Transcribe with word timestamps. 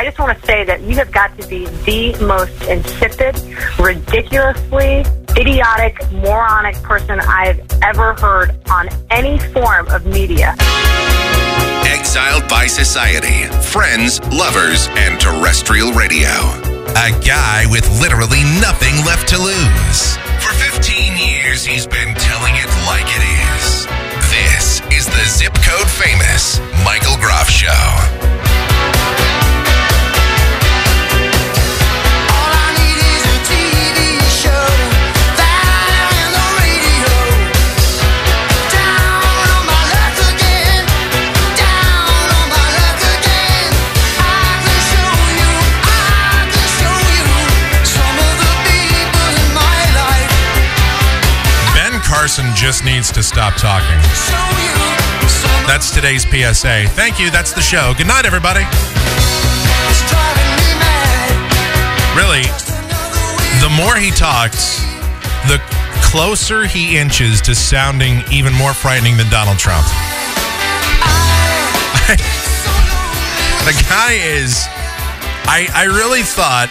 I 0.00 0.04
just 0.04 0.18
want 0.18 0.40
to 0.40 0.46
say 0.46 0.64
that 0.64 0.80
you 0.80 0.96
have 0.96 1.12
got 1.12 1.38
to 1.38 1.46
be 1.46 1.66
the 1.84 2.16
most 2.24 2.56
insipid, 2.62 3.36
ridiculously 3.78 5.04
idiotic, 5.36 6.00
moronic 6.10 6.74
person 6.76 7.20
I've 7.20 7.60
ever 7.82 8.14
heard 8.14 8.56
on 8.70 8.88
any 9.10 9.38
form 9.52 9.88
of 9.88 10.06
media. 10.06 10.56
Exiled 11.84 12.48
by 12.48 12.66
society, 12.66 13.44
friends, 13.60 14.24
lovers, 14.32 14.88
and 14.96 15.20
terrestrial 15.20 15.92
radio. 15.92 16.32
A 16.96 17.12
guy 17.20 17.66
with 17.68 17.84
literally 18.00 18.40
nothing 18.56 19.04
left 19.04 19.28
to 19.28 19.36
lose. 19.36 20.16
For 20.40 20.56
15 20.80 21.12
years, 21.18 21.62
he's 21.62 21.86
been 21.86 22.14
telling 22.16 22.56
it 22.56 22.70
like 22.88 23.04
it 23.04 23.24
is. 23.52 23.84
This 24.32 24.80
is 24.96 25.04
the 25.04 25.28
zip 25.28 25.52
code 25.60 25.90
famous 25.92 26.58
Michael 26.88 27.20
Groff 27.20 27.50
Show. 27.50 29.28
Just 52.70 52.84
needs 52.84 53.10
to 53.10 53.20
stop 53.20 53.56
talking. 53.56 53.98
That's 55.66 55.90
today's 55.90 56.22
PSA. 56.22 56.86
Thank 56.94 57.18
you. 57.18 57.28
That's 57.28 57.52
the 57.52 57.60
show. 57.60 57.94
Good 57.98 58.06
night, 58.06 58.26
everybody. 58.26 58.62
Really, 62.14 62.46
the 63.58 63.74
more 63.74 63.96
he 63.96 64.12
talks, 64.12 64.86
the 65.50 65.58
closer 66.14 66.64
he 66.64 66.96
inches 66.96 67.40
to 67.40 67.56
sounding 67.56 68.22
even 68.30 68.52
more 68.52 68.72
frightening 68.72 69.16
than 69.16 69.28
Donald 69.30 69.58
Trump. 69.58 69.84
the 73.66 73.74
guy 73.90 74.12
is. 74.14 74.62
I, 75.50 75.66
I 75.74 75.86
really 75.90 76.22
thought, 76.22 76.70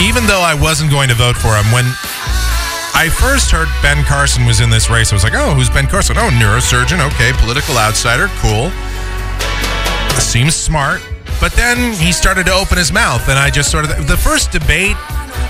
even 0.00 0.24
though 0.26 0.40
I 0.40 0.54
wasn't 0.54 0.90
going 0.90 1.10
to 1.10 1.14
vote 1.14 1.36
for 1.36 1.54
him, 1.54 1.70
when 1.72 1.84
I 2.94 3.08
first 3.08 3.50
heard 3.50 3.68
Ben 3.82 4.04
Carson 4.04 4.46
was 4.46 4.60
in 4.60 4.70
this 4.70 4.88
race, 4.88 5.12
I 5.12 5.16
was 5.16 5.24
like, 5.24 5.34
oh, 5.34 5.52
who's 5.52 5.68
Ben 5.68 5.86
Carson? 5.86 6.16
Oh, 6.16 6.30
neurosurgeon. 6.30 7.04
Okay, 7.12 7.32
political 7.42 7.76
outsider. 7.76 8.28
Cool. 8.38 8.70
Seems 10.20 10.54
smart. 10.54 11.02
But 11.40 11.52
then 11.52 11.92
he 11.94 12.12
started 12.12 12.46
to 12.46 12.52
open 12.52 12.78
his 12.78 12.92
mouth, 12.92 13.28
and 13.28 13.38
I 13.38 13.50
just 13.50 13.70
sort 13.70 13.84
of. 13.84 14.06
The 14.06 14.16
first 14.16 14.52
debate, 14.52 14.96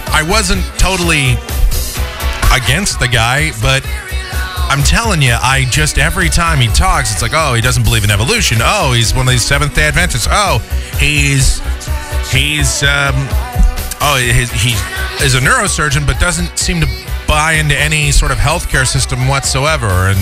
I 0.09 0.27
wasn't 0.27 0.65
totally 0.79 1.37
against 2.51 2.99
the 2.99 3.09
guy, 3.13 3.53
but 3.61 3.85
I'm 4.73 4.83
telling 4.83 5.21
you, 5.21 5.37
I 5.41 5.67
just 5.71 5.99
every 5.99 6.31
time 6.31 6.59
he 6.59 6.69
talks, 6.69 7.13
it's 7.13 7.23
like, 7.23 7.33
oh, 7.35 7.55
he 7.55 7.61
doesn't 7.61 7.85
believe 7.85 8.05
in 8.05 8.11
evolution. 8.11 8.59
Oh, 8.63 8.93
he's 8.95 9.15
one 9.15 9.29
of 9.29 9.31
these 9.31 9.45
Seventh 9.45 9.75
Day 9.75 9.87
Adventists. 9.87 10.27
Oh, 10.31 10.59
he's 10.99 11.61
he's 12.33 12.83
um, 12.83 13.15
oh, 14.01 14.17
he, 14.19 14.47
he 14.57 14.75
is 15.23 15.35
a 15.35 15.41
neurosurgeon, 15.41 16.07
but 16.07 16.19
doesn't 16.19 16.59
seem 16.59 16.81
to 16.81 16.87
buy 17.27 17.53
into 17.53 17.79
any 17.79 18.13
sort 18.13 18.31
of 18.31 18.39
healthcare 18.39 18.87
system 18.87 19.29
whatsoever. 19.29 20.09
And 20.09 20.19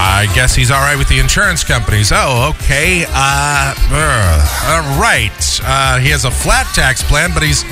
I 0.00 0.30
guess 0.34 0.54
he's 0.54 0.70
all 0.70 0.80
right 0.80 0.96
with 0.96 1.08
the 1.08 1.18
insurance 1.18 1.64
companies. 1.64 2.12
Oh, 2.14 2.54
okay. 2.54 3.04
Uh, 3.08 3.74
uh, 3.76 4.70
all 4.70 5.00
right. 5.00 5.60
Uh, 5.62 5.98
he 5.98 6.10
has 6.10 6.24
a 6.24 6.30
flat 6.30 6.66
tax 6.74 7.02
plan, 7.02 7.30
but 7.34 7.42
he's 7.42 7.64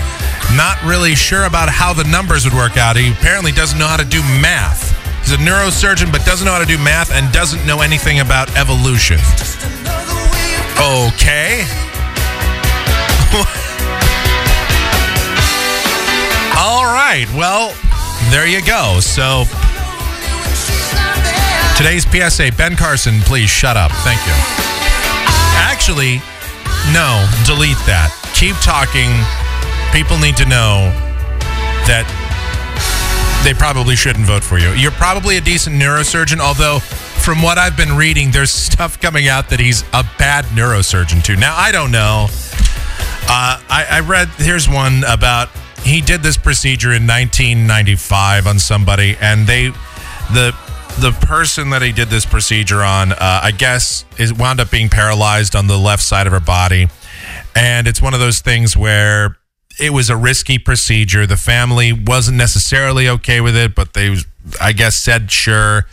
not 0.57 0.83
really 0.85 1.15
sure 1.15 1.45
about 1.45 1.69
how 1.69 1.93
the 1.93 2.05
numbers 2.05 2.45
would 2.45 2.55
work 2.55 2.77
out. 2.77 2.97
He 2.97 3.13
apparently 3.13 3.53
doesn't 3.53 3.79
know 3.79 3.87
how 3.87 3.97
to 3.97 4.05
do 4.05 4.21
math. 4.41 4.95
He's 5.21 5.33
a 5.33 5.39
neurosurgeon, 5.39 6.13
but 6.13 6.25
doesn't 6.25 6.45
know 6.45 6.53
how 6.53 6.61
to 6.61 6.67
do 6.67 6.79
math 6.79 7.11
and 7.13 7.33
doesn't 7.33 7.67
know 7.67 7.81
anything 7.81 8.21
about 8.21 8.55
evolution. 8.57 9.19
Okay. 10.79 11.67
All 16.59 16.85
right. 16.85 17.27
Well, 17.35 17.75
there 18.31 18.47
you 18.47 18.65
go. 18.65 19.01
So 19.01 19.45
today's 21.77 22.05
PSA 22.09 22.53
Ben 22.57 22.77
Carson, 22.77 23.21
please 23.21 23.51
shut 23.51 23.77
up. 23.77 23.93
Thank 24.03 24.21
you. 24.27 24.33
Actually, 25.59 26.23
no, 26.93 27.27
delete 27.45 27.79
that. 27.87 28.13
Keep 28.35 28.57
talking. 28.63 29.11
People 29.93 30.19
need 30.19 30.37
to 30.37 30.47
know 30.47 30.93
that 31.87 32.07
they 33.45 33.55
probably 33.55 33.97
shouldn't 33.97 34.27
vote 34.27 34.43
for 34.43 34.59
you. 34.59 34.71
You're 34.71 34.91
probably 34.93 35.37
a 35.37 35.41
decent 35.41 35.77
neurosurgeon, 35.77 36.41
although 36.41 36.81
from 36.81 37.43
what 37.43 37.59
I've 37.59 37.77
been 37.77 37.97
reading, 37.97 38.31
there's 38.31 38.51
stuff 38.67 39.01
coming 39.01 39.29
out 39.29 39.51
that 39.51 39.61
he's 39.61 39.83
a 39.93 40.05
bad 40.19 40.45
neurosurgeon 40.47 41.25
too. 41.25 41.37
Now, 41.37 41.57
I 41.57 41.73
don't 41.73 41.91
know. 41.91 42.29
Uh, 43.29 43.61
I, 43.69 43.87
I 43.91 44.01
read 44.01 44.29
here's 44.39 44.69
one 44.69 45.03
about 45.05 45.49
he 45.87 46.01
did 46.01 46.23
this 46.23 46.37
procedure 46.37 46.93
in 46.93 47.07
1995 47.07 48.47
on 48.47 48.59
somebody, 48.59 49.17
and 49.21 49.47
they 49.47 49.69
the 50.33 50.55
the 50.99 51.13
person 51.21 51.71
that 51.71 51.83
he 51.83 51.93
did 51.93 52.09
this 52.09 52.25
procedure 52.25 52.83
on, 52.83 53.13
uh, 53.13 53.41
I 53.43 53.51
guess, 53.51 54.05
is 54.19 54.33
wound 54.33 54.61
up 54.61 54.71
being 54.71 54.89
paralyzed 54.89 55.55
on 55.55 55.67
the 55.67 55.77
left 55.77 56.03
side 56.03 56.27
of 56.27 56.33
her 56.33 56.41
body, 56.41 56.89
and 57.55 57.87
it's 57.87 58.03
one 58.03 58.15
of 58.15 58.21
those 58.21 58.41
things 58.41 58.77
where 58.77 59.37
it 59.79 59.91
was 59.91 60.11
a 60.11 60.17
risky 60.17 60.59
procedure. 60.59 61.27
The 61.27 61.37
family 61.37 61.93
wasn't 61.93 62.39
necessarily 62.39 63.09
okay 63.09 63.41
with 63.41 63.57
it, 63.57 63.75
but 63.75 63.93
they, 63.93 64.17
I 64.61 64.73
guess, 64.73 64.97
said 64.97 65.31
sure 65.31 65.87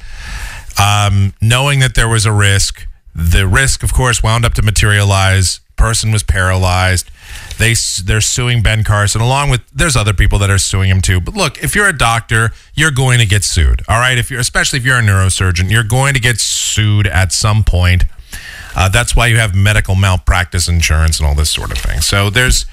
um, 0.80 1.34
knowing 1.42 1.80
that 1.80 1.96
there 1.96 2.08
was 2.08 2.26
a 2.26 2.32
risk. 2.32 2.88
The 3.16 3.48
risk, 3.48 3.84
of 3.84 3.94
course, 3.94 4.24
wound 4.24 4.46
up 4.46 4.54
to 4.56 4.62
materialize. 4.62 5.60
Person 5.76 6.12
was 6.12 6.24
paralyzed. 6.24 7.12
They 7.58 7.76
they're 8.04 8.22
suing 8.22 8.64
Ben 8.64 8.84
Carson 8.84 9.22
along 9.22 9.50
with 9.50 9.62
there's 9.74 9.96
other 9.96 10.14
people 10.14 10.40
that 10.40 10.50
are 10.50 10.58
suing 10.58 10.90
him 10.90 11.02
too. 11.02 11.20
But 11.20 11.36
look, 11.36 11.64
if 11.64 11.76
you're 11.76 11.88
a 11.88 11.98
doctor, 11.98 12.52
you're 12.74 12.92
going 12.92 13.20
to 13.20 13.26
get 13.26 13.44
sued. 13.44 13.84
All 13.88 14.00
right, 14.00 14.18
if 14.18 14.32
you're 14.32 14.40
especially 14.40 14.80
if 14.80 14.86
you're 14.86 15.00
a 15.00 15.04
neurosurgeon, 15.04 15.70
you're 15.70 15.84
going 15.84 16.14
to 16.14 16.20
get 16.20 16.40
sued 16.40 17.08
at 17.08 17.32
some 17.32 17.64
point. 17.64 18.06
Uh, 18.76 18.90
that's 18.90 19.16
why 19.16 19.28
you 19.28 19.38
have 19.38 19.54
medical 19.56 19.96
malpractice 19.96 20.68
insurance 20.68 21.20
and 21.20 21.28
all 21.28 21.36
this 21.36 21.52
sort 21.52 21.72
of 21.72 21.78
thing. 21.78 22.02
So 22.02 22.30
there's, 22.30 22.66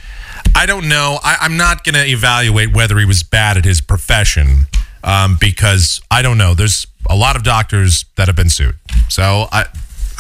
I 0.55 0.67
don't 0.67 0.89
know. 0.89 1.19
I, 1.23 1.37
I'm 1.41 1.57
not 1.57 1.85
going 1.85 1.95
to 1.95 2.07
evaluate 2.07 2.75
whether 2.75 2.99
he 2.99 3.05
was 3.05 3.23
bad 3.23 3.57
at 3.57 3.65
his 3.65 3.81
profession 3.81 4.67
um, 5.05 5.37
because 5.41 6.01
I 6.11 6.23
don't 6.23 6.39
know. 6.39 6.55
There's 6.55 6.87
a 7.09 7.17
lot 7.17 7.37
of 7.37 7.43
doctors 7.43 8.05
that 8.17 8.29
have 8.29 8.37
been 8.37 8.51
sued. 8.51 8.77
So 9.09 9.49
I, 9.53 9.67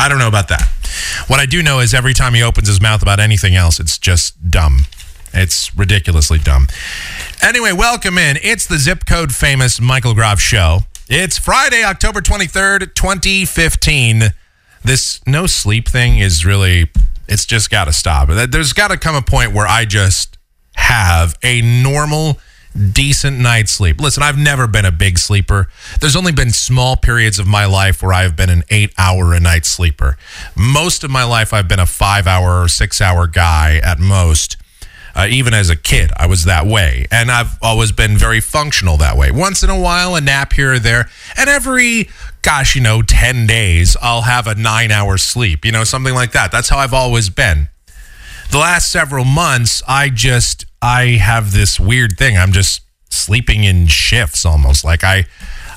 I 0.00 0.08
don't 0.08 0.18
know 0.18 0.28
about 0.28 0.48
that. 0.48 0.66
What 1.26 1.40
I 1.40 1.46
do 1.46 1.62
know 1.62 1.80
is 1.80 1.92
every 1.92 2.14
time 2.14 2.32
he 2.32 2.42
opens 2.42 2.68
his 2.68 2.80
mouth 2.80 3.02
about 3.02 3.20
anything 3.20 3.54
else, 3.54 3.78
it's 3.78 3.98
just 3.98 4.50
dumb. 4.50 4.86
It's 5.34 5.76
ridiculously 5.76 6.38
dumb. 6.38 6.68
Anyway, 7.42 7.72
welcome 7.72 8.16
in. 8.16 8.38
It's 8.42 8.66
the 8.66 8.78
zip 8.78 9.04
code 9.04 9.34
famous 9.34 9.78
Michael 9.78 10.14
Groff 10.14 10.40
show. 10.40 10.80
It's 11.10 11.36
Friday, 11.36 11.84
October 11.84 12.22
23rd, 12.22 12.94
2015. 12.94 14.30
This 14.82 15.20
no 15.26 15.46
sleep 15.46 15.86
thing 15.86 16.18
is 16.18 16.46
really, 16.46 16.90
it's 17.28 17.44
just 17.44 17.68
got 17.68 17.84
to 17.84 17.92
stop. 17.92 18.30
There's 18.30 18.72
got 18.72 18.88
to 18.88 18.96
come 18.96 19.14
a 19.14 19.20
point 19.20 19.52
where 19.52 19.66
I 19.66 19.84
just 19.84 20.38
have 20.76 21.36
a 21.42 21.60
normal, 21.60 22.38
decent 22.92 23.38
night's 23.38 23.72
sleep. 23.72 24.00
Listen, 24.00 24.22
I've 24.22 24.38
never 24.38 24.66
been 24.66 24.84
a 24.84 24.92
big 24.92 25.18
sleeper. 25.18 25.68
There's 26.00 26.16
only 26.16 26.32
been 26.32 26.50
small 26.50 26.96
periods 26.96 27.38
of 27.38 27.46
my 27.46 27.64
life 27.64 28.02
where 28.02 28.12
I've 28.12 28.36
been 28.36 28.50
an 28.50 28.62
eight 28.70 28.92
hour 28.96 29.34
a 29.34 29.40
night 29.40 29.66
sleeper. 29.66 30.16
Most 30.56 31.04
of 31.04 31.10
my 31.10 31.24
life, 31.24 31.52
I've 31.52 31.68
been 31.68 31.80
a 31.80 31.86
five 31.86 32.26
hour 32.26 32.62
or 32.62 32.68
six 32.68 33.00
hour 33.00 33.26
guy 33.26 33.80
at 33.82 33.98
most. 33.98 34.56
Uh, 35.14 35.26
even 35.28 35.52
as 35.52 35.68
a 35.68 35.76
kid, 35.76 36.10
I 36.16 36.26
was 36.26 36.44
that 36.44 36.66
way. 36.66 37.04
And 37.10 37.30
I've 37.30 37.58
always 37.60 37.90
been 37.90 38.16
very 38.16 38.40
functional 38.40 38.96
that 38.98 39.16
way. 39.16 39.32
Once 39.32 39.62
in 39.62 39.70
a 39.70 39.78
while, 39.78 40.14
a 40.14 40.20
nap 40.20 40.52
here 40.52 40.74
or 40.74 40.78
there. 40.78 41.10
And 41.36 41.50
every, 41.50 42.08
gosh, 42.42 42.76
you 42.76 42.80
know, 42.82 43.02
10 43.02 43.46
days, 43.46 43.96
I'll 44.00 44.22
have 44.22 44.46
a 44.46 44.54
nine 44.54 44.92
hour 44.92 45.18
sleep, 45.18 45.64
you 45.64 45.72
know, 45.72 45.82
something 45.82 46.14
like 46.14 46.30
that. 46.32 46.52
That's 46.52 46.68
how 46.68 46.78
I've 46.78 46.94
always 46.94 47.28
been. 47.28 47.68
The 48.50 48.58
last 48.58 48.90
several 48.90 49.24
months, 49.24 49.82
I 49.86 50.10
just, 50.10 50.64
I 50.82 51.18
have 51.22 51.52
this 51.52 51.78
weird 51.78 52.16
thing. 52.16 52.36
I'm 52.38 52.52
just 52.52 52.82
sleeping 53.10 53.64
in 53.64 53.86
shifts 53.86 54.44
almost. 54.44 54.84
Like 54.84 55.04
I, 55.04 55.24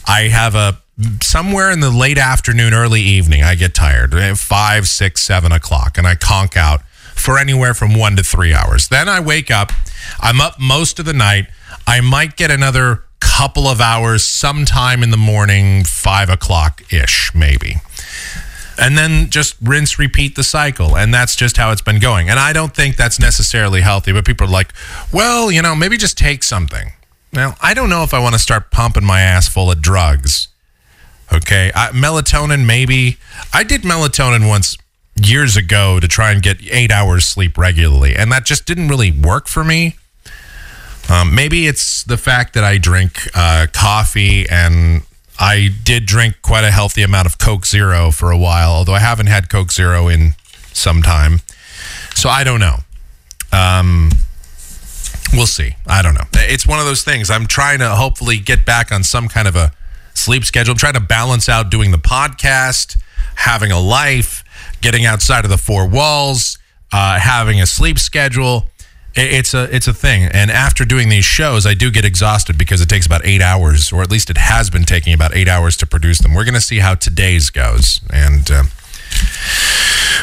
I 0.08 0.24
have 0.30 0.56
a, 0.56 0.82
somewhere 1.22 1.72
in 1.72 1.80
the 1.80 1.90
late 1.90 2.18
afternoon, 2.18 2.74
early 2.74 3.02
evening, 3.02 3.44
I 3.44 3.56
get 3.56 3.74
tired. 3.74 4.14
eh, 4.14 4.34
Five, 4.36 4.88
six, 4.88 5.22
seven 5.22 5.52
o'clock, 5.52 5.98
and 5.98 6.08
I 6.08 6.16
conk 6.16 6.56
out 6.56 6.82
for 7.16 7.38
anywhere 7.38 7.74
from 7.74 7.96
one 7.96 8.16
to 8.16 8.24
three 8.24 8.54
hours. 8.54 8.88
Then 8.88 9.10
I 9.10 9.20
wake 9.20 9.50
up. 9.52 9.72
I'm 10.20 10.40
up 10.42 10.60
most 10.60 11.00
of 11.00 11.06
the 11.06 11.14
night. 11.14 11.48
I 11.88 12.02
might 12.02 12.38
get 12.38 12.52
another 12.52 13.04
couple 13.20 13.68
of 13.68 13.80
hours 13.82 14.24
sometime 14.24 15.02
in 15.02 15.10
the 15.10 15.18
morning, 15.18 15.84
five 15.84 16.30
o'clock 16.30 16.82
ish, 16.94 17.32
maybe. 17.34 17.78
And 18.78 18.98
then 18.98 19.30
just 19.30 19.56
rinse, 19.62 20.00
repeat 20.00 20.36
the 20.36 20.44
cycle. 20.44 20.98
And 20.98 21.14
that's 21.14 21.36
just 21.36 21.58
how 21.58 21.72
it's 21.72 21.82
been 21.82 22.00
going. 22.00 22.30
And 22.30 22.40
I 22.40 22.54
don't 22.54 22.76
think 22.76 22.96
that's 22.96 23.20
necessarily 23.20 23.82
healthy, 23.82 24.12
but 24.12 24.26
people 24.26 24.48
are 24.48 24.52
like, 24.52 24.74
well, 25.12 25.52
you 25.52 25.62
know, 25.62 25.76
maybe 25.76 25.98
just 25.98 26.18
take 26.18 26.44
something. 26.44 26.94
Now, 27.32 27.56
I 27.62 27.74
don't 27.74 27.90
know 27.90 28.04
if 28.04 28.14
I 28.14 28.20
want 28.20 28.34
to 28.34 28.40
start 28.40 28.72
pumping 28.72 29.04
my 29.04 29.22
ass 29.22 29.48
full 29.48 29.72
of 29.72 29.82
drugs. 29.82 30.50
Okay. 31.32 31.72
I, 31.74 31.90
melatonin, 31.90 32.66
maybe. 32.66 33.18
I 33.54 33.64
did 33.64 33.82
melatonin 33.82 34.48
once 34.48 34.78
years 35.16 35.56
ago 35.56 36.00
to 36.00 36.08
try 36.08 36.32
and 36.32 36.42
get 36.42 36.58
eight 36.72 36.92
hours 36.92 37.26
sleep 37.26 37.58
regularly, 37.58 38.16
and 38.16 38.32
that 38.32 38.46
just 38.46 38.66
didn't 38.66 38.88
really 38.88 39.12
work 39.12 39.48
for 39.48 39.64
me. 39.64 39.96
Um, 41.10 41.36
maybe 41.36 41.68
it's 41.68 42.04
the 42.04 42.18
fact 42.18 42.54
that 42.54 42.64
I 42.64 42.78
drink 42.78 43.30
uh, 43.36 43.68
coffee 43.74 44.48
and 44.50 45.04
I 45.40 45.70
did 45.84 46.06
drink 46.06 46.36
quite 46.42 46.64
a 46.64 46.72
healthy 46.72 47.02
amount 47.02 47.26
of 47.26 47.38
Coke 47.38 47.66
Zero 47.66 48.12
for 48.12 48.32
a 48.32 48.38
while, 48.38 48.72
although 48.72 48.94
I 48.94 49.00
haven't 49.00 49.28
had 49.28 49.50
Coke 49.50 49.72
Zero 49.72 50.08
in 50.08 50.36
some 50.74 51.02
time. 51.02 51.42
So 52.16 52.30
I 52.30 52.44
don't 52.44 52.60
know. 52.60 52.78
Um, 53.52 54.12
we'll 55.34 55.48
see. 55.48 55.76
I 55.88 56.02
don't 56.02 56.14
know. 56.14 56.26
It's 56.34 56.68
one 56.68 56.80
of 56.80 56.86
those 56.86 57.04
things. 57.04 57.30
I'm 57.30 57.48
trying 57.48 57.80
to 57.80 57.90
hopefully 57.90 58.38
get 58.40 58.66
back 58.66 58.92
on 58.92 59.04
some 59.04 59.28
kind 59.28 59.48
of 59.48 59.56
a 59.56 59.72
sleep 60.14 60.46
schedule. 60.46 60.74
I'm 60.74 60.78
trying 60.78 60.94
to 60.94 61.00
balance 61.00 61.50
out 61.50 61.70
doing 61.70 61.92
the 61.92 61.98
podcast, 61.98 62.98
having 63.36 63.72
a 63.72 63.80
life, 63.80 64.44
getting 64.82 65.06
outside 65.06 65.44
of 65.46 65.50
the 65.50 65.58
four 65.58 65.88
walls, 65.88 66.58
uh, 66.92 67.20
having 67.20 67.60
a 67.62 67.66
sleep 67.66 68.00
schedule. 68.00 68.68
It's 69.16 69.54
a 69.54 69.74
it's 69.74 69.88
a 69.88 69.94
thing, 69.94 70.24
and 70.24 70.50
after 70.50 70.86
doing 70.86 71.10
these 71.10 71.26
shows, 71.26 71.68
I 71.68 71.76
do 71.76 71.92
get 71.92 72.04
exhausted 72.04 72.58
because 72.58 72.82
it 72.82 72.90
takes 72.90 73.06
about 73.06 73.24
eight 73.24 73.44
hours, 73.44 73.92
or 73.92 74.02
at 74.02 74.10
least 74.10 74.32
it 74.32 74.38
has 74.38 74.72
been 74.72 74.86
taking 74.86 75.14
about 75.14 75.36
eight 75.36 75.48
hours 75.48 75.78
to 75.78 75.86
produce 75.86 76.18
them. 76.18 76.34
We're 76.34 76.46
going 76.46 76.56
to 76.56 76.62
see 76.62 76.80
how 76.80 76.96
today's 76.96 77.52
goes, 77.52 78.02
and 78.12 78.50
uh, 78.50 78.64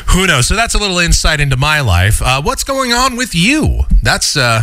who 0.09 0.27
knows? 0.27 0.49
So 0.49 0.57
that's 0.57 0.75
a 0.75 0.79
little 0.79 0.99
insight 0.99 1.41
into 1.41 1.57
my 1.57 1.81
life. 1.81 2.21
Uh, 2.21 2.43
what's 2.43 2.65
going 2.65 2.93
on 2.93 3.17
with 3.17 3.33
you? 3.33 3.83
That's 4.03 4.37
uh, 4.37 4.63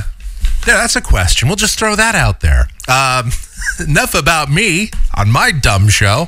that's 0.65 0.97
a 0.97 1.01
question. 1.01 1.47
We'll 1.47 1.55
just 1.55 1.79
throw 1.79 1.95
that 1.95 2.13
out 2.13 2.41
there. 2.41 2.67
Um, 2.89 3.31
enough 3.87 4.13
about 4.13 4.51
me 4.51 4.91
on 5.15 5.31
my 5.31 5.51
dumb 5.51 5.87
show. 5.87 6.27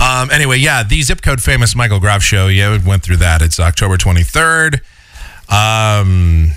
Um, 0.00 0.30
anyway, 0.30 0.58
yeah, 0.58 0.82
the 0.82 1.00
zip 1.02 1.22
code 1.22 1.40
famous 1.40 1.74
Michael 1.74 2.00
Groff 2.00 2.22
show. 2.22 2.48
Yeah, 2.48 2.72
we 2.72 2.78
went 2.78 3.02
through 3.02 3.18
that. 3.18 3.42
It's 3.42 3.58
October 3.60 3.96
23rd. 3.96 4.80
Um, 5.48 6.52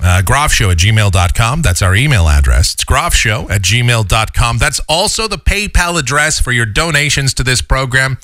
uh, 0.00 0.22
Groffshow 0.24 0.70
at 0.72 0.78
gmail.com. 0.78 1.62
That's 1.62 1.82
our 1.82 1.94
email 1.94 2.28
address. 2.28 2.74
It's 2.74 2.84
Groffshow 2.84 3.50
at 3.50 3.62
gmail.com. 3.62 4.58
That's 4.58 4.80
also 4.88 5.28
the 5.28 5.38
PayPal 5.38 5.98
address 5.98 6.40
for 6.40 6.52
your 6.52 6.66
donations 6.66 7.34
to 7.34 7.42
this 7.42 7.62
program. 7.62 8.18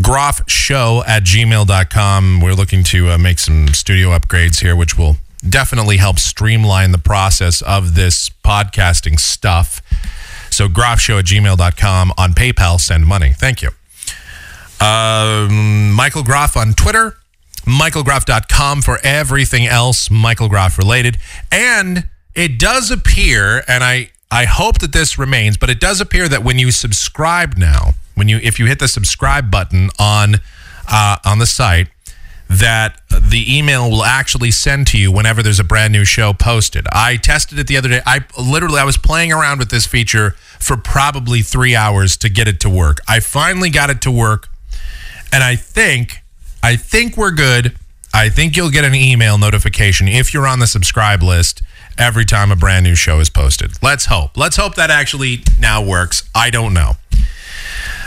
Groffshow 0.00 1.02
at 1.06 1.22
gmail.com. 1.24 2.40
We're 2.40 2.54
looking 2.54 2.84
to 2.84 3.10
uh, 3.10 3.18
make 3.18 3.38
some 3.38 3.68
studio 3.68 4.10
upgrades 4.10 4.60
here, 4.60 4.76
which 4.76 4.98
will 4.98 5.16
definitely 5.48 5.96
help 5.96 6.18
streamline 6.18 6.92
the 6.92 6.98
process 6.98 7.62
of 7.62 7.94
this 7.94 8.28
podcasting 8.28 9.18
stuff. 9.18 9.80
So, 10.50 10.68
Groffshow 10.68 11.18
at 11.20 11.24
gmail.com. 11.26 12.12
On 12.18 12.32
PayPal, 12.34 12.80
send 12.80 13.06
money. 13.06 13.32
Thank 13.32 13.62
you. 13.62 13.70
Um, 14.80 15.92
Michael 15.92 16.22
Groff 16.22 16.56
on 16.56 16.74
Twitter, 16.74 17.16
michaelgroff.com 17.66 18.82
for 18.82 18.98
everything 19.02 19.66
else 19.66 20.10
Michael 20.10 20.48
related. 20.48 21.18
And 21.50 22.08
it 22.34 22.58
does 22.58 22.90
appear, 22.90 23.62
and 23.68 23.82
I, 23.82 24.10
I 24.30 24.44
hope 24.44 24.78
that 24.78 24.92
this 24.92 25.18
remains, 25.18 25.56
but 25.56 25.70
it 25.70 25.80
does 25.80 26.00
appear 26.00 26.28
that 26.28 26.44
when 26.44 26.58
you 26.58 26.70
subscribe 26.70 27.56
now, 27.56 27.94
when 28.14 28.28
you 28.28 28.38
if 28.42 28.58
you 28.58 28.66
hit 28.66 28.78
the 28.78 28.88
subscribe 28.88 29.50
button 29.50 29.90
on 29.98 30.36
uh, 30.88 31.18
on 31.24 31.38
the 31.38 31.46
site, 31.46 31.88
that 32.48 33.00
the 33.10 33.44
email 33.56 33.90
will 33.90 34.04
actually 34.04 34.50
send 34.50 34.86
to 34.88 34.98
you 34.98 35.10
whenever 35.10 35.42
there's 35.42 35.60
a 35.60 35.64
brand 35.64 35.92
new 35.92 36.04
show 36.04 36.32
posted. 36.32 36.86
I 36.92 37.16
tested 37.16 37.58
it 37.58 37.66
the 37.66 37.76
other 37.76 37.88
day. 37.88 38.00
I 38.06 38.20
literally 38.38 38.78
I 38.78 38.84
was 38.84 38.96
playing 38.96 39.32
around 39.32 39.58
with 39.58 39.70
this 39.70 39.86
feature 39.86 40.30
for 40.60 40.76
probably 40.76 41.42
3 41.42 41.74
hours 41.76 42.16
to 42.18 42.28
get 42.28 42.48
it 42.48 42.60
to 42.60 42.70
work. 42.70 42.98
I 43.08 43.20
finally 43.20 43.70
got 43.70 43.90
it 43.90 44.00
to 44.02 44.10
work 44.10 44.48
and 45.32 45.42
I 45.42 45.56
think 45.56 46.22
I 46.62 46.76
think 46.76 47.16
we're 47.16 47.32
good. 47.32 47.76
I 48.12 48.28
think 48.28 48.56
you'll 48.56 48.70
get 48.70 48.84
an 48.84 48.94
email 48.94 49.38
notification 49.38 50.08
if 50.08 50.32
you're 50.32 50.46
on 50.46 50.58
the 50.58 50.66
subscribe 50.66 51.22
list 51.22 51.62
every 51.98 52.24
time 52.24 52.50
a 52.50 52.56
brand 52.56 52.84
new 52.84 52.94
show 52.94 53.20
is 53.20 53.30
posted. 53.30 53.72
Let's 53.82 54.06
hope. 54.06 54.36
Let's 54.36 54.56
hope 54.56 54.74
that 54.76 54.90
actually 54.90 55.40
now 55.58 55.84
works. 55.84 56.28
I 56.34 56.50
don't 56.50 56.74
know. 56.74 56.92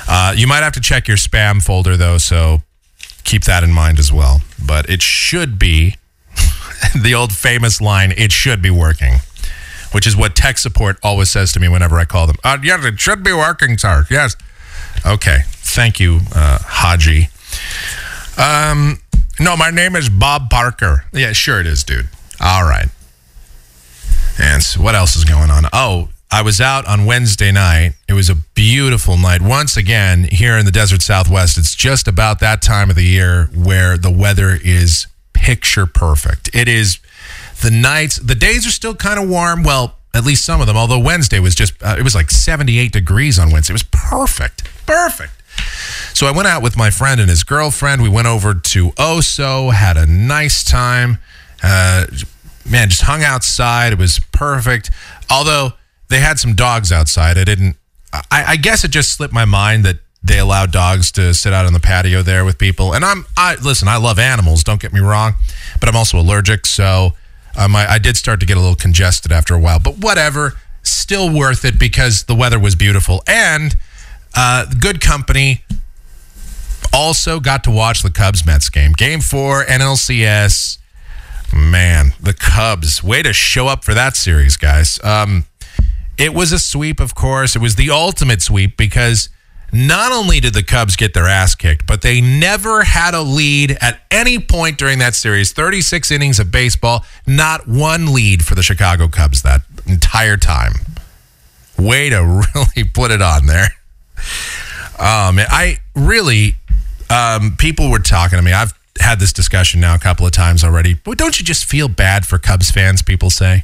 Uh, 0.07 0.33
you 0.35 0.47
might 0.47 0.63
have 0.63 0.73
to 0.73 0.81
check 0.81 1.07
your 1.07 1.17
spam 1.17 1.61
folder 1.61 1.95
though, 1.95 2.17
so 2.17 2.61
keep 3.23 3.43
that 3.43 3.63
in 3.63 3.71
mind 3.71 3.99
as 3.99 4.11
well. 4.11 4.41
But 4.63 4.89
it 4.89 5.01
should 5.01 5.59
be 5.59 5.97
the 6.99 7.13
old 7.13 7.31
famous 7.33 7.79
line, 7.79 8.11
it 8.17 8.31
should 8.31 8.61
be 8.61 8.71
working, 8.71 9.15
which 9.91 10.07
is 10.07 10.15
what 10.17 10.35
tech 10.35 10.57
support 10.57 10.97
always 11.03 11.29
says 11.29 11.51
to 11.53 11.59
me 11.59 11.67
whenever 11.67 11.99
I 11.99 12.05
call 12.05 12.25
them. 12.25 12.37
Uh, 12.43 12.57
yes, 12.63 12.83
it 12.83 12.99
should 12.99 13.23
be 13.23 13.33
working, 13.33 13.77
sir. 13.77 14.05
Yes. 14.09 14.35
Okay. 15.05 15.39
Thank 15.45 15.99
you, 15.99 16.21
uh, 16.33 16.57
Haji. 16.61 17.29
Um, 18.39 18.99
no, 19.39 19.57
my 19.57 19.69
name 19.69 19.95
is 19.95 20.09
Bob 20.09 20.49
Parker. 20.49 21.05
Yeah, 21.13 21.33
sure 21.33 21.59
it 21.59 21.67
is, 21.67 21.83
dude. 21.83 22.07
All 22.39 22.63
right. 22.63 22.87
And 24.41 24.63
so 24.63 24.81
what 24.81 24.95
else 24.95 25.17
is 25.17 25.25
going 25.25 25.49
on? 25.49 25.65
Oh, 25.73 26.09
I 26.31 26.41
was 26.41 26.61
out 26.61 26.87
on 26.87 27.05
Wednesday 27.05 27.51
night. 27.51 27.93
It 28.07 28.13
was 28.13 28.29
a 28.29 28.35
beautiful 28.35 29.17
night. 29.17 29.41
Once 29.41 29.75
again, 29.75 30.23
here 30.31 30.57
in 30.57 30.65
the 30.65 30.71
desert 30.71 31.01
southwest, 31.01 31.57
it's 31.57 31.75
just 31.75 32.07
about 32.07 32.39
that 32.39 32.61
time 32.61 32.89
of 32.89 32.95
the 32.95 33.03
year 33.03 33.49
where 33.53 33.97
the 33.97 34.11
weather 34.11 34.57
is 34.63 35.07
picture 35.33 35.85
perfect. 35.85 36.49
It 36.53 36.67
is 36.69 36.99
the 37.61 37.71
nights, 37.71 38.17
the 38.17 38.35
days 38.35 38.65
are 38.65 38.71
still 38.71 38.95
kind 38.95 39.19
of 39.19 39.27
warm. 39.27 39.63
Well, 39.63 39.97
at 40.13 40.23
least 40.23 40.45
some 40.45 40.61
of 40.61 40.67
them, 40.67 40.77
although 40.77 40.99
Wednesday 40.99 41.39
was 41.39 41.55
just, 41.55 41.73
uh, 41.83 41.95
it 41.97 42.03
was 42.03 42.15
like 42.15 42.31
78 42.31 42.93
degrees 42.93 43.37
on 43.37 43.51
Wednesday. 43.51 43.71
It 43.71 43.75
was 43.75 43.83
perfect. 43.83 44.63
Perfect. 44.85 45.33
So 46.13 46.27
I 46.27 46.31
went 46.31 46.47
out 46.47 46.61
with 46.61 46.75
my 46.75 46.89
friend 46.89 47.21
and 47.21 47.29
his 47.29 47.43
girlfriend. 47.43 48.01
We 48.01 48.09
went 48.09 48.27
over 48.27 48.53
to 48.53 48.89
Oso, 48.91 49.73
had 49.73 49.97
a 49.97 50.05
nice 50.05 50.63
time. 50.63 51.19
Uh, 51.63 52.05
man, 52.69 52.89
just 52.89 53.03
hung 53.03 53.23
outside. 53.23 53.93
It 53.93 53.99
was 53.99 54.19
perfect. 54.31 54.91
Although 55.29 55.73
they 56.09 56.19
had 56.19 56.39
some 56.39 56.55
dogs 56.55 56.91
outside, 56.91 57.37
I 57.37 57.43
didn't. 57.43 57.77
I, 58.11 58.21
I 58.31 58.55
guess 58.55 58.83
it 58.83 58.91
just 58.91 59.13
slipped 59.13 59.33
my 59.33 59.45
mind 59.45 59.85
that 59.85 59.97
they 60.23 60.39
allow 60.39 60.65
dogs 60.65 61.11
to 61.13 61.33
sit 61.33 61.53
out 61.53 61.65
on 61.65 61.73
the 61.73 61.79
patio 61.79 62.21
there 62.21 62.43
with 62.43 62.57
people. 62.57 62.93
And 62.93 63.05
I'm, 63.05 63.25
I 63.37 63.55
listen. 63.55 63.87
I 63.87 63.97
love 63.97 64.19
animals. 64.19 64.63
Don't 64.63 64.81
get 64.81 64.91
me 64.91 64.99
wrong, 64.99 65.35
but 65.79 65.87
I'm 65.87 65.95
also 65.95 66.19
allergic, 66.19 66.65
so 66.65 67.13
um, 67.55 67.75
I, 67.75 67.93
I 67.93 67.97
did 67.99 68.17
start 68.17 68.39
to 68.41 68.45
get 68.45 68.57
a 68.57 68.59
little 68.59 68.75
congested 68.75 69.31
after 69.31 69.53
a 69.53 69.59
while. 69.59 69.79
But 69.79 69.99
whatever, 69.99 70.53
still 70.83 71.33
worth 71.33 71.65
it 71.65 71.79
because 71.79 72.23
the 72.23 72.35
weather 72.35 72.59
was 72.59 72.75
beautiful 72.75 73.23
and 73.27 73.77
uh, 74.35 74.65
good 74.79 75.01
company 75.01 75.63
also 76.93 77.39
got 77.39 77.63
to 77.63 77.71
watch 77.71 78.03
the 78.03 78.11
Cubs 78.11 78.45
Mets 78.45 78.69
game. 78.69 78.93
Game 78.93 79.21
four, 79.21 79.63
NLCS. 79.65 80.77
Man, 81.53 82.13
the 82.21 82.33
Cubs. 82.33 83.03
Way 83.03 83.23
to 83.23 83.33
show 83.33 83.67
up 83.67 83.83
for 83.83 83.93
that 83.93 84.15
series, 84.15 84.57
guys. 84.57 84.99
Um, 85.03 85.45
it 86.17 86.33
was 86.33 86.51
a 86.51 86.59
sweep, 86.59 86.99
of 86.99 87.15
course. 87.15 87.55
It 87.55 87.61
was 87.61 87.75
the 87.75 87.89
ultimate 87.89 88.41
sweep 88.41 88.77
because 88.77 89.29
not 89.71 90.11
only 90.11 90.39
did 90.39 90.53
the 90.53 90.63
Cubs 90.63 90.95
get 90.95 91.13
their 91.13 91.27
ass 91.27 91.55
kicked, 91.55 91.87
but 91.87 92.01
they 92.01 92.21
never 92.21 92.83
had 92.83 93.13
a 93.13 93.21
lead 93.21 93.77
at 93.81 94.01
any 94.11 94.39
point 94.39 94.77
during 94.77 94.99
that 94.99 95.15
series. 95.15 95.53
36 95.53 96.11
innings 96.11 96.39
of 96.39 96.51
baseball, 96.51 97.05
not 97.25 97.67
one 97.67 98.13
lead 98.13 98.43
for 98.45 98.55
the 98.55 98.63
Chicago 98.63 99.07
Cubs 99.07 99.41
that 99.43 99.61
entire 99.85 100.37
time. 100.37 100.73
Way 101.77 102.09
to 102.09 102.43
really 102.55 102.89
put 102.89 103.11
it 103.11 103.21
on 103.21 103.45
there. 103.45 103.69
Um, 104.99 105.39
I 105.39 105.79
really, 105.95 106.55
um, 107.09 107.55
people 107.57 107.89
were 107.89 107.99
talking 107.99 108.37
to 108.37 108.43
me. 108.43 108.51
I've 108.51 108.73
had 108.99 109.19
this 109.19 109.31
discussion 109.31 109.79
now 109.79 109.95
a 109.95 109.99
couple 109.99 110.25
of 110.25 110.31
times 110.31 110.63
already. 110.63 110.93
But 110.93 111.17
don't 111.17 111.39
you 111.39 111.45
just 111.45 111.65
feel 111.65 111.87
bad 111.87 112.25
for 112.25 112.37
Cubs 112.37 112.69
fans? 112.69 113.01
People 113.01 113.29
say, 113.29 113.63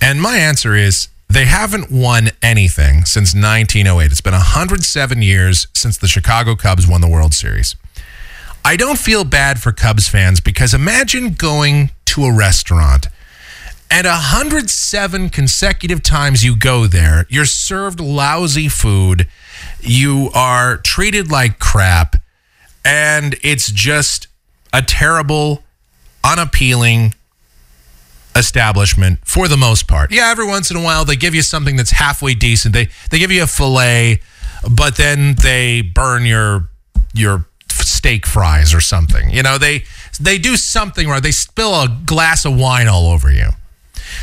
and 0.00 0.22
my 0.22 0.36
answer 0.36 0.74
is 0.74 1.08
they 1.28 1.44
haven't 1.44 1.90
won 1.90 2.30
anything 2.40 3.04
since 3.04 3.34
1908. 3.34 4.10
It's 4.10 4.20
been 4.20 4.32
107 4.32 5.22
years 5.22 5.66
since 5.74 5.98
the 5.98 6.06
Chicago 6.06 6.54
Cubs 6.54 6.86
won 6.86 7.00
the 7.00 7.08
World 7.08 7.34
Series. 7.34 7.74
I 8.64 8.76
don't 8.76 8.98
feel 8.98 9.24
bad 9.24 9.60
for 9.60 9.72
Cubs 9.72 10.08
fans 10.08 10.40
because 10.40 10.72
imagine 10.72 11.34
going 11.34 11.90
to 12.06 12.24
a 12.24 12.32
restaurant 12.32 13.08
and 13.90 14.06
107 14.06 15.30
consecutive 15.30 16.02
times 16.02 16.44
you 16.44 16.56
go 16.56 16.86
there, 16.86 17.26
you're 17.28 17.46
served 17.46 18.00
lousy 18.00 18.68
food, 18.68 19.26
you 19.80 20.30
are 20.34 20.78
treated 20.78 21.30
like 21.30 21.58
crap, 21.58 22.16
and 22.84 23.36
it's 23.42 23.70
just 23.70 24.28
a 24.72 24.82
terrible, 24.82 25.62
unappealing 26.24 27.14
establishment 28.36 29.18
for 29.24 29.48
the 29.48 29.56
most 29.56 29.88
part. 29.88 30.12
Yeah, 30.12 30.30
every 30.30 30.46
once 30.46 30.70
in 30.70 30.76
a 30.76 30.82
while 30.82 31.04
they 31.04 31.16
give 31.16 31.34
you 31.34 31.42
something 31.42 31.76
that's 31.76 31.90
halfway 31.90 32.34
decent. 32.34 32.72
They 32.74 32.88
they 33.10 33.18
give 33.18 33.30
you 33.30 33.42
a 33.42 33.46
fillet, 33.46 34.20
but 34.70 34.96
then 34.96 35.34
they 35.42 35.82
burn 35.82 36.24
your 36.24 36.68
your 37.12 37.46
steak 37.70 38.26
fries 38.26 38.72
or 38.72 38.80
something. 38.80 39.30
You 39.30 39.42
know, 39.42 39.58
they 39.58 39.84
they 40.20 40.38
do 40.38 40.56
something 40.56 41.08
where 41.08 41.20
they 41.20 41.32
spill 41.32 41.74
a 41.74 41.88
glass 42.06 42.44
of 42.44 42.56
wine 42.56 42.88
all 42.88 43.06
over 43.06 43.30
you. 43.30 43.48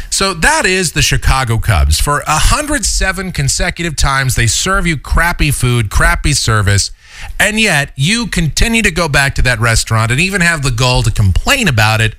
So 0.10 0.34
that 0.34 0.66
is 0.66 0.94
the 0.94 1.02
Chicago 1.02 1.58
Cubs. 1.58 2.00
For 2.00 2.24
107 2.28 3.32
consecutive 3.32 3.96
times, 3.96 4.36
they 4.36 4.48
serve 4.48 4.88
you 4.88 4.98
crappy 4.98 5.52
food, 5.52 5.90
crappy 5.90 6.34
service, 6.34 6.92
and 7.40 7.60
yet 7.60 7.92
you 7.96 8.28
continue 8.28 8.82
to 8.82 8.92
go 8.92 9.08
back 9.08 9.36
to 9.36 9.42
that 9.44 9.60
restaurant 9.60 10.12
and 10.12 10.20
even 10.20 10.42
have 10.42 10.64
the 10.64 10.72
gall 10.72 11.04
to 11.04 11.12
complain 11.12 11.68
about 11.68 12.02
it, 12.02 12.16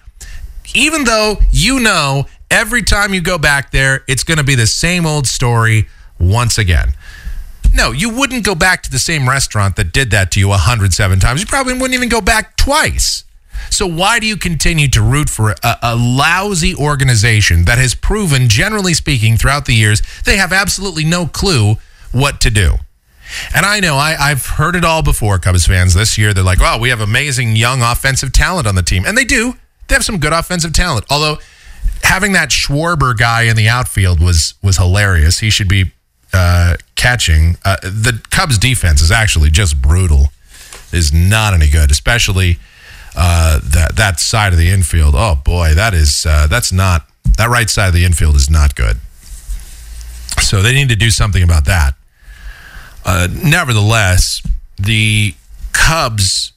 even 0.75 1.05
though 1.05 1.39
you 1.51 1.81
know 1.81 2.27
every 2.51 2.83
time 2.83 3.15
you 3.15 3.21
go 3.21 3.39
back 3.39 3.71
there, 3.71 4.05
it's 4.09 4.25
going 4.25 4.39
to 4.39 4.45
be 4.45 4.55
the 4.55 4.67
same 4.67 5.07
old 5.07 5.27
story 5.27 5.87
once 6.19 6.59
again. 6.59 6.95
No, 7.75 7.91
you 7.91 8.11
wouldn't 8.11 8.45
go 8.45 8.55
back 8.55 8.83
to 8.85 8.91
the 8.91 8.99
same 8.99 9.29
restaurant 9.29 9.77
that 9.77 9.93
did 9.93 10.11
that 10.13 10.31
to 10.33 10.41
you 10.41 10.49
107 10.49 11.21
times. 11.21 11.41
You 11.41 11.47
probably 11.47 11.75
wouldn't 11.75 11.95
even 11.95 12.09
go 12.09 12.21
back 12.21 12.57
twice. 12.57 13.25
So 13.71 13.87
why 13.87 14.19
do 14.19 14.27
you 14.27 14.37
continue 14.37 14.89
to 14.89 15.03
root 15.03 15.29
for 15.29 15.55
a, 15.63 15.79
a, 15.83 15.97
lousy 15.97 16.75
organization 16.75 17.65
that 17.65 17.79
has 17.79 17.95
proven, 17.95 18.49
generally 18.49 18.95
speaking, 18.95 19.37
throughout 19.37 19.67
the 19.67 19.75
years, 19.75 20.03
they 20.25 20.37
have 20.37 20.53
absolutely 20.53 21.05
no 21.05 21.27
clue 21.27 21.77
what 22.13 22.41
to 22.43 22.51
do? 22.51 22.77
And 23.55 23.67
I 23.67 23.81
know 23.81 23.97
I, 23.97 24.17
I've 24.19 24.47
heard 24.47 24.77
it 24.77 24.85
all 24.85 25.03
before, 25.03 25.39
Cubs 25.39 25.67
fans. 25.67 25.95
This 25.95 26.17
year, 26.17 26.33
they're 26.33 26.45
like, 26.45 26.61
"Oh, 26.61 26.79
we 26.79 26.91
have 26.91 27.01
amazing 27.01 27.57
young 27.57 27.83
offensive 27.83 28.33
talent 28.33 28.67
on 28.67 28.77
the 28.77 28.83
team," 28.83 29.05
and 29.05 29.19
they 29.19 29.25
do. 29.25 29.55
They 29.89 29.95
have 29.95 30.05
some 30.05 30.19
good 30.19 30.33
offensive 30.33 30.73
talent. 30.73 31.07
Although 31.11 31.39
having 32.03 32.33
that 32.33 32.51
Schwarber 32.51 33.17
guy 33.17 33.43
in 33.43 33.57
the 33.57 33.69
outfield 33.69 34.21
was 34.21 34.55
was 34.63 34.77
hilarious. 34.77 35.41
He 35.41 35.51
should 35.51 35.69
be 35.69 35.93
uh, 36.33 36.77
catching. 36.95 37.57
Uh, 37.65 37.77
the 37.83 38.21
Cubs 38.31 38.59
defense 38.59 39.03
is 39.03 39.11
actually 39.11 39.51
just 39.51 39.81
brutal. 39.81 40.31
Is 40.93 41.13
not 41.13 41.53
any 41.53 41.69
good, 41.69 41.91
especially 41.91 42.59
uh, 43.17 43.61
that 43.63 43.97
that 43.97 44.21
side 44.21 44.53
of 44.53 44.59
the 44.59 44.71
infield. 44.71 45.15
Oh 45.17 45.41
boy, 45.45 45.75
that 45.75 45.95
is 45.95 46.27
uh, 46.27 46.47
that's 46.47 46.73
not 46.73 47.09
that 47.39 47.49
right 47.49 47.69
side 47.69 47.89
of 47.89 47.95
the 47.95 48.05
infield 48.05 48.37
is 48.37 48.51
not 48.51 48.75
good. 48.77 48.99
So 50.41 50.63
they 50.63 50.75
need 50.75 50.91
to 50.91 50.97
do 50.97 51.11
something 51.11 51.43
about 51.43 51.65
that. 51.65 51.95
Uh, 53.05 53.29
nevertheless, 53.43 54.47
the 54.79 55.35
Cubs 55.73 56.53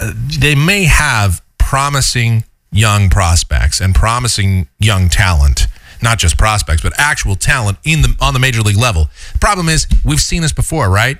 uh, 0.00 0.12
they 0.38 0.54
may 0.54 0.84
have 0.84 1.42
promising 1.58 2.44
young 2.70 3.08
prospects 3.08 3.80
and 3.80 3.94
promising 3.94 4.68
young 4.78 5.08
talent 5.08 5.66
not 6.02 6.18
just 6.18 6.36
prospects, 6.36 6.82
but 6.82 6.92
actual 6.98 7.36
talent 7.36 7.78
in 7.84 8.02
the 8.02 8.14
on 8.20 8.34
the 8.34 8.40
major 8.40 8.60
league 8.60 8.76
level. 8.76 9.08
Problem 9.40 9.68
is 9.68 9.86
we've 10.04 10.20
seen 10.20 10.42
this 10.42 10.52
before, 10.52 10.90
right? 10.90 11.16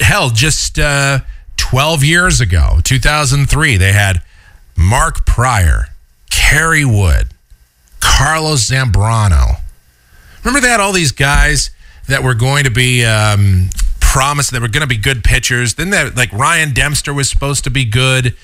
Hell, 0.00 0.30
just 0.30 0.78
uh, 0.78 1.20
12 1.58 2.02
years 2.02 2.40
ago, 2.40 2.80
2003, 2.82 3.76
they 3.76 3.92
had 3.92 4.22
Mark 4.76 5.26
Prior, 5.26 5.88
Kerry 6.30 6.84
Wood, 6.84 7.28
Carlos 8.00 8.70
Zambrano. 8.70 9.60
Remember 10.42 10.60
they 10.60 10.70
had 10.70 10.80
all 10.80 10.92
these 10.92 11.12
guys 11.12 11.70
that 12.08 12.22
were 12.22 12.34
going 12.34 12.64
to 12.64 12.70
be 12.70 13.04
um, 13.04 13.68
promised 14.00 14.52
that 14.52 14.62
were 14.62 14.68
going 14.68 14.82
to 14.82 14.88
be 14.88 14.96
good 14.96 15.22
pitchers. 15.22 15.74
Then 15.74 15.90
that 15.90 16.16
like 16.16 16.32
Ryan 16.32 16.72
Dempster 16.72 17.12
was 17.12 17.28
supposed 17.28 17.64
to 17.64 17.70
be 17.70 17.84
good. 17.84 18.34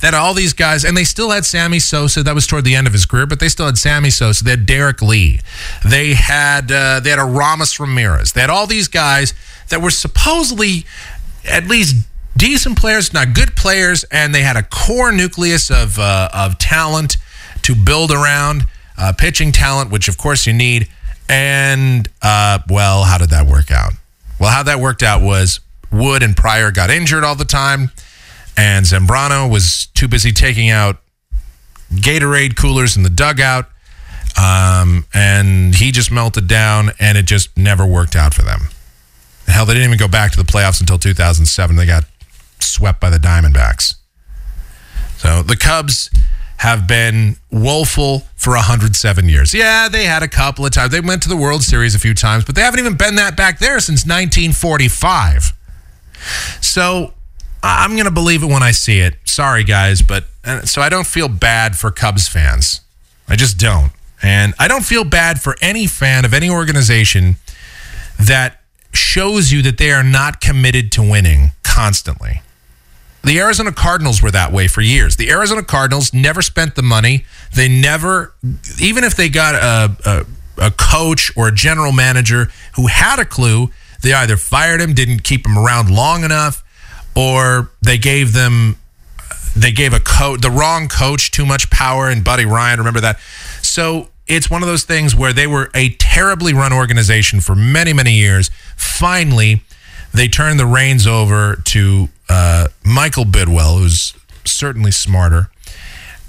That 0.00 0.14
all 0.14 0.34
these 0.34 0.52
guys, 0.52 0.84
and 0.84 0.96
they 0.96 1.04
still 1.04 1.30
had 1.30 1.44
Sammy 1.44 1.78
Sosa. 1.78 2.22
That 2.22 2.34
was 2.34 2.46
toward 2.46 2.64
the 2.64 2.74
end 2.74 2.88
of 2.88 2.92
his 2.92 3.06
career, 3.06 3.26
but 3.26 3.38
they 3.38 3.48
still 3.48 3.66
had 3.66 3.78
Sammy 3.78 4.10
Sosa. 4.10 4.42
They 4.42 4.50
had 4.50 4.66
Derrek 4.66 5.00
Lee. 5.00 5.40
They 5.88 6.14
had 6.14 6.72
uh, 6.72 7.00
they 7.00 7.10
had 7.10 7.20
Aramis 7.20 7.78
Ramirez. 7.78 8.32
They 8.32 8.40
had 8.40 8.50
all 8.50 8.66
these 8.66 8.88
guys 8.88 9.34
that 9.68 9.80
were 9.80 9.90
supposedly 9.90 10.84
at 11.48 11.66
least 11.66 11.96
decent 12.36 12.78
players, 12.78 13.12
not 13.12 13.34
good 13.34 13.56
players, 13.56 14.04
and 14.04 14.34
they 14.34 14.42
had 14.42 14.56
a 14.56 14.62
core 14.62 15.12
nucleus 15.12 15.70
of 15.70 15.98
uh, 15.98 16.28
of 16.32 16.58
talent 16.58 17.16
to 17.62 17.74
build 17.74 18.10
around, 18.10 18.64
uh, 18.98 19.12
pitching 19.16 19.52
talent, 19.52 19.90
which 19.90 20.08
of 20.08 20.18
course 20.18 20.46
you 20.46 20.52
need. 20.52 20.88
And 21.28 22.08
uh, 22.20 22.60
well, 22.68 23.04
how 23.04 23.18
did 23.18 23.30
that 23.30 23.46
work 23.46 23.70
out? 23.70 23.92
Well, 24.38 24.50
how 24.50 24.62
that 24.64 24.80
worked 24.80 25.02
out 25.02 25.22
was 25.22 25.60
Wood 25.90 26.22
and 26.22 26.36
Prior 26.36 26.70
got 26.70 26.90
injured 26.90 27.24
all 27.24 27.36
the 27.36 27.44
time, 27.44 27.90
and 28.56 28.84
Zambrano 28.84 29.50
was 29.50 29.86
too 29.94 30.08
busy 30.08 30.32
taking 30.32 30.68
out 30.70 30.98
Gatorade 31.94 32.56
coolers 32.56 32.96
in 32.96 33.02
the 33.02 33.10
dugout, 33.10 33.66
um, 34.40 35.06
and 35.12 35.74
he 35.74 35.92
just 35.92 36.10
melted 36.10 36.48
down, 36.48 36.90
and 36.98 37.18
it 37.18 37.26
just 37.26 37.56
never 37.56 37.86
worked 37.86 38.16
out 38.16 38.34
for 38.34 38.42
them. 38.42 38.62
Hell, 39.46 39.66
they 39.66 39.74
didn't 39.74 39.88
even 39.88 39.98
go 39.98 40.08
back 40.08 40.32
to 40.32 40.38
the 40.38 40.50
playoffs 40.50 40.80
until 40.80 40.98
2007. 40.98 41.76
They 41.76 41.86
got 41.86 42.04
swept 42.62 43.00
by 43.00 43.10
the 43.10 43.18
Diamondbacks. 43.18 43.94
So 45.16 45.42
the 45.42 45.56
Cubs 45.56 46.10
have 46.58 46.86
been 46.86 47.36
woeful 47.50 48.20
for 48.36 48.52
107 48.52 49.28
years. 49.28 49.52
Yeah, 49.52 49.88
they 49.88 50.04
had 50.04 50.22
a 50.22 50.28
couple 50.28 50.64
of 50.64 50.70
times. 50.72 50.92
They 50.92 51.00
went 51.00 51.22
to 51.22 51.28
the 51.28 51.36
World 51.36 51.62
Series 51.62 51.94
a 51.94 51.98
few 51.98 52.14
times, 52.14 52.44
but 52.44 52.54
they 52.54 52.62
haven't 52.62 52.80
even 52.80 52.96
been 52.96 53.16
that 53.16 53.36
back 53.36 53.58
there 53.58 53.80
since 53.80 54.04
1945. 54.04 55.52
So 56.60 57.14
I'm 57.62 57.92
going 57.92 58.04
to 58.04 58.12
believe 58.12 58.42
it 58.42 58.46
when 58.46 58.62
I 58.62 58.70
see 58.70 59.00
it. 59.00 59.16
Sorry, 59.24 59.64
guys, 59.64 60.02
but 60.02 60.24
uh, 60.44 60.62
so 60.62 60.80
I 60.80 60.88
don't 60.88 61.06
feel 61.06 61.28
bad 61.28 61.76
for 61.76 61.90
Cubs 61.90 62.28
fans. 62.28 62.80
I 63.28 63.36
just 63.36 63.58
don't. 63.58 63.92
And 64.22 64.54
I 64.58 64.68
don't 64.68 64.84
feel 64.84 65.04
bad 65.04 65.40
for 65.40 65.56
any 65.60 65.86
fan 65.86 66.24
of 66.24 66.32
any 66.32 66.48
organization 66.48 67.36
that 68.20 68.60
shows 68.92 69.50
you 69.50 69.62
that 69.62 69.78
they 69.78 69.90
are 69.90 70.04
not 70.04 70.40
committed 70.40 70.92
to 70.92 71.02
winning 71.02 71.52
constantly. 71.64 72.42
The 73.24 73.38
Arizona 73.38 73.72
Cardinals 73.72 74.20
were 74.20 74.32
that 74.32 74.52
way 74.52 74.66
for 74.66 74.80
years. 74.80 75.16
The 75.16 75.30
Arizona 75.30 75.62
Cardinals 75.62 76.12
never 76.12 76.42
spent 76.42 76.74
the 76.74 76.82
money. 76.82 77.24
They 77.54 77.68
never, 77.68 78.34
even 78.80 79.04
if 79.04 79.14
they 79.14 79.28
got 79.28 79.54
a, 79.54 79.96
a, 80.58 80.66
a 80.66 80.70
coach 80.72 81.30
or 81.36 81.48
a 81.48 81.54
general 81.54 81.92
manager 81.92 82.50
who 82.74 82.88
had 82.88 83.20
a 83.20 83.24
clue, 83.24 83.70
they 84.02 84.12
either 84.12 84.36
fired 84.36 84.80
him, 84.80 84.92
didn't 84.92 85.22
keep 85.22 85.46
him 85.46 85.56
around 85.56 85.88
long 85.88 86.24
enough, 86.24 86.64
or 87.14 87.70
they 87.80 87.98
gave 87.98 88.32
them 88.32 88.76
they 89.54 89.70
gave 89.70 89.92
a 89.92 90.00
coach 90.00 90.40
the 90.40 90.50
wrong 90.50 90.88
coach 90.88 91.30
too 91.30 91.44
much 91.44 91.68
power 91.70 92.08
and 92.08 92.24
Buddy 92.24 92.46
Ryan 92.46 92.78
remember 92.78 93.00
that 93.00 93.18
so 93.60 94.08
it's 94.26 94.50
one 94.50 94.62
of 94.62 94.68
those 94.68 94.84
things 94.84 95.14
where 95.14 95.34
they 95.34 95.46
were 95.46 95.70
a 95.74 95.90
terribly 95.90 96.54
run 96.54 96.72
organization 96.72 97.40
for 97.40 97.54
many 97.54 97.92
many 97.92 98.14
years 98.14 98.50
finally 98.76 99.62
they 100.14 100.28
turned 100.28 100.58
the 100.58 100.66
reins 100.66 101.06
over 101.06 101.56
to 101.64 102.08
uh, 102.28 102.68
Michael 102.84 103.24
Bidwill 103.24 103.78
who's 103.78 104.14
certainly 104.44 104.90
smarter 104.90 105.50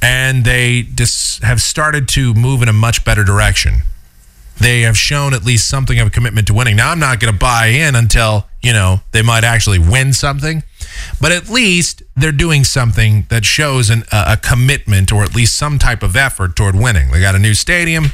and 0.02 0.44
they 0.44 0.82
dis- 0.82 1.40
have 1.44 1.62
started 1.62 2.08
to 2.10 2.34
move 2.34 2.62
in 2.62 2.70
a 2.70 2.74
much 2.74 3.06
better 3.06 3.24
direction 3.24 3.84
they 4.60 4.82
have 4.82 4.98
shown 4.98 5.34
at 5.34 5.44
least 5.44 5.68
something 5.68 6.00
of 6.00 6.08
a 6.08 6.12
commitment 6.12 6.48
to 6.48 6.54
winning. 6.54 6.76
Now, 6.76 6.92
I'm 6.92 7.00
not 7.00 7.20
going 7.20 7.34
to 7.34 7.40
buy 7.40 7.68
in 7.68 7.96
until, 7.96 8.48
you 8.62 8.72
know, 8.72 9.02
they 9.12 9.22
might 9.22 9.44
actually 9.44 9.80
win 9.80 10.14
something, 10.14 10.64
but 11.20 11.32
at 11.32 11.50
least 11.50 12.04
they're 12.16 12.32
doing 12.32 12.64
something 12.64 13.26
that 13.30 13.46
shows 13.46 13.90
an, 13.90 14.04
a 14.12 14.38
commitment 14.38 15.12
or 15.12 15.24
at 15.24 15.36
least 15.36 15.58
some 15.58 15.80
type 15.80 16.04
of 16.04 16.16
effort 16.16 16.56
toward 16.56 16.76
winning. 16.76 17.12
They 17.12 17.20
got 17.20 17.36
a 17.36 17.40
new 17.40 17.54
stadium, 17.54 18.12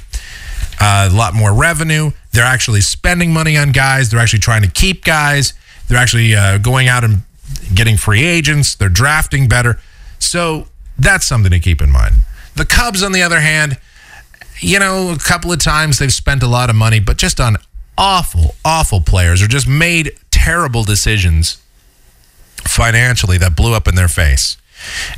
uh, 0.79 1.09
a 1.11 1.15
lot 1.15 1.33
more 1.33 1.53
revenue. 1.53 2.11
They're 2.31 2.43
actually 2.43 2.81
spending 2.81 3.33
money 3.33 3.57
on 3.57 3.71
guys. 3.71 4.09
They're 4.09 4.19
actually 4.19 4.39
trying 4.39 4.61
to 4.63 4.69
keep 4.69 5.03
guys. 5.03 5.53
They're 5.87 5.97
actually 5.97 6.35
uh, 6.35 6.57
going 6.59 6.87
out 6.87 7.03
and 7.03 7.23
getting 7.73 7.97
free 7.97 8.23
agents. 8.23 8.75
They're 8.75 8.89
drafting 8.89 9.47
better. 9.47 9.79
So 10.19 10.67
that's 10.97 11.25
something 11.25 11.51
to 11.51 11.59
keep 11.59 11.81
in 11.81 11.91
mind. 11.91 12.15
The 12.55 12.65
Cubs, 12.65 13.03
on 13.03 13.11
the 13.11 13.21
other 13.21 13.39
hand, 13.39 13.77
you 14.59 14.79
know, 14.79 15.11
a 15.11 15.17
couple 15.17 15.51
of 15.51 15.59
times 15.59 15.99
they've 15.99 16.13
spent 16.13 16.43
a 16.43 16.47
lot 16.47 16.69
of 16.69 16.75
money, 16.75 16.99
but 16.99 17.17
just 17.17 17.39
on 17.39 17.57
awful, 17.97 18.55
awful 18.63 19.01
players 19.01 19.41
or 19.41 19.47
just 19.47 19.67
made 19.67 20.11
terrible 20.31 20.83
decisions 20.83 21.61
financially 22.65 23.37
that 23.37 23.55
blew 23.55 23.73
up 23.73 23.87
in 23.87 23.95
their 23.95 24.07
face. 24.07 24.57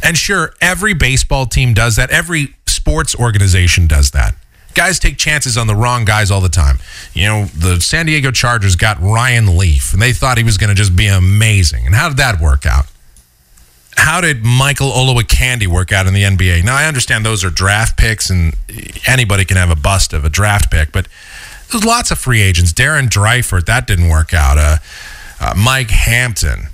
And 0.04 0.18
sure, 0.18 0.54
every 0.62 0.94
baseball 0.94 1.46
team 1.46 1.74
does 1.74 1.96
that. 1.96 2.10
Every 2.10 2.56
sports 2.66 3.16
organization 3.16 3.88
does 3.88 4.12
that. 4.12 4.36
Guys 4.74 5.00
take 5.00 5.18
chances 5.18 5.58
on 5.58 5.68
the 5.68 5.76
wrong 5.76 6.06
guys 6.06 6.32
all 6.32 6.42
the 6.42 6.50
time. 6.50 6.80
You 7.14 7.28
know, 7.28 7.46
the 7.46 7.80
San 7.82 8.06
Diego 8.06 8.32
Chargers 8.32 8.76
got 8.76 9.00
Ryan 9.02 9.58
Leaf, 9.58 9.94
and 9.94 10.02
they 10.02 10.14
thought 10.14 10.38
he 10.38 10.44
was 10.44 10.58
going 10.58 10.70
to 10.70 10.76
just 10.76 10.96
be 10.96 11.08
amazing. 11.08 11.86
And 11.86 11.96
how 11.96 12.10
did 12.10 12.18
that 12.18 12.40
work 12.40 12.66
out? 12.66 12.86
how 14.02 14.20
did 14.20 14.44
Michael 14.44 14.90
Olowokandi 14.90 15.68
work 15.68 15.92
out 15.92 16.08
in 16.08 16.14
the 16.14 16.24
NBA? 16.24 16.64
Now 16.64 16.76
I 16.76 16.86
understand 16.86 17.26
those 17.26 17.44
are 17.44 17.50
draft 17.50 17.98
picks, 17.98 18.30
and 18.30 18.56
anybody 19.08 19.46
can 19.46 19.58
have 19.58 19.70
a 19.70 19.76
bust 19.76 20.14
of 20.14 20.26
a 20.26 20.30
draft 20.30 20.72
pick, 20.72 20.92
but 20.92 21.08
there's 21.70 21.86
lots 21.86 22.10
of 22.10 22.18
free 22.18 22.42
agents. 22.42 22.74
Darren 22.74 23.08
Dreifort, 23.08 23.66
that 23.66 23.88
didn't 23.88 24.10
work 24.10 24.34
out. 24.34 24.58
Uh, 24.58 24.78
uh, 25.40 25.54
Mike 25.56 25.90
Hampton, 25.90 26.68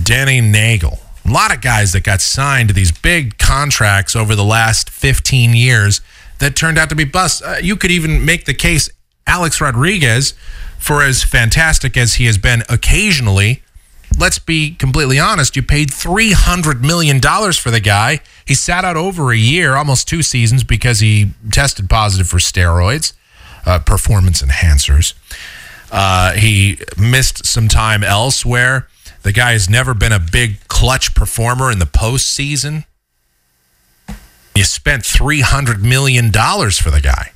Denny 0.00 0.40
Neagle, 0.40 1.00
a 1.24 1.30
lot 1.30 1.54
of 1.54 1.60
guys 1.60 1.92
that 1.92 2.04
got 2.04 2.20
signed 2.20 2.68
to 2.68 2.74
these 2.74 2.92
big 2.92 3.38
contracts 3.38 4.14
over 4.14 4.34
the 4.34 4.44
last 4.44 4.88
15 4.88 5.54
years 5.54 6.00
that 6.42 6.56
turned 6.56 6.76
out 6.76 6.88
to 6.88 6.96
be 6.96 7.04
busts. 7.04 7.40
Uh, 7.40 7.58
you 7.62 7.76
could 7.76 7.92
even 7.92 8.24
make 8.24 8.46
the 8.46 8.54
case 8.54 8.90
Alex 9.26 9.60
Rodriguez, 9.60 10.34
for 10.76 11.02
as 11.02 11.22
fantastic 11.22 11.96
as 11.96 12.14
he 12.14 12.24
has 12.26 12.36
been 12.36 12.64
occasionally, 12.68 13.62
let's 14.18 14.40
be 14.40 14.74
completely 14.74 15.20
honest, 15.20 15.54
you 15.54 15.62
paid 15.62 15.90
$300 15.90 16.80
million 16.80 17.20
for 17.20 17.70
the 17.70 17.80
guy. 17.80 18.20
He 18.44 18.54
sat 18.54 18.84
out 18.84 18.96
over 18.96 19.30
a 19.30 19.36
year, 19.36 19.76
almost 19.76 20.08
two 20.08 20.22
seasons, 20.22 20.64
because 20.64 20.98
he 20.98 21.30
tested 21.52 21.88
positive 21.88 22.26
for 22.26 22.38
steroids, 22.38 23.12
uh, 23.64 23.78
performance 23.78 24.42
enhancers. 24.42 25.14
Uh, 25.92 26.32
he 26.32 26.78
missed 26.98 27.46
some 27.46 27.68
time 27.68 28.02
elsewhere. 28.02 28.88
The 29.22 29.32
guy 29.32 29.52
has 29.52 29.70
never 29.70 29.94
been 29.94 30.12
a 30.12 30.18
big 30.18 30.66
clutch 30.66 31.14
performer 31.14 31.70
in 31.70 31.78
the 31.78 31.86
postseason. 31.86 32.84
You 34.54 34.64
spent 34.64 35.02
$300 35.02 35.82
million 35.82 36.30
for 36.30 36.90
the 36.90 37.00
guy. 37.02 37.32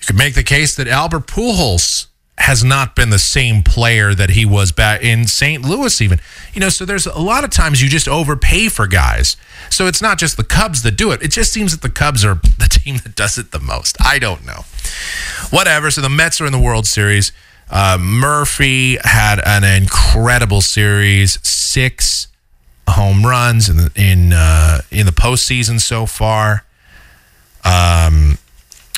You 0.00 0.06
could 0.06 0.16
make 0.16 0.34
the 0.34 0.42
case 0.42 0.74
that 0.76 0.86
Albert 0.88 1.26
Pujols 1.26 2.06
has 2.38 2.64
not 2.64 2.96
been 2.96 3.10
the 3.10 3.18
same 3.18 3.62
player 3.62 4.14
that 4.14 4.30
he 4.30 4.46
was 4.46 4.72
back 4.72 5.02
in 5.02 5.26
St. 5.26 5.62
Louis, 5.62 6.00
even. 6.00 6.20
You 6.54 6.60
know, 6.60 6.70
so 6.70 6.86
there's 6.86 7.06
a 7.06 7.18
lot 7.18 7.44
of 7.44 7.50
times 7.50 7.82
you 7.82 7.88
just 7.88 8.08
overpay 8.08 8.68
for 8.68 8.86
guys. 8.86 9.36
So 9.68 9.86
it's 9.86 10.00
not 10.00 10.18
just 10.18 10.38
the 10.38 10.44
Cubs 10.44 10.82
that 10.82 10.92
do 10.92 11.10
it. 11.10 11.22
It 11.22 11.32
just 11.32 11.52
seems 11.52 11.72
that 11.72 11.82
the 11.82 11.92
Cubs 11.92 12.24
are 12.24 12.34
the 12.58 12.68
team 12.70 12.96
that 13.04 13.14
does 13.14 13.36
it 13.36 13.50
the 13.50 13.60
most. 13.60 13.96
I 14.00 14.18
don't 14.18 14.46
know. 14.46 14.64
Whatever. 15.50 15.90
So 15.90 16.00
the 16.00 16.08
Mets 16.08 16.40
are 16.40 16.46
in 16.46 16.52
the 16.52 16.58
World 16.58 16.86
Series. 16.86 17.32
Uh, 17.68 17.98
Murphy 18.00 18.96
had 19.04 19.40
an 19.44 19.62
incredible 19.62 20.60
series, 20.60 21.38
six 21.46 22.26
home 22.90 23.24
runs 23.24 23.68
in 23.68 23.76
the, 23.76 23.92
in 23.94 24.32
uh, 24.32 24.80
in 24.90 25.06
the 25.06 25.12
postseason 25.12 25.80
so 25.80 26.06
far. 26.06 26.64
Um, 27.64 28.38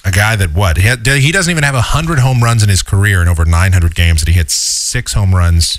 a 0.04 0.10
guy 0.10 0.36
that 0.36 0.52
what 0.52 0.78
he, 0.78 0.88
he 1.20 1.32
doesn't 1.32 1.50
even 1.50 1.64
have 1.64 1.74
hundred 1.76 2.18
home 2.18 2.42
runs 2.42 2.62
in 2.62 2.68
his 2.68 2.82
career 2.82 3.22
in 3.22 3.28
over 3.28 3.44
900 3.44 3.94
games, 3.94 4.22
and 4.22 4.28
he 4.28 4.34
hit 4.34 4.50
six 4.50 5.12
home 5.12 5.34
runs 5.34 5.78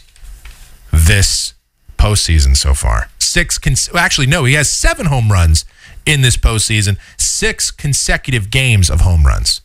this 0.91 1.53
postseason 1.97 2.55
so 2.55 2.73
far. 2.73 3.09
Six, 3.19 3.57
cons- 3.57 3.89
actually 3.93 4.27
no, 4.27 4.45
he 4.45 4.53
has 4.53 4.69
seven 4.69 5.07
home 5.07 5.31
runs 5.31 5.65
in 6.05 6.21
this 6.21 6.37
postseason. 6.37 6.97
Six 7.17 7.71
consecutive 7.71 8.49
games 8.49 8.89
of 8.89 9.01
home 9.01 9.25
runs. 9.25 9.61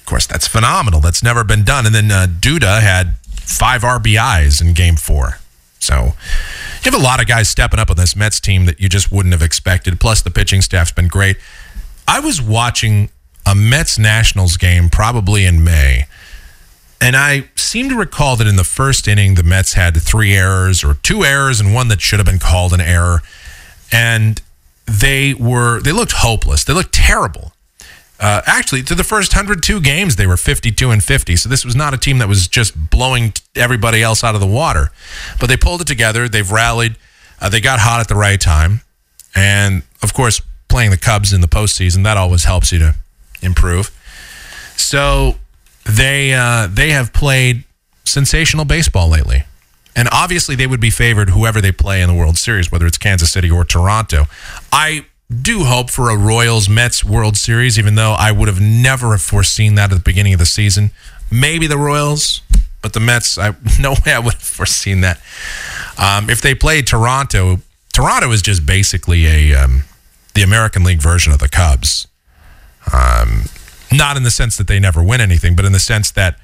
Of 0.00 0.06
course, 0.06 0.26
that's 0.26 0.48
phenomenal. 0.48 1.00
That's 1.00 1.22
never 1.22 1.44
been 1.44 1.64
done. 1.64 1.86
And 1.86 1.94
then 1.94 2.10
uh, 2.10 2.26
Duda 2.28 2.80
had 2.80 3.16
five 3.26 3.82
RBIs 3.82 4.60
in 4.60 4.74
Game 4.74 4.96
Four. 4.96 5.38
So 5.78 6.14
you 6.84 6.90
have 6.90 6.94
a 6.94 7.02
lot 7.02 7.20
of 7.20 7.26
guys 7.26 7.48
stepping 7.48 7.78
up 7.78 7.90
on 7.90 7.96
this 7.96 8.16
Mets 8.16 8.40
team 8.40 8.66
that 8.66 8.80
you 8.80 8.88
just 8.88 9.10
wouldn't 9.12 9.32
have 9.32 9.42
expected. 9.42 10.00
Plus, 10.00 10.22
the 10.22 10.30
pitching 10.30 10.60
staff's 10.60 10.92
been 10.92 11.08
great. 11.08 11.36
I 12.06 12.20
was 12.20 12.40
watching 12.40 13.10
a 13.46 13.54
Mets 13.54 13.98
Nationals 13.98 14.56
game 14.56 14.88
probably 14.90 15.44
in 15.44 15.62
May, 15.62 16.06
and 17.00 17.16
I 17.16 17.48
seem 17.54 17.88
to 17.90 17.94
recall 17.96 18.36
that 18.36 18.46
in 18.46 18.56
the 18.56 18.64
first 18.64 19.06
inning, 19.06 19.34
the 19.34 19.42
Mets 19.42 19.74
had 19.74 19.96
three 19.96 20.34
errors 20.34 20.82
or 20.82 20.94
two 20.94 21.24
errors 21.24 21.60
and 21.60 21.72
one 21.72 21.88
that 21.88 22.00
should 22.00 22.18
have 22.18 22.26
been 22.26 22.40
called 22.40 22.72
an 22.72 22.80
error. 22.80 23.22
And 23.92 24.42
they 24.86 25.34
were, 25.34 25.80
they 25.80 25.92
looked 25.92 26.12
hopeless. 26.12 26.64
They 26.64 26.72
looked 26.72 26.92
terrible. 26.92 27.52
Uh, 28.20 28.42
actually, 28.46 28.82
to 28.82 28.94
the 28.94 29.04
first 29.04 29.32
102 29.32 29.80
games, 29.80 30.16
they 30.16 30.26
were 30.26 30.36
52 30.36 30.90
and 30.90 31.02
50. 31.02 31.36
So 31.36 31.48
this 31.48 31.64
was 31.64 31.76
not 31.76 31.94
a 31.94 31.96
team 31.96 32.18
that 32.18 32.28
was 32.28 32.48
just 32.48 32.90
blowing 32.90 33.32
everybody 33.54 34.02
else 34.02 34.24
out 34.24 34.34
of 34.34 34.40
the 34.40 34.46
water. 34.46 34.90
But 35.38 35.48
they 35.48 35.56
pulled 35.56 35.82
it 35.82 35.86
together. 35.86 36.28
They've 36.28 36.50
rallied. 36.50 36.96
Uh, 37.40 37.48
they 37.48 37.60
got 37.60 37.78
hot 37.78 38.00
at 38.00 38.08
the 38.08 38.16
right 38.16 38.40
time. 38.40 38.80
And 39.34 39.82
of 40.02 40.14
course, 40.14 40.40
playing 40.68 40.90
the 40.90 40.96
Cubs 40.96 41.32
in 41.32 41.40
the 41.40 41.48
postseason, 41.48 42.02
that 42.04 42.16
always 42.16 42.44
helps 42.44 42.72
you 42.72 42.78
to 42.80 42.94
improve. 43.40 43.90
So 44.76 45.36
they 45.84 46.34
uh, 46.34 46.66
they 46.68 46.90
have 46.90 47.12
played 47.12 47.64
sensational 48.04 48.64
baseball 48.64 49.08
lately. 49.08 49.44
And 49.94 50.08
obviously, 50.12 50.54
they 50.54 50.66
would 50.66 50.80
be 50.80 50.90
favored 50.90 51.30
whoever 51.30 51.60
they 51.60 51.72
play 51.72 52.02
in 52.02 52.08
the 52.08 52.14
World 52.14 52.38
Series, 52.38 52.70
whether 52.70 52.86
it's 52.86 52.98
Kansas 52.98 53.32
City 53.32 53.50
or 53.50 53.64
Toronto. 53.64 54.26
I 54.72 55.06
do 55.30 55.64
hope 55.64 55.90
for 55.90 56.10
a 56.10 56.16
Royals 56.16 56.68
Mets 56.68 57.04
World 57.04 57.36
Series, 57.36 57.78
even 57.78 57.96
though 57.96 58.12
I 58.12 58.32
would 58.32 58.48
have 58.48 58.60
never 58.60 59.10
have 59.10 59.22
foreseen 59.22 59.74
that 59.74 59.90
at 59.92 59.94
the 59.94 60.02
beginning 60.02 60.32
of 60.32 60.38
the 60.38 60.46
season. 60.46 60.90
Maybe 61.30 61.66
the 61.66 61.76
Royals, 61.76 62.40
but 62.80 62.94
the 62.94 63.00
Mets, 63.00 63.36
I 63.36 63.54
no 63.80 63.92
way 63.92 64.12
I 64.12 64.18
would 64.18 64.34
have 64.34 64.42
foreseen 64.42 65.02
that. 65.02 65.20
Um, 65.98 66.30
if 66.30 66.40
they 66.40 66.54
played 66.54 66.86
Toronto, 66.86 67.60
Toronto 67.92 68.30
is 68.32 68.42
just 68.42 68.64
basically 68.64 69.26
a 69.26 69.54
um, 69.54 69.84
the 70.34 70.42
American 70.42 70.84
League 70.84 71.02
version 71.02 71.32
of 71.32 71.40
the 71.40 71.48
Cubs. 71.48 72.06
Um, 72.92 73.44
not 73.92 74.16
in 74.16 74.22
the 74.22 74.30
sense 74.30 74.56
that 74.56 74.66
they 74.66 74.78
never 74.78 75.02
win 75.02 75.20
anything, 75.20 75.56
but 75.56 75.64
in 75.64 75.72
the 75.72 75.80
sense 75.80 76.10
that 76.12 76.38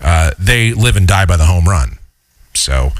uh, 0.00 0.30
they 0.38 0.72
live 0.72 0.96
and 0.96 1.06
die 1.06 1.26
by 1.26 1.36
the 1.36 1.46
home 1.46 1.68
run. 1.68 1.98
So 2.54 2.92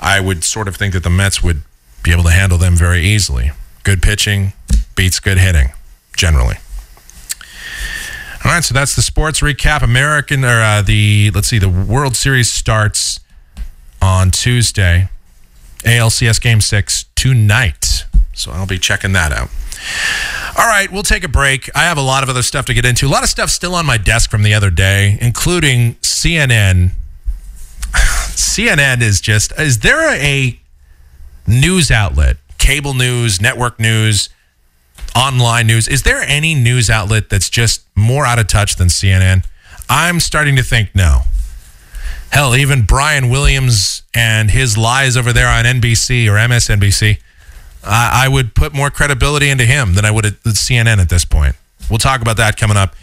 I 0.00 0.18
would 0.20 0.42
sort 0.42 0.66
of 0.66 0.76
think 0.76 0.94
that 0.94 1.02
the 1.02 1.10
Mets 1.10 1.42
would 1.42 1.62
be 2.02 2.12
able 2.12 2.24
to 2.24 2.30
handle 2.30 2.58
them 2.58 2.74
very 2.74 3.02
easily. 3.02 3.52
Good 3.82 4.02
pitching 4.02 4.52
beats 4.94 5.20
good 5.20 5.38
hitting, 5.38 5.70
generally. 6.16 6.56
All 8.44 8.52
right, 8.52 8.64
so 8.64 8.72
that's 8.72 8.96
the 8.96 9.02
sports 9.02 9.40
recap. 9.40 9.82
American 9.82 10.44
or 10.44 10.60
uh, 10.60 10.82
the 10.82 11.30
let's 11.34 11.48
see, 11.48 11.58
the 11.58 11.68
World 11.68 12.16
Series 12.16 12.50
starts 12.50 13.20
on 14.00 14.30
Tuesday. 14.30 15.08
ALCS 15.84 16.40
Game 16.40 16.60
Six 16.60 17.06
tonight, 17.14 18.04
so 18.34 18.50
I'll 18.50 18.66
be 18.66 18.78
checking 18.78 19.12
that 19.12 19.32
out. 19.32 19.48
All 20.58 20.66
right, 20.66 20.90
we'll 20.90 21.02
take 21.02 21.24
a 21.24 21.28
break. 21.28 21.70
I 21.74 21.84
have 21.84 21.96
a 21.96 22.02
lot 22.02 22.22
of 22.22 22.28
other 22.28 22.42
stuff 22.42 22.66
to 22.66 22.74
get 22.74 22.84
into. 22.84 23.06
A 23.06 23.08
lot 23.08 23.22
of 23.22 23.28
stuff 23.28 23.50
still 23.50 23.74
on 23.74 23.86
my 23.86 23.96
desk 23.96 24.30
from 24.30 24.42
the 24.42 24.52
other 24.52 24.70
day, 24.70 25.16
including 25.20 25.94
CNN. 25.96 26.92
CNN 27.92 29.00
is 29.02 29.20
just 29.20 29.58
is 29.58 29.78
there 29.78 30.14
a 30.14 30.58
news 31.46 31.90
outlet, 31.90 32.36
cable 32.60 32.94
news, 32.94 33.40
network 33.40 33.80
news, 33.80 34.28
online 35.16 35.66
news? 35.66 35.88
Is 35.88 36.04
there 36.04 36.22
any 36.22 36.54
news 36.54 36.88
outlet 36.88 37.28
that's 37.28 37.50
just 37.50 37.82
more 37.96 38.24
out 38.24 38.38
of 38.38 38.46
touch 38.46 38.76
than 38.76 38.88
CNN? 38.88 39.44
I'm 39.88 40.20
starting 40.20 40.54
to 40.56 40.62
think 40.62 40.94
no. 40.94 41.22
Hell, 42.30 42.54
even 42.54 42.82
Brian 42.82 43.28
Williams 43.28 44.02
and 44.14 44.52
his 44.52 44.78
lies 44.78 45.16
over 45.16 45.32
there 45.32 45.48
on 45.48 45.64
NBC 45.64 46.28
or 46.28 46.34
MSNBC, 46.34 47.18
I 47.82 48.26
I 48.26 48.28
would 48.28 48.54
put 48.54 48.72
more 48.72 48.90
credibility 48.90 49.50
into 49.50 49.64
him 49.64 49.94
than 49.94 50.04
I 50.04 50.12
would 50.12 50.26
at 50.26 50.34
CNN 50.44 50.98
at 50.98 51.08
this 51.08 51.24
point. 51.24 51.56
We'll 51.88 51.98
talk 51.98 52.22
about 52.22 52.36
that 52.36 52.56
coming 52.56 52.76
up 52.76 52.94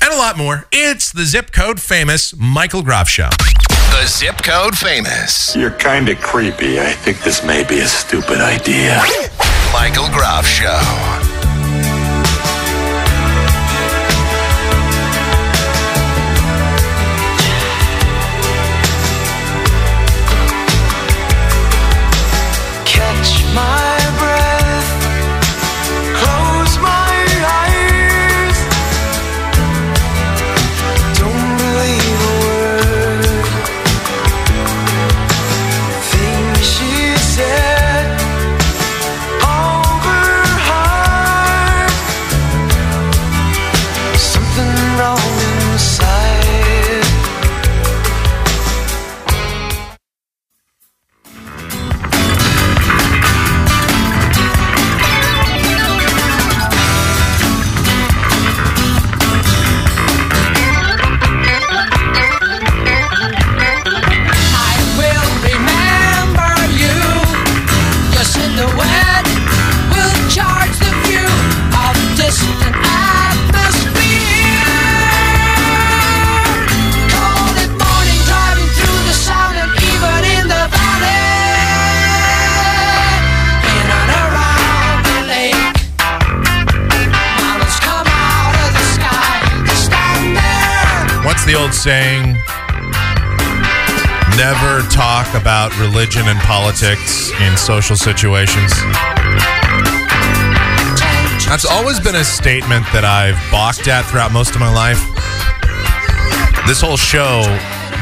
and 0.00 0.12
a 0.12 0.16
lot 0.16 0.38
more. 0.38 0.66
It's 0.72 1.12
the 1.12 1.24
zip 1.24 1.52
code 1.52 1.80
famous 1.80 2.34
Michael 2.36 2.82
Groff 2.82 3.08
Show. 3.08 3.28
The 3.96 4.06
zip 4.06 4.42
code 4.42 4.76
famous 4.76 5.56
You're 5.56 5.70
kind 5.70 6.10
of 6.10 6.20
creepy. 6.20 6.78
I 6.78 6.92
think 6.92 7.22
this 7.22 7.42
may 7.42 7.64
be 7.64 7.78
a 7.78 7.86
stupid 7.86 8.40
idea. 8.40 9.00
Michael 9.72 10.08
Groff 10.10 10.46
Show. 10.46 11.35
The 91.46 91.54
old 91.54 91.72
saying? 91.72 92.36
never 94.36 94.82
talk 94.88 95.32
about 95.34 95.72
religion 95.78 96.28
and 96.28 96.38
politics 96.40 97.32
in 97.40 97.56
social 97.56 97.96
situations. 97.96 98.70
That's 101.48 101.64
always 101.64 101.98
been 102.00 102.16
a 102.16 102.24
statement 102.24 102.84
that 102.92 103.04
I've 103.04 103.40
balked 103.50 103.88
at 103.88 104.04
throughout 104.04 104.32
most 104.32 104.54
of 104.54 104.60
my 104.60 104.68
life. 104.68 105.00
This 106.66 106.82
whole 106.82 106.98
show 106.98 107.48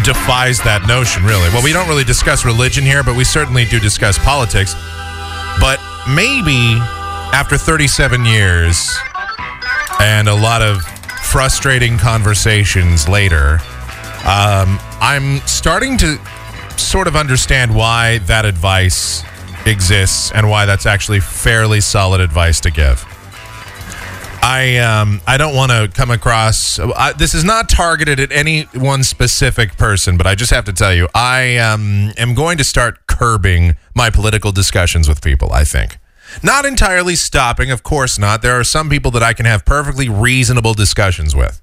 defies 0.02 0.58
that 0.66 0.86
notion, 0.88 1.22
really. 1.22 1.48
Well, 1.50 1.62
we 1.62 1.72
don't 1.72 1.86
really 1.86 2.04
discuss 2.04 2.44
religion 2.44 2.82
here, 2.82 3.04
but 3.04 3.14
we 3.14 3.22
certainly 3.22 3.64
do 3.64 3.78
discuss 3.78 4.18
politics. 4.18 4.74
But 5.60 5.78
maybe 6.10 6.82
after 7.30 7.56
37 7.56 8.24
years 8.24 8.90
and 10.00 10.28
a 10.28 10.34
lot 10.34 10.62
of 10.62 10.82
frustrating 11.34 11.98
conversations 11.98 13.08
later, 13.08 13.58
um, 14.24 14.78
I'm 15.00 15.38
starting 15.48 15.98
to 15.98 16.16
sort 16.76 17.08
of 17.08 17.16
understand 17.16 17.74
why 17.74 18.18
that 18.28 18.44
advice 18.44 19.24
exists 19.66 20.30
and 20.30 20.48
why 20.48 20.64
that's 20.64 20.86
actually 20.86 21.18
fairly 21.18 21.80
solid 21.80 22.20
advice 22.20 22.60
to 22.60 22.70
give. 22.70 23.04
I 24.44 24.76
um, 24.78 25.20
I 25.26 25.36
don't 25.36 25.56
want 25.56 25.72
to 25.72 25.90
come 25.92 26.12
across. 26.12 26.78
I, 26.78 27.14
this 27.14 27.34
is 27.34 27.42
not 27.42 27.68
targeted 27.68 28.20
at 28.20 28.30
any 28.30 28.68
one 28.72 29.02
specific 29.02 29.76
person, 29.76 30.16
but 30.16 30.28
I 30.28 30.36
just 30.36 30.52
have 30.52 30.66
to 30.66 30.72
tell 30.72 30.94
you, 30.94 31.08
I 31.16 31.56
um, 31.56 32.12
am 32.16 32.34
going 32.34 32.58
to 32.58 32.64
start 32.64 33.08
curbing 33.08 33.74
my 33.92 34.08
political 34.08 34.52
discussions 34.52 35.08
with 35.08 35.20
people. 35.20 35.52
I 35.52 35.64
think 35.64 35.98
not 36.42 36.64
entirely 36.64 37.16
stopping, 37.16 37.70
of 37.70 37.82
course 37.82 38.18
not. 38.18 38.42
There 38.42 38.58
are 38.58 38.64
some 38.64 38.88
people 38.88 39.10
that 39.12 39.22
I 39.22 39.32
can 39.32 39.46
have 39.46 39.64
perfectly 39.64 40.08
reasonable 40.08 40.74
discussions 40.74 41.34
with, 41.34 41.60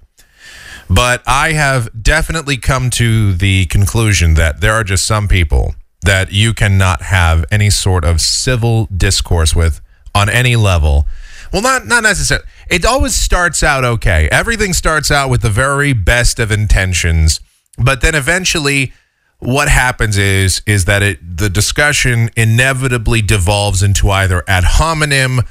but 0.90 1.24
I 1.28 1.54
have 1.54 1.90
definitely 2.02 2.58
come 2.58 2.90
to 2.92 3.34
the 3.34 3.66
conclusion 3.68 4.36
that 4.36 4.62
there 4.62 4.74
are 4.74 4.84
just 4.84 5.06
some 5.06 5.28
people 5.28 5.76
that 6.04 6.32
you 6.32 6.54
cannot 6.54 7.04
have 7.04 7.46
any 7.52 7.70
sort 7.70 8.04
of 8.04 8.22
civil 8.22 8.88
discourse 8.96 9.56
with 9.56 9.82
on 10.16 10.30
any 10.30 10.56
level. 10.56 11.06
Well, 11.54 11.62
not 11.62 11.86
not 11.86 12.04
necessarily. 12.04 12.46
It 12.70 12.86
always 12.86 13.16
starts 13.16 13.62
out 13.64 13.84
okay. 13.84 14.30
Everything 14.32 14.74
starts 14.74 15.12
out 15.12 15.30
with 15.30 15.42
the 15.42 15.50
very 15.50 15.94
best 15.94 16.40
of 16.40 16.52
intentions, 16.52 17.42
but 17.78 18.02
then 18.02 18.16
eventually 18.16 18.94
what 19.42 19.68
happens 19.68 20.20
is 20.20 20.62
is 20.68 20.86
that 20.86 21.02
it 21.02 21.38
the 21.38 21.50
discussion 21.50 22.30
inevitably 22.38 23.24
devolves 23.24 23.82
into 23.82 24.10
either 24.12 24.44
ad 24.48 24.64
hominem 24.64 25.42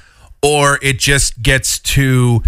or 0.43 0.79
it 0.81 0.99
just 0.99 1.43
gets 1.43 1.81
to 1.81 2.41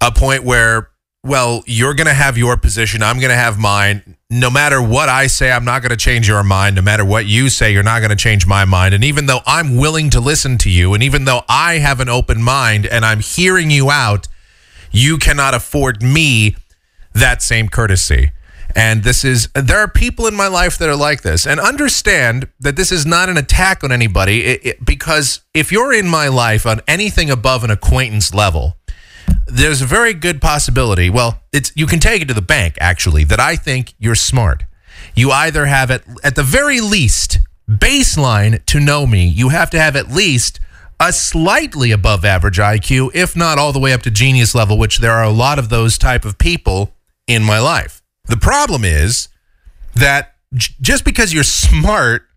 a 0.00 0.10
point 0.10 0.42
where 0.42 0.88
well 1.22 1.62
you're 1.66 1.92
going 1.92 2.06
to 2.06 2.14
have 2.14 2.38
your 2.38 2.56
position 2.56 3.02
i'm 3.02 3.18
going 3.18 3.30
to 3.30 3.36
have 3.36 3.58
mine. 3.58 4.16
No 4.30 4.48
matter 4.48 4.80
what 4.80 5.10
i 5.10 5.26
say 5.26 5.52
i'm 5.52 5.66
not 5.66 5.82
going 5.82 5.90
to 5.90 5.98
change 5.98 6.26
your 6.26 6.42
mind. 6.42 6.76
No 6.76 6.82
matter 6.82 7.04
what 7.04 7.26
you 7.26 7.50
say 7.50 7.74
you're 7.74 7.82
not 7.82 7.98
going 7.98 8.10
to 8.10 8.16
change 8.16 8.46
my 8.46 8.64
mind. 8.64 8.94
And 8.94 9.04
even 9.04 9.26
though 9.26 9.40
i'm 9.46 9.76
willing 9.76 10.08
to 10.10 10.20
listen 10.20 10.56
to 10.58 10.70
you 10.70 10.94
and 10.94 11.02
even 11.02 11.26
though 11.26 11.42
i 11.46 11.74
have 11.74 12.00
an 12.00 12.08
open 12.08 12.42
mind 12.42 12.86
and 12.86 13.04
i'm 13.04 13.20
hearing 13.20 13.70
you 13.70 13.90
out 13.90 14.28
you 14.90 15.18
cannot 15.18 15.52
afford 15.52 16.02
me 16.02 16.56
that 17.12 17.42
same 17.42 17.68
courtesy 17.68 18.30
and 18.76 19.02
this 19.02 19.24
is, 19.24 19.48
there 19.54 19.78
are 19.78 19.88
people 19.88 20.26
in 20.26 20.34
my 20.34 20.46
life 20.46 20.78
that 20.78 20.88
are 20.88 20.96
like 20.96 21.22
this. 21.22 21.46
And 21.46 21.58
understand 21.60 22.48
that 22.60 22.76
this 22.76 22.92
is 22.92 23.04
not 23.06 23.28
an 23.28 23.36
attack 23.36 23.82
on 23.84 23.92
anybody 23.92 24.44
it, 24.44 24.66
it- 24.66 24.84
because 24.84 25.40
if 25.54 25.70
you're 25.72 25.92
in 25.92 26.08
my 26.08 26.28
life 26.28 26.66
on 26.66 26.80
anything 26.86 27.30
above 27.30 27.64
an 27.64 27.70
acquaintance 27.70 28.32
level, 28.34 28.76
there's 29.46 29.82
a 29.82 29.86
very 29.86 30.14
good 30.14 30.40
possibility. 30.40 31.08
Well, 31.10 31.40
it's 31.52 31.72
you 31.74 31.86
can 31.86 32.00
take 32.00 32.22
it 32.22 32.28
to 32.28 32.34
the 32.34 32.42
bank 32.42 32.76
actually 32.80 33.24
that 33.24 33.40
I 33.40 33.56
think 33.56 33.94
you're 33.98 34.14
smart. 34.14 34.64
You 35.14 35.30
either 35.30 35.66
have 35.66 35.90
at 35.90 36.02
at 36.24 36.34
the 36.36 36.42
very 36.42 36.80
least 36.80 37.38
baseline 37.68 38.64
to 38.66 38.80
know 38.80 39.06
me. 39.06 39.26
You 39.26 39.48
have 39.50 39.70
to 39.70 39.78
have 39.80 39.96
at 39.96 40.10
least 40.10 40.60
a 40.98 41.12
slightly 41.12 41.90
above 41.92 42.24
average 42.24 42.58
IQ, 42.58 43.10
if 43.14 43.34
not 43.36 43.58
all 43.58 43.72
the 43.72 43.78
way 43.78 43.92
up 43.92 44.02
to 44.02 44.10
genius 44.10 44.54
level, 44.54 44.76
which 44.78 44.98
there 44.98 45.12
are 45.12 45.24
a 45.24 45.30
lot 45.30 45.58
of 45.58 45.68
those 45.68 45.96
type 45.96 46.24
of 46.24 46.36
people 46.38 46.94
in 47.26 47.42
my 47.42 47.58
life. 47.58 47.99
The 48.30 48.36
problem 48.36 48.84
is 48.84 49.28
that 49.96 50.34
j- 50.54 50.72
just 50.80 51.04
because 51.04 51.34
you're 51.34 51.42
smart 51.42 52.28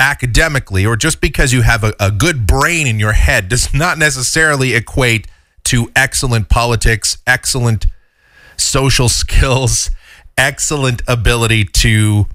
academically 0.00 0.84
or 0.84 0.96
just 0.96 1.20
because 1.20 1.52
you 1.52 1.62
have 1.62 1.84
a, 1.84 1.94
a 2.00 2.10
good 2.10 2.48
brain 2.48 2.88
in 2.88 2.98
your 2.98 3.12
head 3.12 3.48
does 3.48 3.72
not 3.72 3.96
necessarily 3.96 4.74
equate 4.74 5.28
to 5.64 5.88
excellent 5.94 6.48
politics, 6.48 7.18
excellent 7.28 7.86
social 8.56 9.08
skills, 9.22 9.88
excellent 10.36 11.00
ability 11.06 11.64
to 11.64 12.26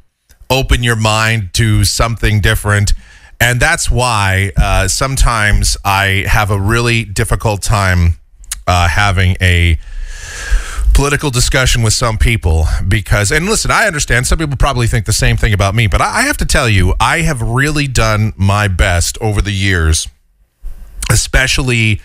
open 0.50 0.82
your 0.82 0.96
mind 0.96 1.50
to 1.56 1.84
something 1.84 2.39
different. 2.39 2.94
And 3.42 3.60
that's 3.60 3.92
why 3.92 4.54
uh, 4.56 4.88
sometimes 4.88 5.76
I 5.84 6.24
have 6.28 6.50
a 6.50 6.60
really 6.60 7.04
difficult 7.04 7.62
time 7.62 8.15
uh, 8.65 8.88
having 8.88 9.36
a 9.42 9.78
political 10.99 11.29
discussion 11.29 11.81
with 11.81 11.93
some 11.93 12.17
people 12.17 12.65
because 12.85 13.31
and 13.31 13.45
listen 13.45 13.71
i 13.71 13.88
understand 13.88 14.27
some 14.27 14.38
people 14.38 14.57
probably 14.57 14.85
think 14.85 15.05
the 15.05 15.13
same 15.13 15.38
thing 15.38 15.53
about 15.53 15.73
me 15.73 15.88
but 15.88 16.01
i 16.01 16.23
have 16.23 16.35
to 16.35 16.45
tell 16.45 16.67
you 16.67 16.93
i 16.99 17.21
have 17.21 17.41
really 17.41 17.88
done 17.88 18.33
my 18.35 18.67
best 18.67 19.17
over 19.21 19.41
the 19.41 19.53
years 19.53 20.09
especially 21.09 22.01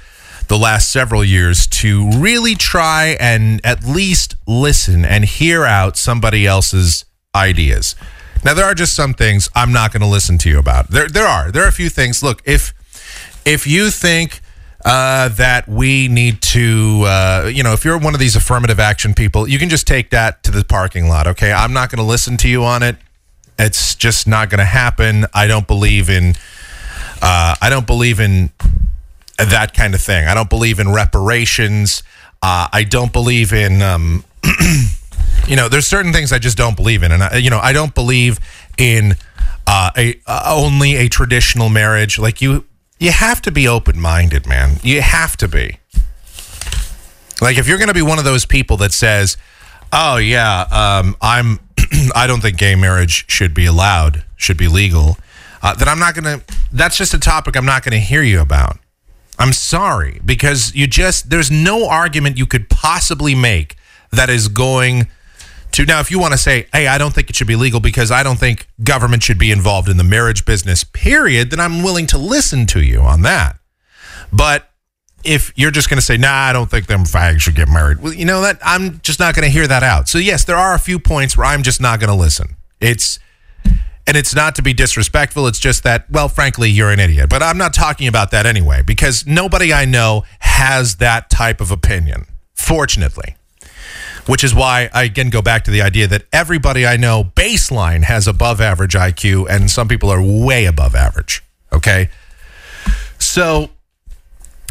the 0.47 0.57
last 0.57 0.93
several 0.93 1.25
years 1.25 1.67
to 1.67 2.09
really 2.13 2.55
try 2.55 3.17
and 3.19 3.61
at 3.65 3.85
least 3.85 4.37
listen 4.47 5.05
and 5.05 5.25
hear 5.25 5.65
out 5.65 5.97
somebody 5.97 6.47
else's 6.47 7.05
ideas. 7.35 7.97
Now 8.45 8.55
there 8.55 8.65
are 8.65 8.75
just 8.75 8.95
some 8.95 9.13
things 9.13 9.49
i'm 9.57 9.73
not 9.73 9.93
going 9.93 10.03
to 10.03 10.07
listen 10.07 10.39
to 10.39 10.49
you 10.49 10.59
about. 10.61 10.91
There 10.91 11.09
there 11.09 11.27
are 11.27 11.51
there 11.51 11.65
are 11.65 11.69
a 11.69 11.73
few 11.73 11.89
things. 11.89 12.23
Look 12.23 12.43
if 12.45 12.73
if 13.45 13.67
you 13.67 13.91
think 13.91 14.41
uh, 14.85 15.29
that 15.31 15.67
we 15.67 16.09
need 16.09 16.43
to, 16.43 17.05
uh, 17.07 17.51
you 17.53 17.63
know, 17.63 17.73
if 17.73 17.85
you're 17.85 17.99
one 17.99 18.15
of 18.15 18.21
these 18.21 18.37
affirmative 18.37 18.79
action 18.79 19.15
people, 19.15 19.49
you 19.49 19.59
can 19.59 19.69
just 19.69 19.87
take 19.87 20.11
that 20.11 20.43
to 20.43 20.51
the 20.51 20.65
parking 20.65 21.09
lot. 21.09 21.27
Okay, 21.27 21.53
I'm 21.53 21.73
not 21.73 21.91
going 21.91 21.99
to 21.99 22.05
listen 22.05 22.37
to 22.39 22.49
you 22.49 22.65
on 22.65 22.83
it. 22.83 22.97
It's 23.59 23.95
just 23.95 24.27
not 24.27 24.51
going 24.51 24.59
to 24.59 24.65
happen. 24.65 25.27
I 25.33 25.47
don't 25.47 25.67
believe 25.67 26.11
in. 26.11 26.35
Uh, 27.23 27.55
I 27.61 27.71
don't 27.71 27.87
believe 27.87 28.21
in 28.21 28.51
that 29.39 29.73
kind 29.75 29.95
of 29.95 30.01
thing. 30.01 30.27
I 30.27 30.35
don't 30.35 30.51
believe 30.51 30.79
in 30.79 30.93
reparations. 30.93 32.03
Uh, 32.43 32.69
I 32.73 32.85
don't 32.85 33.13
believe 33.13 33.53
in. 33.53 33.81
Um, 33.81 34.25
you 35.49 35.57
know, 35.57 35.69
there's 35.69 35.87
certain 35.87 36.13
things 36.13 36.33
I 36.33 36.39
just 36.39 36.59
don't 36.59 36.77
believe 36.77 37.03
in, 37.03 37.13
and 37.13 37.23
I, 37.23 37.37
you 37.37 37.49
know, 37.49 37.61
I 37.61 37.73
don't 37.73 37.95
believe 37.95 38.39
in 38.77 39.15
uh, 39.67 39.91
a 39.97 40.21
uh, 40.27 40.55
only 40.55 40.97
a 40.97 41.09
traditional 41.09 41.71
marriage. 41.71 42.19
Like 42.19 42.43
you, 42.43 42.67
you 43.05 43.13
have 43.13 43.43
to 43.43 43.51
be 43.51 43.69
open 43.69 44.01
minded, 44.01 44.47
man. 44.47 44.79
You 44.83 45.03
have 45.03 45.37
to 45.37 45.47
be. 45.47 45.79
Like 47.43 47.59
if 47.59 47.69
you're 47.69 47.77
going 47.77 47.89
to 47.89 47.95
be 47.95 48.03
one 48.03 48.19
of 48.19 48.25
those 48.25 48.47
people 48.47 48.79
that 48.79 48.93
says, 48.93 49.37
"Oh 49.93 50.17
yeah, 50.17 50.63
um, 50.73 51.15
I'm," 51.21 51.61
I 52.15 52.27
don't 52.27 52.41
think 52.41 52.57
gay 52.57 52.75
marriage 52.75 53.31
should 53.31 53.53
be 53.53 53.67
allowed, 53.67 54.25
should 54.37 54.57
be 54.57 54.69
legal. 54.69 55.19
Uh, 55.63 55.75
then 55.75 55.87
I'm 55.87 55.99
not 55.99 56.15
going 56.15 56.41
to. 56.41 56.45
That's 56.73 56.97
just 56.97 57.13
a 57.13 57.19
topic 57.19 57.57
I'm 57.57 57.67
not 57.67 57.85
going 57.85 57.93
to 57.93 58.01
hear 58.01 58.23
you 58.23 58.41
about. 58.41 58.79
I'm 59.39 59.53
sorry 59.53 60.21
because 60.25 60.75
you 60.75 60.87
just 60.87 61.29
there's 61.29 61.51
no 61.51 61.87
argument 61.89 62.39
you 62.39 62.47
could 62.47 62.71
possibly 62.71 63.35
make 63.35 63.77
that 64.13 64.31
is 64.31 64.49
going 64.49 65.09
to 65.75 65.85
now 65.85 66.01
if 66.01 66.11
you 66.11 66.19
want 66.19 66.33
to 66.33 66.39
say 66.39 66.67
hey 66.73 66.87
I 66.87 66.99
don't 66.99 67.15
think 67.15 67.31
it 67.31 67.37
should 67.37 67.47
be 67.47 67.57
legal 67.57 67.81
because 67.81 68.11
I 68.11 68.23
don't 68.23 68.39
think 68.39 68.69
government 68.83 69.23
should 69.23 69.39
be 69.39 69.51
involved 69.51 69.89
in 69.89 69.97
the 69.97 70.05
marriage 70.05 70.45
business 70.45 70.85
period 70.85 71.51
then 71.51 71.61
I'm 71.61 71.83
willing 71.83 72.07
to 72.09 72.19
listen 72.19 72.67
to 72.67 72.83
you 72.83 73.01
on 73.01 73.23
that 73.23 73.59
but 74.33 74.71
if 75.25 75.53
you're 75.57 75.71
just 75.71 75.89
going 75.89 75.99
to 75.99 76.05
say 76.05 76.17
nah 76.17 76.33
I 76.33 76.53
don't 76.53 76.71
think 76.71 76.87
them 76.87 77.05
fags 77.05 77.41
should 77.41 77.55
get 77.55 77.69
married 77.69 78.01
well 78.01 78.13
you 78.13 78.25
know 78.25 78.41
that 78.43 78.59
I'm 78.63 79.01
just 79.01 79.21
not 79.21 79.35
going 79.35 79.45
to 79.45 79.51
hear 79.51 79.67
that 79.67 79.83
out 79.83 80.09
so 80.09 80.19
yes 80.19 80.45
there 80.45 80.57
are 80.57 80.75
a 80.75 80.79
few 80.79 80.99
points 80.99 81.37
where 81.37 81.47
I'm 81.47 81.63
just 81.63 81.81
not 81.81 82.01
going 82.01 82.11
to 82.11 82.17
listen 82.17 82.57
it's 82.81 83.19
and 84.07 84.17
it's 84.17 84.35
not 84.35 84.55
to 84.57 84.63
be 84.63 84.75
disrespectful. 84.75 85.47
It's 85.47 85.59
just 85.59 85.83
that, 85.85 86.11
well, 86.11 86.29
frankly, 86.29 86.69
you're 86.69 86.91
an 86.91 87.01
idiot. 87.01 87.31
But 87.31 87.43
I'm 87.43 87.57
not 87.57 87.73
talking 87.73 88.07
about 88.07 88.31
that 88.33 88.45
anyway, 88.45 88.83
because 88.83 89.27
nobody 89.27 89.73
I 89.73 89.87
know 89.87 90.25
has 90.41 90.97
that 90.97 91.31
type 91.31 91.61
of 91.61 91.71
opinion, 91.71 92.27
fortunately. 92.55 93.37
Which 94.27 94.43
is 94.43 94.55
why 94.55 94.89
I 94.95 95.05
again 95.05 95.29
go 95.29 95.43
back 95.43 95.65
to 95.65 95.71
the 95.71 95.83
idea 95.83 96.07
that 96.07 96.25
everybody 96.33 96.87
I 96.87 96.97
know 96.97 97.25
baseline 97.25 98.05
has 98.05 98.27
above 98.27 98.61
average 98.61 98.95
IQ, 98.95 99.49
and 99.51 99.71
some 99.71 99.87
people 99.87 100.11
are 100.11 100.23
way 100.23 100.65
above 100.65 100.95
average. 100.95 101.43
Okay. 101.73 102.09
So 103.19 103.71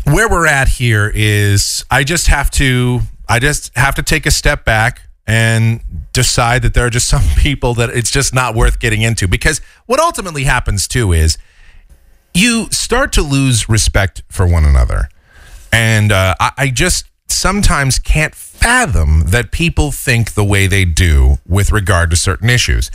where 0.05 0.29
we're 0.29 0.47
at 0.47 0.67
here 0.67 1.11
is 1.13 1.85
I 1.89 2.03
just 2.03 2.27
have 2.27 2.49
to 2.51 3.01
I 3.27 3.39
just 3.39 3.75
have 3.75 3.95
to 3.95 4.03
take 4.03 4.25
a 4.25 4.31
step 4.31 4.65
back 4.65 5.01
and 5.25 5.81
decide 6.11 6.61
that 6.63 6.73
there 6.73 6.85
are 6.85 6.89
just 6.89 7.07
some 7.15 7.23
people 7.37 7.73
that 7.75 7.89
it's 7.89 8.11
just 8.11 8.33
not 8.33 8.55
worth 8.55 8.79
getting 8.79 9.01
into 9.01 9.27
because 9.27 9.61
what 9.85 9.99
ultimately 9.99 10.43
happens 10.43 10.87
too 10.87 11.11
is 11.11 11.37
you 12.33 12.67
start 12.71 13.13
to 13.13 13.21
lose 13.21 13.69
respect 13.69 14.23
for 14.29 14.47
one 14.47 14.65
another 14.65 15.09
and 15.71 16.11
uh, 16.11 16.35
I, 16.39 16.51
I 16.57 16.67
just 16.69 17.05
sometimes 17.27 17.99
can't 17.99 18.35
fathom 18.63 19.23
that 19.27 19.51
people 19.51 19.91
think 19.91 20.35
the 20.35 20.43
way 20.43 20.67
they 20.67 20.85
do 20.85 21.35
with 21.45 21.69
regard 21.69 22.09
to 22.09 22.15
certain 22.15 22.49
issues 22.49 22.89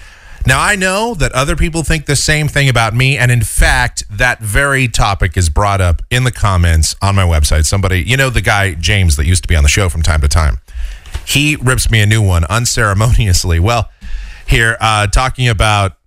Now, 0.46 0.62
I 0.62 0.76
know 0.76 1.14
that 1.14 1.32
other 1.32 1.56
people 1.56 1.82
think 1.82 2.06
the 2.06 2.16
same 2.16 2.48
thing 2.48 2.68
about 2.68 2.94
me. 2.94 3.18
And 3.18 3.30
in 3.30 3.42
fact, 3.42 4.04
that 4.10 4.40
very 4.40 4.88
topic 4.88 5.36
is 5.36 5.50
brought 5.50 5.80
up 5.80 6.00
in 6.10 6.24
the 6.24 6.32
comments 6.32 6.94
on 7.02 7.14
my 7.14 7.24
website. 7.24 7.66
Somebody, 7.66 8.02
you 8.02 8.16
know, 8.16 8.30
the 8.30 8.40
guy, 8.40 8.74
James, 8.74 9.16
that 9.16 9.26
used 9.26 9.42
to 9.42 9.48
be 9.48 9.56
on 9.56 9.62
the 9.62 9.68
show 9.68 9.88
from 9.88 10.02
time 10.02 10.20
to 10.22 10.28
time, 10.28 10.58
he 11.26 11.56
rips 11.56 11.90
me 11.90 12.00
a 12.00 12.06
new 12.06 12.22
one 12.22 12.44
unceremoniously. 12.44 13.60
Well, 13.60 13.90
here, 14.46 14.76
uh, 14.80 15.08
talking 15.08 15.48
about 15.48 15.98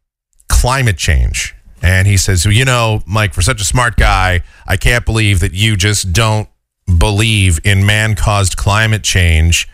climate 0.50 0.98
change. 0.98 1.54
And 1.84 2.08
he 2.08 2.18
says, 2.18 2.46
well, 2.46 2.54
you 2.54 2.66
know, 2.66 3.02
Mike, 3.06 3.34
for 3.34 3.42
such 3.42 3.62
a 3.62 3.66
smart 3.66 3.96
guy, 3.98 4.42
I 4.66 4.78
can't 4.78 5.06
believe 5.06 5.40
that 5.42 5.54
you 5.54 5.76
just 5.76 6.14
don't 6.14 6.48
believe 6.98 7.60
in 7.64 7.86
man 7.86 8.16
caused 8.16 8.58
climate 8.58 9.04
change 9.04 9.68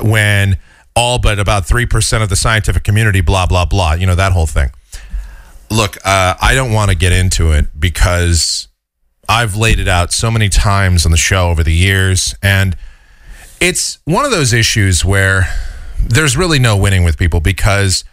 when 0.00 0.58
all 0.94 1.18
but 1.18 1.38
about 1.38 1.64
3% 1.64 2.22
of 2.22 2.28
the 2.28 2.36
scientific 2.36 2.82
community, 2.82 3.20
blah, 3.20 3.46
blah, 3.46 3.64
blah, 3.64 3.92
you 3.92 4.06
know, 4.06 4.14
that 4.14 4.32
whole 4.32 4.46
thing. 4.46 4.70
Look, 5.70 5.96
uh, 6.04 6.34
I 6.40 6.54
don't 6.54 6.72
want 6.72 6.90
to 6.90 6.96
get 6.96 7.12
into 7.12 7.52
it 7.52 7.66
because 7.78 8.68
I've 9.28 9.54
laid 9.54 9.78
it 9.78 9.88
out 9.88 10.12
so 10.12 10.30
many 10.30 10.48
times 10.48 11.04
on 11.04 11.12
the 11.12 11.18
show 11.18 11.50
over 11.50 11.62
the 11.62 11.74
years. 11.74 12.34
And 12.42 12.76
it's 13.60 13.98
one 14.04 14.24
of 14.24 14.30
those 14.30 14.52
issues 14.52 15.04
where 15.04 15.46
there's 16.00 16.36
really 16.36 16.58
no 16.58 16.76
winning 16.76 17.04
with 17.04 17.18
people 17.18 17.40
because 17.40 18.04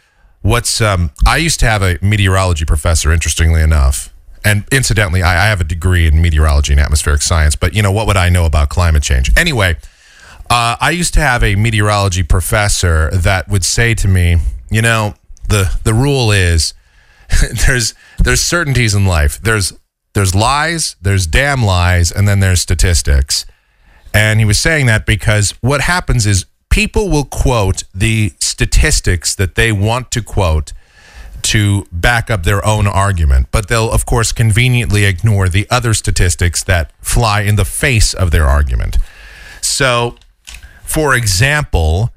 what's 0.42 0.82
um, 0.82 1.12
I 1.26 1.38
used 1.38 1.60
to 1.62 1.66
have 1.66 1.82
a 1.82 1.98
meteorology 2.02 2.66
professor, 2.66 3.12
interestingly 3.12 3.62
enough. 3.62 4.14
And 4.46 4.64
incidentally, 4.72 5.24
I, 5.24 5.46
I 5.46 5.50
have 5.50 5.60
a 5.60 5.66
degree 5.66 6.06
in 6.08 6.22
meteorology 6.22 6.72
and 6.72 6.80
atmospheric 6.80 7.24
science, 7.24 7.56
but 7.56 7.74
you 7.74 7.82
know, 7.82 7.92
what 7.92 8.06
would 8.06 8.16
I 8.16 8.30
know 8.30 8.46
about 8.46 8.70
climate 8.70 9.02
change? 9.02 9.32
Anyway, 9.36 9.76
uh, 10.50 10.78
I 10.80 10.92
used 10.92 11.16
to 11.16 11.20
have 11.20 11.44
a 11.44 11.56
meteorology 11.56 12.22
professor 12.22 13.10
that 13.12 13.50
would 13.50 13.66
say 13.66 13.96
to 13.96 14.08
me, 14.08 14.38
you 14.70 14.82
know, 14.82 15.16
the 15.50 15.76
the 15.84 15.94
rule 15.94 16.32
is 16.32 16.74
there's 17.68 17.96
there's 18.20 18.42
certainties 18.42 18.94
in 18.94 19.06
life. 19.06 19.42
There's 19.42 19.74
there's 20.14 20.36
lies, 20.36 20.96
there's 21.02 21.26
damn 21.26 21.64
lies, 21.64 22.12
and 22.12 22.28
then 22.28 22.40
there's 22.40 22.62
statistics. 22.62 23.46
And 24.14 24.40
he 24.40 24.46
was 24.46 24.60
saying 24.60 24.86
that 24.86 25.06
because 25.06 25.56
what 25.60 25.82
happens 25.82 26.26
is 26.26 26.46
people 26.70 27.10
will 27.10 27.26
quote 27.26 27.84
the 27.94 28.32
statistics 28.40 29.36
that 29.36 29.56
they 29.56 29.72
want 29.72 30.12
to 30.12 30.22
quote 30.22 30.72
to 31.46 31.86
back 31.92 32.32
up 32.32 32.44
their 32.44 32.66
own 32.66 32.88
argument, 32.88 33.48
but 33.52 33.68
they'll, 33.68 33.92
of 33.92 34.06
course, 34.06 34.32
conveniently 34.32 35.06
ignore 35.06 35.48
the 35.48 35.68
other 35.70 35.94
statistics 35.94 36.64
that 36.64 36.92
fly 37.02 37.42
in 37.42 37.56
the 37.56 37.66
face 37.66 38.14
of 38.16 38.32
their 38.32 38.46
argument. 38.46 38.98
So, 39.62 40.16
for 40.84 41.14
example, 41.14 42.10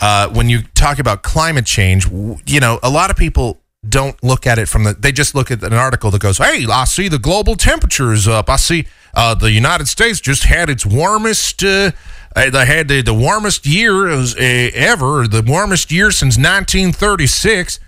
uh, 0.00 0.28
when 0.28 0.48
you 0.48 0.62
talk 0.74 1.00
about 1.00 1.24
climate 1.24 1.66
change, 1.66 2.08
you 2.46 2.60
know, 2.60 2.78
a 2.82 2.90
lot 2.90 3.10
of 3.10 3.16
people 3.16 3.60
don't 3.88 4.22
look 4.22 4.46
at 4.46 4.58
it 4.58 4.68
from 4.68 4.84
the, 4.84 4.92
they 4.92 5.10
just 5.10 5.34
look 5.34 5.50
at 5.50 5.62
an 5.64 5.72
article 5.72 6.12
that 6.12 6.20
goes, 6.20 6.38
hey, 6.38 6.64
I 6.70 6.84
see 6.84 7.08
the 7.08 7.18
global 7.18 7.56
temperature 7.56 8.12
is 8.12 8.28
up. 8.28 8.48
I 8.48 8.56
see 8.56 8.86
uh, 9.14 9.34
the 9.34 9.50
United 9.50 9.88
States 9.88 10.20
just 10.20 10.44
had 10.44 10.70
its 10.70 10.86
warmest, 10.86 11.64
uh, 11.64 11.90
they 12.36 12.66
had 12.66 12.86
the, 12.86 13.02
the 13.02 13.14
warmest 13.14 13.66
year 13.66 14.08
uh, 14.08 14.34
ever, 14.38 15.26
the 15.26 15.42
warmest 15.44 15.90
year 15.90 16.12
since 16.12 16.36
1936. 16.36 17.80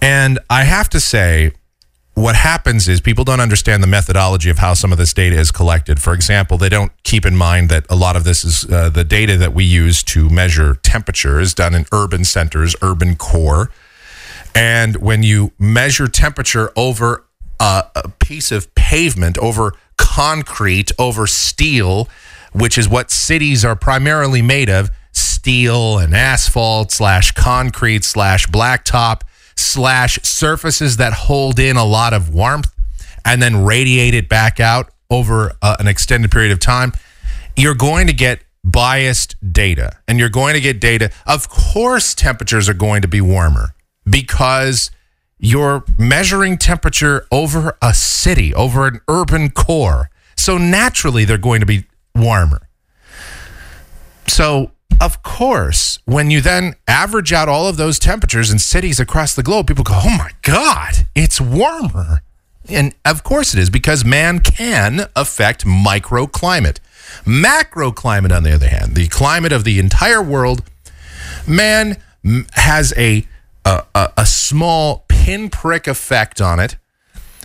And 0.00 0.38
I 0.48 0.64
have 0.64 0.88
to 0.90 1.00
say, 1.00 1.52
what 2.14 2.34
happens 2.34 2.88
is 2.88 3.02
people 3.02 3.24
don't 3.24 3.40
understand 3.40 3.82
the 3.82 3.86
methodology 3.86 4.48
of 4.48 4.58
how 4.58 4.72
some 4.72 4.90
of 4.90 4.96
this 4.96 5.12
data 5.12 5.38
is 5.38 5.50
collected. 5.50 6.00
For 6.00 6.14
example, 6.14 6.56
they 6.56 6.70
don't 6.70 6.90
keep 7.02 7.26
in 7.26 7.36
mind 7.36 7.68
that 7.68 7.84
a 7.90 7.94
lot 7.94 8.16
of 8.16 8.24
this 8.24 8.42
is 8.42 8.64
uh, 8.70 8.88
the 8.88 9.04
data 9.04 9.36
that 9.36 9.52
we 9.52 9.64
use 9.64 10.02
to 10.04 10.30
measure 10.30 10.76
temperature 10.76 11.40
is 11.40 11.52
done 11.52 11.74
in 11.74 11.84
urban 11.92 12.24
centers, 12.24 12.74
urban 12.80 13.16
core. 13.16 13.70
And 14.54 14.96
when 14.96 15.22
you 15.22 15.52
measure 15.58 16.08
temperature 16.08 16.72
over 16.74 17.26
a, 17.60 17.84
a 17.94 18.08
piece 18.08 18.50
of 18.50 18.74
pavement, 18.74 19.36
over 19.36 19.74
concrete, 19.98 20.92
over 20.98 21.26
steel, 21.26 22.08
which 22.52 22.78
is 22.78 22.88
what 22.88 23.10
cities 23.10 23.62
are 23.62 23.76
primarily 23.76 24.40
made 24.40 24.70
of 24.70 24.90
steel 25.12 25.98
and 25.98 26.14
asphalt 26.14 26.90
slash 26.92 27.32
concrete 27.32 28.04
slash 28.04 28.46
blacktop 28.46 29.20
slash 29.56 30.18
surfaces 30.22 30.96
that 30.98 31.12
hold 31.12 31.58
in 31.58 31.76
a 31.76 31.84
lot 31.84 32.12
of 32.12 32.32
warmth 32.32 32.72
and 33.24 33.42
then 33.42 33.64
radiate 33.64 34.14
it 34.14 34.28
back 34.28 34.60
out 34.60 34.90
over 35.10 35.52
uh, 35.62 35.76
an 35.78 35.88
extended 35.88 36.30
period 36.30 36.52
of 36.52 36.60
time, 36.60 36.92
you're 37.56 37.74
going 37.74 38.06
to 38.06 38.12
get 38.12 38.40
biased 38.66 39.36
data. 39.52 39.92
And 40.08 40.18
you're 40.18 40.28
going 40.28 40.54
to 40.54 40.60
get 40.60 40.80
data. 40.80 41.10
Of 41.26 41.48
course, 41.48 42.14
temperatures 42.14 42.68
are 42.68 42.74
going 42.74 43.02
to 43.02 43.08
be 43.08 43.20
warmer 43.20 43.74
because 44.08 44.90
you're 45.38 45.84
measuring 45.98 46.58
temperature 46.58 47.26
over 47.30 47.76
a 47.80 47.94
city, 47.94 48.54
over 48.54 48.86
an 48.86 49.00
urban 49.08 49.50
core. 49.50 50.10
So 50.36 50.58
naturally, 50.58 51.24
they're 51.24 51.38
going 51.38 51.60
to 51.60 51.66
be 51.66 51.86
warmer. 52.14 52.68
So, 54.26 54.72
of 55.00 55.22
course, 55.22 55.98
when 56.04 56.30
you 56.30 56.40
then 56.40 56.74
average 56.86 57.32
out 57.32 57.48
all 57.48 57.68
of 57.68 57.76
those 57.76 57.98
temperatures 57.98 58.50
in 58.50 58.58
cities 58.58 59.00
across 59.00 59.34
the 59.34 59.42
globe, 59.42 59.66
people 59.66 59.84
go, 59.84 59.94
oh 59.94 60.16
my 60.16 60.30
God, 60.42 61.06
it's 61.14 61.40
warmer. 61.40 62.22
And 62.68 62.94
of 63.04 63.22
course 63.22 63.54
it 63.54 63.60
is 63.60 63.70
because 63.70 64.04
man 64.04 64.40
can 64.40 65.08
affect 65.14 65.64
microclimate. 65.64 66.78
Macroclimate, 67.24 68.34
on 68.34 68.42
the 68.42 68.52
other 68.52 68.68
hand, 68.68 68.94
the 68.94 69.08
climate 69.08 69.52
of 69.52 69.64
the 69.64 69.78
entire 69.78 70.22
world, 70.22 70.62
man 71.46 71.96
has 72.54 72.92
a, 72.96 73.26
a, 73.64 73.84
a, 74.16 74.26
small 74.26 75.04
pinprick 75.08 75.86
effect 75.86 76.40
on 76.40 76.58
it, 76.58 76.76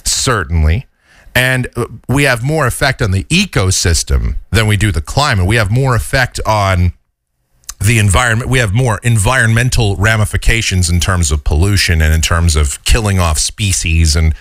certainly. 0.04 0.88
And 1.36 1.68
uh, 1.76 1.86
we 2.10 2.24
have 2.24 2.44
more 2.44 2.66
effect 2.66 3.02
on 3.02 3.12
the 3.12 3.24
ecosystem 3.26 4.38
than 4.50 4.66
we 4.68 4.78
do 4.78 4.92
the 4.92 5.02
climate. 5.02 5.46
We 5.46 5.58
have 5.58 5.70
more 5.70 5.96
effect 5.96 6.40
on 6.46 6.94
the 7.84 8.00
environment. 8.00 8.50
We 8.50 8.60
have 8.60 8.74
more 8.74 9.00
environmental 9.04 9.96
ramifications 9.96 10.90
in 10.90 11.00
terms 11.00 11.32
of 11.32 11.44
pollution 11.44 12.02
and 12.02 12.14
in 12.14 12.22
terms 12.22 12.56
of 12.56 12.84
killing 12.86 13.20
off 13.20 13.40
species 13.40 14.16
and 14.16 14.36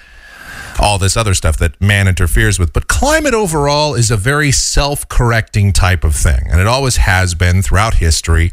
all 0.79 0.99
this 0.99 1.17
other 1.17 1.35
stuff 1.35 1.57
that 1.59 1.81
man 1.81 2.09
interferes 2.09 2.59
with. 2.59 2.73
But 2.73 2.89
climate 2.89 3.35
overall 3.35 3.95
is 3.95 4.11
a 4.11 4.17
very 4.17 4.53
self 4.53 5.09
correcting 5.09 5.73
type 5.73 6.05
of 6.05 6.15
thing. 6.15 6.43
And 6.51 6.61
it 6.61 6.67
always 6.67 6.97
has 6.97 7.35
been 7.35 7.63
throughout 7.63 7.95
history. 7.95 8.53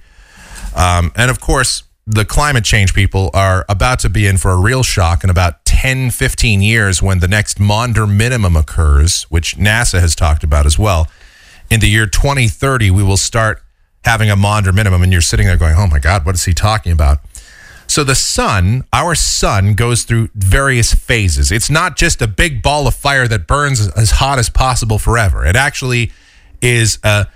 Um, 0.76 1.12
and 1.15 1.32
of 1.32 1.39
course, 1.39 1.84
the 2.06 2.23
climate 2.23 2.63
change 2.63 2.93
people 2.93 3.30
are 3.34 3.65
about 3.67 4.00
to 4.00 4.10
be 4.10 4.28
in 4.28 4.38
for 4.38 4.52
a 4.52 4.58
real 4.58 4.84
shock 4.84 5.23
in 5.23 5.30
about 5.30 5.65
10, 5.65 6.12
15 6.12 6.62
years 6.62 7.02
when 7.02 7.19
the 7.19 7.28
next 7.28 7.60
Maunder 7.60 8.08
minimum 8.08 8.56
occurs, 8.56 9.23
which 9.23 9.58
NASA 9.58 10.00
has 10.00 10.15
talked 10.15 10.43
about 10.43 10.65
as 10.65 10.80
well. 10.80 11.08
In 11.69 11.82
the 11.82 11.89
year 11.89 12.06
2030, 12.06 12.91
we 12.91 13.04
will 13.04 13.17
start 13.17 13.62
having 14.08 14.30
a 14.32 14.36
Maunder 14.36 14.74
minimum, 14.74 15.04
and 15.04 15.12
you're 15.12 15.22
sitting 15.22 15.46
there 15.46 15.58
going, 15.58 15.76
oh 15.78 15.86
my 15.88 16.00
God, 16.00 16.26
what 16.26 16.34
is 16.34 16.46
he 16.46 16.54
talking 16.54 16.91
about? 16.91 17.20
So 17.88 18.04
the 18.04 18.15
sun, 18.15 18.86
our 18.91 19.15
sun, 19.15 19.74
goes 19.74 20.04
through 20.04 20.30
various 20.34 20.93
phases. 20.93 21.52
It's 21.52 21.70
not 21.70 21.98
just 21.98 22.22
a 22.22 22.28
big 22.28 22.62
ball 22.62 22.88
of 22.88 22.96
fire 22.96 23.28
that 23.28 23.48
burns 23.48 23.88
as 23.89 24.12
hot 24.12 24.39
as 24.39 24.50
possible 24.50 24.98
forever. 25.00 25.46
It 25.46 25.56
actually 25.56 26.12
is 26.62 27.00
a, 27.04 27.28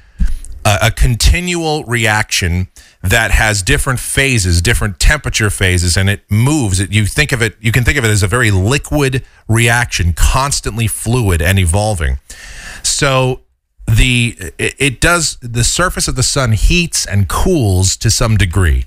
a, 0.66 0.78
a 0.84 0.92
continual 0.92 1.84
reaction 1.84 2.68
that 3.02 3.32
has 3.32 3.64
different 3.64 4.00
phases, 4.00 4.62
different 4.62 5.00
temperature 5.00 5.50
phases, 5.50 5.98
and 5.98 6.10
it 6.10 6.22
moves. 6.30 6.80
It, 6.80 6.92
you 6.92 7.06
think 7.06 7.32
of 7.32 7.42
it, 7.42 7.56
you 7.60 7.72
can 7.72 7.84
think 7.84 7.98
of 7.98 8.06
it 8.06 8.10
as 8.10 8.24
a 8.24 8.28
very 8.28 8.52
liquid 8.52 9.24
reaction, 9.48 10.14
constantly 10.14 10.88
fluid 10.88 11.42
and 11.42 11.60
evolving. 11.60 12.20
So 12.84 13.42
the 13.96 14.36
it, 14.58 14.76
it 14.78 15.02
does 15.02 15.38
the 15.42 15.64
surface 15.64 16.08
of 16.08 16.16
the 16.16 16.24
sun 16.24 16.52
heats 16.52 17.06
and 17.06 17.28
cools 17.28 17.96
to 17.98 18.10
some 18.10 18.38
degree. 18.38 18.86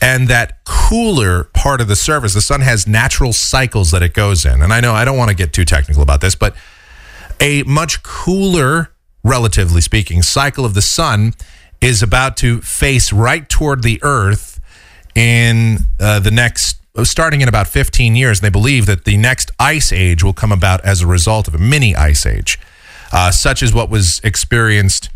And 0.00 0.28
that 0.28 0.64
cooler 0.64 1.44
part 1.54 1.80
of 1.80 1.88
the 1.88 1.96
surface 1.96 2.34
the 2.34 2.40
sun 2.40 2.60
has 2.60 2.86
natural 2.86 3.32
cycles 3.32 3.90
that 3.92 4.02
it 4.02 4.12
goes 4.12 4.44
in. 4.44 4.60
And 4.60 4.72
i 4.72 4.80
know 4.80 4.92
i 4.92 5.04
don't 5.04 5.16
want 5.16 5.30
to 5.30 5.36
get 5.36 5.52
too 5.52 5.64
technical 5.64 6.02
about 6.02 6.20
this 6.20 6.34
but 6.34 6.54
a 7.40 7.62
much 7.62 8.02
cooler 8.02 8.90
relatively 9.22 9.80
speaking 9.80 10.22
cycle 10.22 10.64
of 10.64 10.74
the 10.74 10.82
sun 10.82 11.34
is 11.80 12.02
about 12.02 12.36
to 12.38 12.60
face 12.60 13.12
right 13.12 13.48
toward 13.48 13.82
the 13.82 13.98
earth 14.02 14.60
in 15.14 15.78
uh, 16.00 16.20
the 16.20 16.30
next 16.30 16.76
starting 17.02 17.40
in 17.40 17.48
about 17.48 17.66
15 17.66 18.14
years. 18.14 18.40
They 18.40 18.50
believe 18.50 18.86
that 18.86 19.04
the 19.04 19.16
next 19.16 19.50
ice 19.58 19.92
age 19.92 20.22
will 20.22 20.32
come 20.32 20.52
about 20.52 20.80
as 20.82 21.02
a 21.02 21.06
result 21.06 21.48
of 21.48 21.54
a 21.54 21.58
mini 21.58 21.96
ice 21.96 22.24
age 22.24 22.58
uh, 23.14 23.30
such 23.30 23.62
as 23.62 23.72
what 23.72 23.88
was 23.88 24.20
experienced 24.24 25.08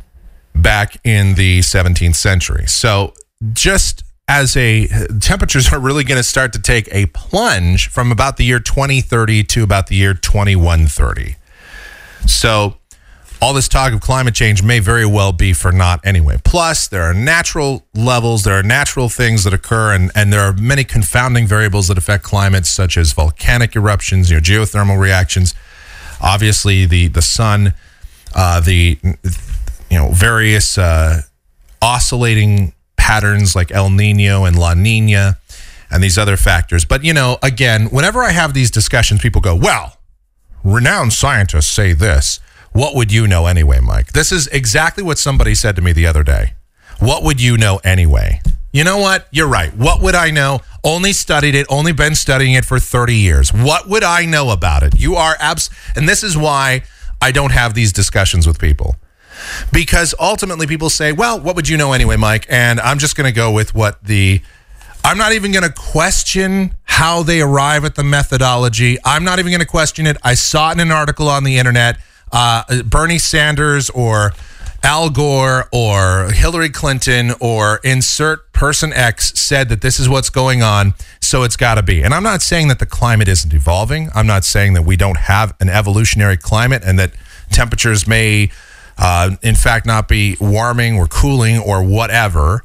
back 0.54 0.96
in 1.04 1.34
the 1.34 1.58
17th 1.58 2.14
century. 2.14 2.66
So, 2.66 3.12
just 3.52 4.04
as 4.28 4.56
a 4.56 4.86
temperatures 5.20 5.72
are 5.72 5.80
really 5.80 6.04
going 6.04 6.18
to 6.18 6.22
start 6.22 6.52
to 6.52 6.60
take 6.60 6.88
a 6.92 7.06
plunge 7.06 7.88
from 7.88 8.12
about 8.12 8.36
the 8.36 8.44
year 8.44 8.60
2030 8.60 9.42
to 9.44 9.64
about 9.64 9.88
the 9.88 9.96
year 9.96 10.14
2130. 10.14 11.36
So, 12.26 12.76
all 13.40 13.52
this 13.52 13.68
talk 13.68 13.92
of 13.92 14.00
climate 14.00 14.34
change 14.34 14.62
may 14.62 14.78
very 14.78 15.06
well 15.06 15.32
be 15.32 15.52
for 15.52 15.72
naught 15.72 16.00
anyway. 16.04 16.36
Plus, 16.44 16.86
there 16.86 17.02
are 17.02 17.14
natural 17.14 17.84
levels, 17.94 18.44
there 18.44 18.54
are 18.54 18.62
natural 18.62 19.08
things 19.08 19.44
that 19.44 19.54
occur, 19.54 19.92
and, 19.92 20.10
and 20.14 20.32
there 20.32 20.40
are 20.40 20.52
many 20.52 20.84
confounding 20.84 21.46
variables 21.46 21.88
that 21.88 21.98
affect 21.98 22.22
climate, 22.22 22.66
such 22.66 22.96
as 22.96 23.12
volcanic 23.12 23.74
eruptions, 23.74 24.30
you 24.30 24.36
know, 24.36 24.40
geothermal 24.40 25.00
reactions, 25.00 25.54
obviously 26.20 26.84
the 26.84 27.08
the 27.08 27.22
sun, 27.22 27.74
uh, 28.38 28.60
the 28.60 28.96
you 29.02 29.98
know 29.98 30.10
various 30.12 30.78
uh, 30.78 31.22
oscillating 31.82 32.72
patterns 32.96 33.56
like 33.56 33.72
El 33.72 33.90
Nino 33.90 34.44
and 34.44 34.56
La 34.56 34.74
Nina, 34.74 35.38
and 35.90 36.02
these 36.04 36.16
other 36.16 36.36
factors. 36.36 36.84
But 36.84 37.02
you 37.02 37.12
know, 37.12 37.38
again, 37.42 37.86
whenever 37.86 38.22
I 38.22 38.30
have 38.30 38.54
these 38.54 38.70
discussions, 38.70 39.20
people 39.20 39.40
go, 39.40 39.56
"Well, 39.56 39.98
renowned 40.62 41.12
scientists 41.12 41.66
say 41.66 41.92
this." 41.92 42.38
What 42.70 42.94
would 42.94 43.10
you 43.10 43.26
know 43.26 43.46
anyway, 43.46 43.80
Mike? 43.80 44.12
This 44.12 44.30
is 44.30 44.46
exactly 44.48 45.02
what 45.02 45.18
somebody 45.18 45.56
said 45.56 45.74
to 45.74 45.82
me 45.82 45.92
the 45.92 46.06
other 46.06 46.22
day. 46.22 46.52
What 47.00 47.24
would 47.24 47.42
you 47.42 47.56
know 47.56 47.80
anyway? 47.82 48.40
You 48.72 48.84
know 48.84 48.98
what? 48.98 49.26
You're 49.32 49.48
right. 49.48 49.74
What 49.74 50.00
would 50.02 50.14
I 50.14 50.30
know? 50.30 50.60
Only 50.84 51.12
studied 51.12 51.56
it, 51.56 51.66
only 51.70 51.92
been 51.92 52.14
studying 52.14 52.54
it 52.54 52.64
for 52.64 52.78
30 52.78 53.14
years. 53.14 53.52
What 53.52 53.88
would 53.88 54.04
I 54.04 54.26
know 54.26 54.50
about 54.50 54.82
it? 54.82 55.00
You 55.00 55.16
are 55.16 55.36
abs 55.40 55.70
and 55.96 56.08
this 56.08 56.22
is 56.22 56.36
why 56.36 56.82
I 57.20 57.32
don't 57.32 57.52
have 57.52 57.74
these 57.74 57.92
discussions 57.92 58.46
with 58.46 58.58
people. 58.58 58.96
Because 59.72 60.14
ultimately 60.18 60.66
people 60.66 60.90
say, 60.90 61.12
"Well, 61.12 61.38
what 61.38 61.54
would 61.54 61.68
you 61.68 61.76
know 61.76 61.92
anyway, 61.92 62.16
Mike?" 62.16 62.46
And 62.48 62.80
I'm 62.80 62.98
just 62.98 63.14
going 63.14 63.26
to 63.26 63.34
go 63.34 63.52
with 63.52 63.74
what 63.74 64.02
the 64.02 64.40
I'm 65.04 65.16
not 65.16 65.32
even 65.32 65.52
going 65.52 65.64
to 65.64 65.72
question 65.72 66.74
how 66.84 67.22
they 67.22 67.40
arrive 67.40 67.84
at 67.84 67.94
the 67.94 68.04
methodology. 68.04 68.98
I'm 69.04 69.24
not 69.24 69.38
even 69.38 69.52
going 69.52 69.60
to 69.60 69.66
question 69.66 70.06
it. 70.06 70.16
I 70.22 70.34
saw 70.34 70.70
it 70.70 70.74
in 70.74 70.80
an 70.80 70.90
article 70.90 71.28
on 71.28 71.44
the 71.44 71.56
internet. 71.56 71.98
Uh, 72.32 72.82
Bernie 72.82 73.18
Sanders 73.18 73.90
or 73.90 74.34
Al 74.88 75.10
Gore 75.10 75.68
or 75.70 76.30
Hillary 76.32 76.70
Clinton 76.70 77.32
or 77.40 77.78
insert 77.84 78.50
person 78.54 78.90
X 78.94 79.38
said 79.38 79.68
that 79.68 79.82
this 79.82 80.00
is 80.00 80.08
what's 80.08 80.30
going 80.30 80.62
on, 80.62 80.94
so 81.20 81.42
it's 81.42 81.56
got 81.56 81.74
to 81.74 81.82
be. 81.82 82.02
And 82.02 82.14
I'm 82.14 82.22
not 82.22 82.40
saying 82.40 82.68
that 82.68 82.78
the 82.78 82.86
climate 82.86 83.28
isn't 83.28 83.52
evolving. 83.52 84.08
I'm 84.14 84.26
not 84.26 84.46
saying 84.46 84.72
that 84.72 84.86
we 84.86 84.96
don't 84.96 85.18
have 85.18 85.54
an 85.60 85.68
evolutionary 85.68 86.38
climate 86.38 86.84
and 86.86 86.98
that 86.98 87.12
temperatures 87.50 88.06
may, 88.06 88.50
uh, 88.96 89.36
in 89.42 89.56
fact, 89.56 89.84
not 89.84 90.08
be 90.08 90.38
warming 90.40 90.96
or 90.96 91.06
cooling 91.06 91.58
or 91.58 91.84
whatever. 91.84 92.64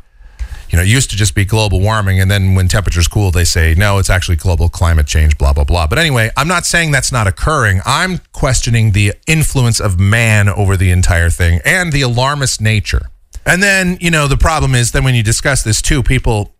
You 0.73 0.77
know, 0.77 0.83
it 0.83 0.89
used 0.89 1.11
to 1.11 1.15
just 1.15 1.35
be 1.35 1.45
global 1.45 1.79
warming, 1.81 2.19
and 2.19 2.31
then 2.31 2.55
when 2.55 2.67
temperatures 2.67 3.07
cool, 3.07 3.29
they 3.29 3.43
say 3.43 3.75
no, 3.77 3.99
it's 3.99 4.09
actually 4.09 4.37
global 4.37 4.69
climate 4.69 5.05
change, 5.05 5.37
blah 5.37 5.53
blah 5.53 5.65
blah. 5.65 5.85
But 5.85 5.99
anyway, 5.99 6.31
I'm 6.35 6.47
not 6.47 6.65
saying 6.65 6.89
that's 6.89 7.11
not 7.11 7.27
occurring. 7.27 7.81
I'm 7.85 8.21
questioning 8.31 8.93
the 8.93 9.13
influence 9.27 9.79
of 9.79 9.99
man 9.99 10.49
over 10.49 10.75
the 10.75 10.89
entire 10.89 11.29
thing 11.29 11.61
and 11.63 11.93
the 11.93 12.01
alarmist 12.01 12.59
nature. 12.59 13.11
And 13.45 13.61
then, 13.61 13.99
you 14.01 14.09
know, 14.09 14.27
the 14.27 14.35
problem 14.35 14.73
is 14.73 14.93
then 14.93 15.03
when 15.03 15.13
you 15.13 15.21
discuss 15.21 15.61
this 15.61 15.79
too, 15.79 16.01
people 16.01 16.55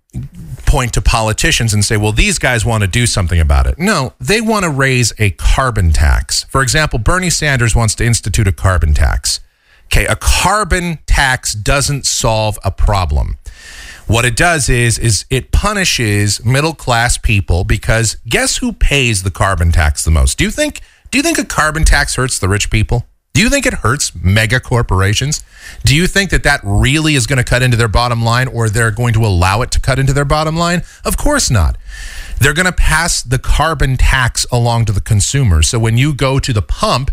point 0.68 0.94
to 0.94 1.02
politicians 1.02 1.74
and 1.74 1.84
say, 1.84 1.98
well, 1.98 2.12
these 2.12 2.38
guys 2.38 2.64
want 2.64 2.84
to 2.84 2.88
do 2.88 3.08
something 3.08 3.40
about 3.40 3.66
it. 3.66 3.80
No, 3.80 4.14
they 4.20 4.42
want 4.42 4.64
to 4.64 4.70
raise 4.70 5.12
a 5.18 5.32
carbon 5.32 5.92
tax. 5.92 6.44
For 6.44 6.62
example, 6.62 7.00
Bernie 7.00 7.32
Sanders 7.32 7.76
wants 7.76 7.96
to 7.96 8.06
institute 8.06 8.48
a 8.48 8.52
carbon 8.52 8.94
tax. 8.94 9.40
Okay, 9.86 10.06
a 10.06 10.16
carbon 10.16 11.00
tax 11.08 11.54
doesn't 11.54 12.06
solve 12.06 12.60
a 12.64 12.70
problem. 12.70 13.38
What 14.08 14.26
it 14.26 14.36
does 14.36 14.70
is 14.70 15.00
is 15.00 15.26
it 15.30 15.52
punishes 15.52 16.44
middle 16.44 16.74
class 16.74 17.18
people 17.18 17.64
because 17.64 18.18
guess 18.28 18.58
who 18.58 18.74
pays 18.74 19.24
the 19.24 19.32
carbon 19.32 19.72
tax 19.72 20.04
the 20.04 20.12
most? 20.12 20.38
Do 20.38 20.44
you 20.44 20.52
think 20.52 20.82
do 21.12 21.18
you 21.18 21.24
think 21.24 21.38
a 21.38 21.46
carbon 21.46 21.84
tax 21.84 22.16
hurts 22.16 22.40
the 22.40 22.50
rich 22.50 22.70
people? 22.70 23.06
Do 23.34 23.42
you 23.42 23.50
think 23.50 23.66
it 23.66 23.74
hurts 23.74 24.12
mega 24.16 24.60
corporations? 24.60 25.44
Do 25.84 25.96
you 25.96 26.06
think 26.06 26.30
that 26.30 26.44
that 26.44 26.62
really 26.64 27.16
is 27.16 27.26
going 27.26 27.38
to 27.38 27.44
cut 27.44 27.64
into 27.64 27.76
their 27.76 27.88
bottom 27.88 28.24
line 28.24 28.48
or 28.48 28.70
they're 28.70 28.92
going 28.92 29.14
to 29.14 29.26
allow 29.26 29.62
it 29.64 29.72
to 29.72 29.80
cut 29.80 29.98
into 29.98 30.14
their 30.14 30.26
bottom 30.26 30.56
line? 30.56 30.84
Of 31.04 31.18
course 31.18 31.50
not. 31.50 31.78
They're 32.40 32.54
going 32.54 32.68
to 32.68 32.72
pass 32.72 33.24
the 33.24 33.40
carbon 33.40 33.98
tax 33.98 34.46
along 34.52 34.86
to 34.86 34.92
the 34.92 35.02
consumer. 35.02 35.64
So 35.64 35.80
when 35.80 35.98
you 35.98 36.14
go 36.14 36.38
to 36.38 36.54
the 36.54 36.62
pump, 36.62 37.10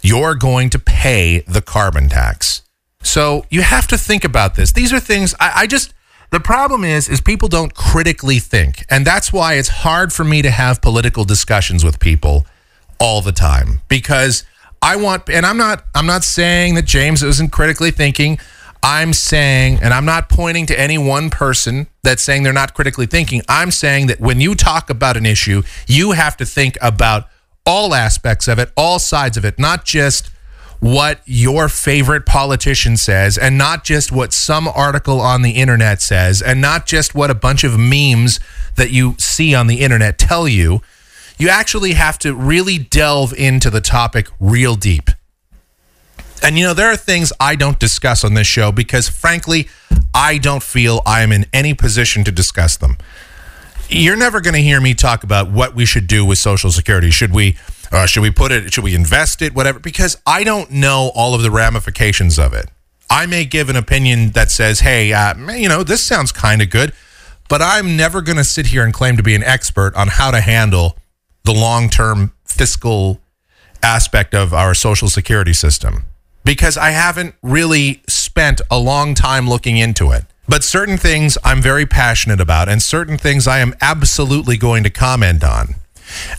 you're 0.00 0.36
going 0.36 0.70
to 0.70 0.78
pay 0.78 1.40
the 1.40 1.62
carbon 1.62 2.08
tax. 2.08 2.62
So 3.02 3.44
you 3.50 3.62
have 3.62 3.88
to 3.88 3.98
think 3.98 4.24
about 4.24 4.54
this. 4.54 4.72
These 4.72 4.92
are 4.92 5.00
things 5.00 5.34
I, 5.40 5.52
I 5.56 5.66
just 5.66 5.92
the 6.32 6.40
problem 6.40 6.82
is 6.82 7.08
is 7.08 7.20
people 7.20 7.46
don't 7.46 7.74
critically 7.74 8.38
think. 8.38 8.84
And 8.90 9.06
that's 9.06 9.32
why 9.32 9.54
it's 9.54 9.68
hard 9.68 10.12
for 10.12 10.24
me 10.24 10.42
to 10.42 10.50
have 10.50 10.80
political 10.80 11.24
discussions 11.24 11.84
with 11.84 12.00
people 12.00 12.46
all 12.98 13.20
the 13.20 13.32
time. 13.32 13.82
Because 13.86 14.44
I 14.80 14.96
want 14.96 15.28
and 15.28 15.44
I'm 15.44 15.58
not 15.58 15.84
I'm 15.94 16.06
not 16.06 16.24
saying 16.24 16.74
that 16.74 16.86
James 16.86 17.22
isn't 17.22 17.52
critically 17.52 17.90
thinking. 17.90 18.38
I'm 18.84 19.12
saying, 19.12 19.78
and 19.80 19.94
I'm 19.94 20.04
not 20.04 20.28
pointing 20.28 20.66
to 20.66 20.80
any 20.80 20.98
one 20.98 21.30
person 21.30 21.86
that's 22.02 22.20
saying 22.20 22.42
they're 22.42 22.52
not 22.52 22.74
critically 22.74 23.06
thinking. 23.06 23.42
I'm 23.48 23.70
saying 23.70 24.08
that 24.08 24.18
when 24.18 24.40
you 24.40 24.56
talk 24.56 24.90
about 24.90 25.16
an 25.16 25.24
issue, 25.24 25.62
you 25.86 26.12
have 26.12 26.36
to 26.38 26.44
think 26.44 26.76
about 26.82 27.28
all 27.64 27.94
aspects 27.94 28.48
of 28.48 28.58
it, 28.58 28.72
all 28.76 28.98
sides 28.98 29.36
of 29.36 29.44
it, 29.44 29.56
not 29.56 29.84
just 29.84 30.31
what 30.82 31.20
your 31.26 31.68
favorite 31.68 32.26
politician 32.26 32.96
says, 32.96 33.38
and 33.38 33.56
not 33.56 33.84
just 33.84 34.10
what 34.10 34.32
some 34.32 34.66
article 34.66 35.20
on 35.20 35.42
the 35.42 35.52
internet 35.52 36.02
says, 36.02 36.42
and 36.42 36.60
not 36.60 36.86
just 36.86 37.14
what 37.14 37.30
a 37.30 37.36
bunch 37.36 37.62
of 37.62 37.78
memes 37.78 38.40
that 38.74 38.90
you 38.90 39.14
see 39.16 39.54
on 39.54 39.68
the 39.68 39.76
internet 39.76 40.18
tell 40.18 40.48
you. 40.48 40.82
You 41.38 41.48
actually 41.48 41.92
have 41.92 42.18
to 42.18 42.34
really 42.34 42.78
delve 42.78 43.32
into 43.32 43.70
the 43.70 43.80
topic 43.80 44.26
real 44.40 44.74
deep. 44.74 45.08
And 46.42 46.58
you 46.58 46.64
know, 46.64 46.74
there 46.74 46.90
are 46.90 46.96
things 46.96 47.32
I 47.38 47.54
don't 47.54 47.78
discuss 47.78 48.24
on 48.24 48.34
this 48.34 48.48
show 48.48 48.72
because, 48.72 49.08
frankly, 49.08 49.68
I 50.12 50.38
don't 50.38 50.64
feel 50.64 51.00
I 51.06 51.22
am 51.22 51.30
in 51.30 51.46
any 51.52 51.74
position 51.74 52.24
to 52.24 52.32
discuss 52.32 52.76
them. 52.76 52.98
You're 53.88 54.16
never 54.16 54.40
going 54.40 54.54
to 54.54 54.60
hear 54.60 54.80
me 54.80 54.94
talk 54.94 55.22
about 55.22 55.48
what 55.48 55.76
we 55.76 55.86
should 55.86 56.08
do 56.08 56.24
with 56.24 56.38
Social 56.38 56.72
Security. 56.72 57.10
Should 57.10 57.32
we, 57.32 57.56
uh, 57.92 58.06
should 58.06 58.22
we 58.22 58.30
put 58.30 58.52
it? 58.52 58.72
Should 58.72 58.84
we 58.84 58.94
invest 58.94 59.42
it? 59.42 59.54
Whatever. 59.54 59.78
Because 59.78 60.16
I 60.26 60.44
don't 60.44 60.70
know 60.70 61.12
all 61.14 61.34
of 61.34 61.42
the 61.42 61.50
ramifications 61.50 62.38
of 62.38 62.52
it. 62.54 62.70
I 63.10 63.26
may 63.26 63.44
give 63.44 63.68
an 63.68 63.76
opinion 63.76 64.30
that 64.30 64.50
says, 64.50 64.80
"Hey, 64.80 65.12
uh, 65.12 65.34
you 65.52 65.68
know, 65.68 65.82
this 65.82 66.02
sounds 66.02 66.32
kind 66.32 66.62
of 66.62 66.70
good," 66.70 66.92
but 67.48 67.60
I'm 67.60 67.96
never 67.96 68.22
going 68.22 68.38
to 68.38 68.44
sit 68.44 68.68
here 68.68 68.84
and 68.84 68.94
claim 68.94 69.16
to 69.18 69.22
be 69.22 69.34
an 69.34 69.42
expert 69.42 69.94
on 69.94 70.08
how 70.08 70.30
to 70.30 70.40
handle 70.40 70.96
the 71.44 71.52
long-term 71.52 72.32
fiscal 72.44 73.20
aspect 73.82 74.34
of 74.34 74.54
our 74.54 74.74
social 74.74 75.08
security 75.08 75.52
system 75.52 76.04
because 76.44 76.76
I 76.76 76.90
haven't 76.90 77.34
really 77.42 78.02
spent 78.08 78.60
a 78.70 78.78
long 78.78 79.14
time 79.14 79.48
looking 79.48 79.76
into 79.76 80.12
it. 80.12 80.24
But 80.48 80.64
certain 80.64 80.96
things 80.96 81.38
I'm 81.44 81.62
very 81.62 81.86
passionate 81.86 82.40
about, 82.40 82.68
and 82.68 82.82
certain 82.82 83.16
things 83.16 83.46
I 83.46 83.58
am 83.60 83.74
absolutely 83.80 84.56
going 84.56 84.82
to 84.84 84.90
comment 84.90 85.44
on. 85.44 85.76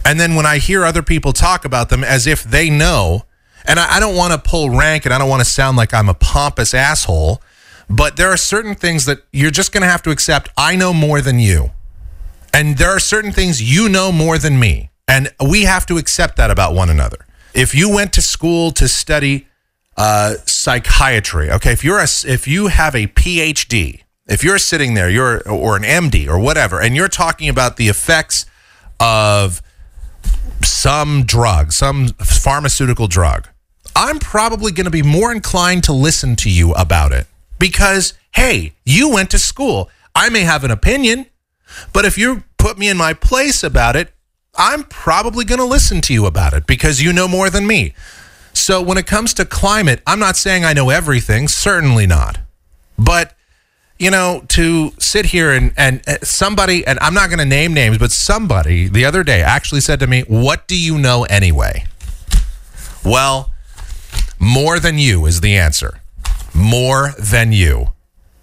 And 0.05 0.19
then 0.19 0.35
when 0.35 0.45
I 0.45 0.57
hear 0.57 0.83
other 0.83 1.03
people 1.03 1.33
talk 1.33 1.65
about 1.65 1.89
them 1.89 2.03
as 2.03 2.27
if 2.27 2.43
they 2.43 2.69
know, 2.69 3.25
and 3.65 3.79
I, 3.79 3.97
I 3.97 3.99
don't 3.99 4.15
want 4.15 4.33
to 4.33 4.49
pull 4.49 4.69
rank 4.69 5.05
and 5.05 5.13
I 5.13 5.17
don't 5.17 5.29
want 5.29 5.41
to 5.41 5.49
sound 5.49 5.77
like 5.77 5.93
I'm 5.93 6.09
a 6.09 6.13
pompous 6.13 6.73
asshole, 6.73 7.41
but 7.89 8.17
there 8.17 8.29
are 8.29 8.37
certain 8.37 8.75
things 8.75 9.05
that 9.05 9.23
you're 9.31 9.51
just 9.51 9.71
going 9.71 9.81
to 9.81 9.87
have 9.87 10.03
to 10.03 10.11
accept. 10.11 10.49
I 10.57 10.75
know 10.75 10.93
more 10.93 11.21
than 11.21 11.39
you. 11.39 11.71
And 12.53 12.77
there 12.77 12.89
are 12.89 12.99
certain 12.99 13.31
things 13.31 13.61
you 13.61 13.89
know 13.89 14.11
more 14.11 14.37
than 14.37 14.59
me. 14.59 14.91
And 15.07 15.29
we 15.45 15.63
have 15.63 15.85
to 15.87 15.97
accept 15.97 16.37
that 16.37 16.51
about 16.51 16.73
one 16.73 16.89
another. 16.89 17.25
If 17.53 17.75
you 17.75 17.93
went 17.93 18.13
to 18.13 18.21
school 18.21 18.71
to 18.71 18.87
study 18.87 19.47
uh, 19.97 20.35
psychiatry, 20.45 21.51
okay, 21.51 21.71
if 21.71 21.83
you're 21.83 21.99
a, 21.99 22.07
if 22.25 22.47
you 22.47 22.67
have 22.67 22.95
a 22.95 23.07
PhD, 23.07 24.01
if 24.27 24.43
you're 24.43 24.57
sitting 24.57 24.93
there, 24.93 25.09
you're 25.09 25.47
or 25.47 25.75
an 25.75 25.83
MD 25.83 26.27
or 26.27 26.39
whatever, 26.39 26.79
and 26.79 26.95
you're 26.95 27.09
talking 27.09 27.49
about 27.49 27.77
the 27.77 27.89
effects 27.89 28.45
of 29.03 29.61
some 30.61 31.23
drug, 31.25 31.73
some 31.73 32.07
pharmaceutical 32.19 33.07
drug, 33.07 33.49
I'm 33.97 34.17
probably 34.17 34.71
going 34.71 34.85
to 34.85 34.91
be 34.91 35.03
more 35.03 35.29
inclined 35.31 35.83
to 35.85 35.93
listen 35.93 36.37
to 36.37 36.49
you 36.49 36.71
about 36.73 37.11
it 37.11 37.27
because, 37.59 38.13
hey, 38.31 38.73
you 38.85 39.09
went 39.09 39.29
to 39.31 39.39
school. 39.39 39.89
I 40.15 40.29
may 40.29 40.41
have 40.41 40.63
an 40.63 40.71
opinion, 40.71 41.25
but 41.91 42.05
if 42.05 42.17
you 42.17 42.43
put 42.57 42.77
me 42.77 42.87
in 42.87 42.95
my 42.95 43.13
place 43.13 43.61
about 43.61 43.97
it, 43.97 44.13
I'm 44.55 44.83
probably 44.85 45.43
going 45.43 45.59
to 45.59 45.65
listen 45.65 45.99
to 46.01 46.13
you 46.13 46.25
about 46.25 46.53
it 46.53 46.65
because 46.65 47.01
you 47.01 47.11
know 47.11 47.27
more 47.27 47.49
than 47.49 47.67
me. 47.67 47.93
So 48.53 48.81
when 48.81 48.97
it 48.97 49.05
comes 49.05 49.33
to 49.33 49.45
climate, 49.45 50.01
I'm 50.07 50.19
not 50.19 50.37
saying 50.37 50.63
I 50.63 50.71
know 50.71 50.89
everything, 50.91 51.49
certainly 51.49 52.07
not. 52.07 52.39
But 52.97 53.32
you 54.03 54.11
know, 54.11 54.43
to 54.49 54.91
sit 54.99 55.27
here 55.27 55.51
and 55.51 55.73
and 55.77 56.01
uh, 56.07 56.17
somebody 56.23 56.85
and 56.85 56.99
I'm 56.99 57.13
not 57.13 57.29
going 57.29 57.39
to 57.39 57.45
name 57.45 57.73
names, 57.73 57.97
but 57.97 58.11
somebody 58.11 58.87
the 58.87 59.05
other 59.05 59.23
day 59.23 59.41
actually 59.41 59.81
said 59.81 59.99
to 60.01 60.07
me, 60.07 60.21
"What 60.27 60.67
do 60.67 60.79
you 60.79 60.97
know 60.97 61.23
anyway?" 61.23 61.85
Well, 63.03 63.51
more 64.39 64.79
than 64.79 64.97
you 64.97 65.25
is 65.25 65.41
the 65.41 65.57
answer. 65.57 66.01
More 66.53 67.13
than 67.17 67.51
you. 67.51 67.91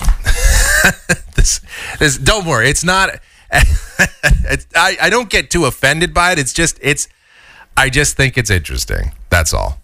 this, 1.37 1.61
this, 1.99 2.19
don't 2.19 2.47
worry. 2.47 2.69
It's 2.69 2.85
not. 2.85 3.11
it's, 3.53 4.67
I, 4.75 4.97
I 5.01 5.11
don't 5.11 5.31
get 5.31 5.51
too 5.51 5.65
offended 5.67 6.13
by 6.13 6.33
it. 6.33 6.39
It's 6.39 6.53
just, 6.53 6.79
it's. 6.83 7.09
I 7.77 7.89
just 7.89 8.17
think 8.17 8.37
it's 8.37 8.51
interesting. 8.51 9.13
That's 9.31 9.55
all. 9.55 9.81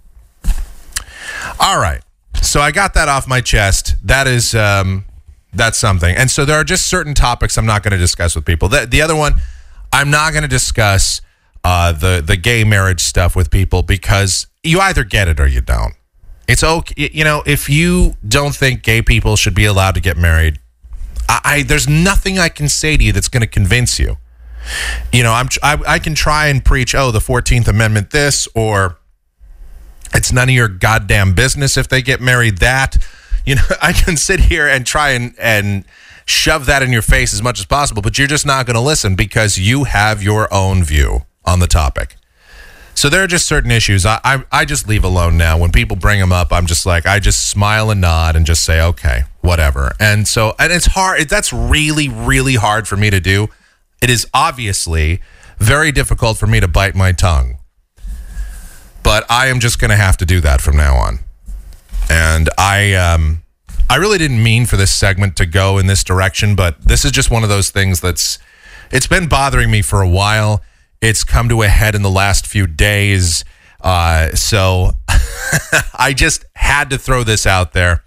All 1.60 1.78
right. 1.78 2.02
So 2.42 2.60
I 2.60 2.70
got 2.70 2.94
that 2.94 3.08
off 3.08 3.26
my 3.26 3.40
chest. 3.40 3.94
That 4.04 4.26
is 4.26 4.54
um 4.54 5.04
that's 5.52 5.78
something. 5.78 6.14
And 6.14 6.30
so 6.30 6.44
there 6.44 6.56
are 6.56 6.64
just 6.64 6.88
certain 6.88 7.14
topics 7.14 7.56
I'm 7.56 7.66
not 7.66 7.82
going 7.82 7.92
to 7.92 7.98
discuss 7.98 8.34
with 8.34 8.44
people. 8.44 8.68
The, 8.68 8.86
the 8.86 9.02
other 9.02 9.16
one, 9.16 9.34
I'm 9.92 10.10
not 10.10 10.32
going 10.32 10.42
to 10.42 10.48
discuss 10.48 11.20
uh, 11.64 11.90
the 11.90 12.22
the 12.24 12.36
gay 12.36 12.62
marriage 12.62 13.00
stuff 13.00 13.34
with 13.34 13.50
people 13.50 13.82
because 13.82 14.46
you 14.62 14.78
either 14.80 15.02
get 15.02 15.26
it 15.26 15.40
or 15.40 15.46
you 15.46 15.60
don't. 15.60 15.94
It's 16.46 16.62
okay, 16.62 17.10
you 17.12 17.24
know, 17.24 17.42
if 17.44 17.68
you 17.68 18.14
don't 18.26 18.54
think 18.54 18.84
gay 18.84 19.02
people 19.02 19.34
should 19.34 19.54
be 19.54 19.64
allowed 19.64 19.96
to 19.96 20.00
get 20.00 20.16
married, 20.16 20.60
I, 21.28 21.40
I 21.44 21.62
there's 21.64 21.88
nothing 21.88 22.38
I 22.38 22.50
can 22.50 22.68
say 22.68 22.96
to 22.96 23.02
you 23.02 23.12
that's 23.12 23.28
going 23.28 23.40
to 23.40 23.48
convince 23.48 23.98
you. 23.98 24.16
You 25.12 25.24
know, 25.24 25.32
I'm 25.32 25.48
I, 25.62 25.78
I 25.86 25.98
can 25.98 26.14
try 26.14 26.46
and 26.46 26.64
preach, 26.64 26.94
oh, 26.94 27.10
the 27.10 27.20
Fourteenth 27.20 27.66
Amendment, 27.66 28.10
this 28.10 28.46
or 28.54 28.98
it's 30.14 30.32
none 30.32 30.48
of 30.48 30.54
your 30.54 30.68
goddamn 30.68 31.34
business 31.34 31.76
if 31.76 31.88
they 31.88 32.00
get 32.00 32.20
married. 32.20 32.58
That 32.58 32.96
you 33.46 33.54
know, 33.54 33.62
I 33.82 33.92
can 33.92 34.16
sit 34.16 34.40
here 34.40 34.66
and 34.66 34.84
try 34.84 35.10
and 35.10 35.34
and 35.38 35.84
shove 36.26 36.66
that 36.66 36.82
in 36.82 36.92
your 36.92 37.02
face 37.02 37.32
as 37.32 37.42
much 37.42 37.60
as 37.60 37.64
possible, 37.64 38.02
but 38.02 38.18
you're 38.18 38.26
just 38.26 38.44
not 38.44 38.66
going 38.66 38.74
to 38.74 38.80
listen 38.80 39.14
because 39.14 39.58
you 39.58 39.84
have 39.84 40.22
your 40.22 40.52
own 40.52 40.82
view 40.82 41.24
on 41.44 41.60
the 41.60 41.68
topic. 41.68 42.16
So 42.94 43.08
there 43.08 43.22
are 43.22 43.26
just 43.26 43.46
certain 43.46 43.70
issues 43.70 44.06
I, 44.06 44.20
I 44.24 44.44
I 44.50 44.64
just 44.64 44.88
leave 44.88 45.04
alone 45.04 45.36
now. 45.36 45.58
When 45.58 45.70
people 45.70 45.96
bring 45.96 46.18
them 46.18 46.32
up, 46.32 46.52
I'm 46.52 46.66
just 46.66 46.86
like 46.86 47.06
I 47.06 47.18
just 47.18 47.50
smile 47.50 47.90
and 47.90 48.00
nod 48.00 48.36
and 48.36 48.44
just 48.44 48.64
say 48.64 48.80
okay, 48.80 49.24
whatever. 49.40 49.92
And 50.00 50.26
so 50.26 50.54
and 50.58 50.72
it's 50.72 50.86
hard. 50.86 51.28
That's 51.28 51.52
really 51.52 52.08
really 52.08 52.54
hard 52.54 52.88
for 52.88 52.96
me 52.96 53.10
to 53.10 53.20
do. 53.20 53.48
It 54.02 54.10
is 54.10 54.26
obviously 54.34 55.20
very 55.58 55.92
difficult 55.92 56.38
for 56.38 56.46
me 56.46 56.60
to 56.60 56.68
bite 56.68 56.94
my 56.94 57.12
tongue. 57.12 57.58
But 59.02 59.24
I 59.30 59.46
am 59.46 59.60
just 59.60 59.78
going 59.78 59.90
to 59.90 59.96
have 59.96 60.16
to 60.16 60.26
do 60.26 60.40
that 60.40 60.60
from 60.60 60.76
now 60.76 60.96
on. 60.96 61.20
And 62.10 62.48
I 62.58 62.94
um 62.94 63.42
I 63.88 63.96
really 63.96 64.18
didn't 64.18 64.42
mean 64.42 64.66
for 64.66 64.76
this 64.76 64.92
segment 64.92 65.36
to 65.36 65.46
go 65.46 65.78
in 65.78 65.86
this 65.86 66.02
direction, 66.02 66.56
but 66.56 66.80
this 66.82 67.04
is 67.04 67.12
just 67.12 67.30
one 67.30 67.42
of 67.42 67.48
those 67.48 67.70
things 67.70 68.00
that's 68.00 68.38
it's 68.90 69.06
been 69.06 69.28
bothering 69.28 69.70
me 69.70 69.82
for 69.82 70.02
a 70.02 70.08
while. 70.08 70.62
It's 71.00 71.24
come 71.24 71.48
to 71.48 71.62
a 71.62 71.68
head 71.68 71.94
in 71.94 72.02
the 72.02 72.10
last 72.10 72.46
few 72.46 72.66
days. 72.66 73.44
Uh, 73.80 74.34
so 74.34 74.92
I 75.98 76.12
just 76.14 76.44
had 76.54 76.90
to 76.90 76.98
throw 76.98 77.22
this 77.22 77.46
out 77.46 77.72
there. 77.72 78.02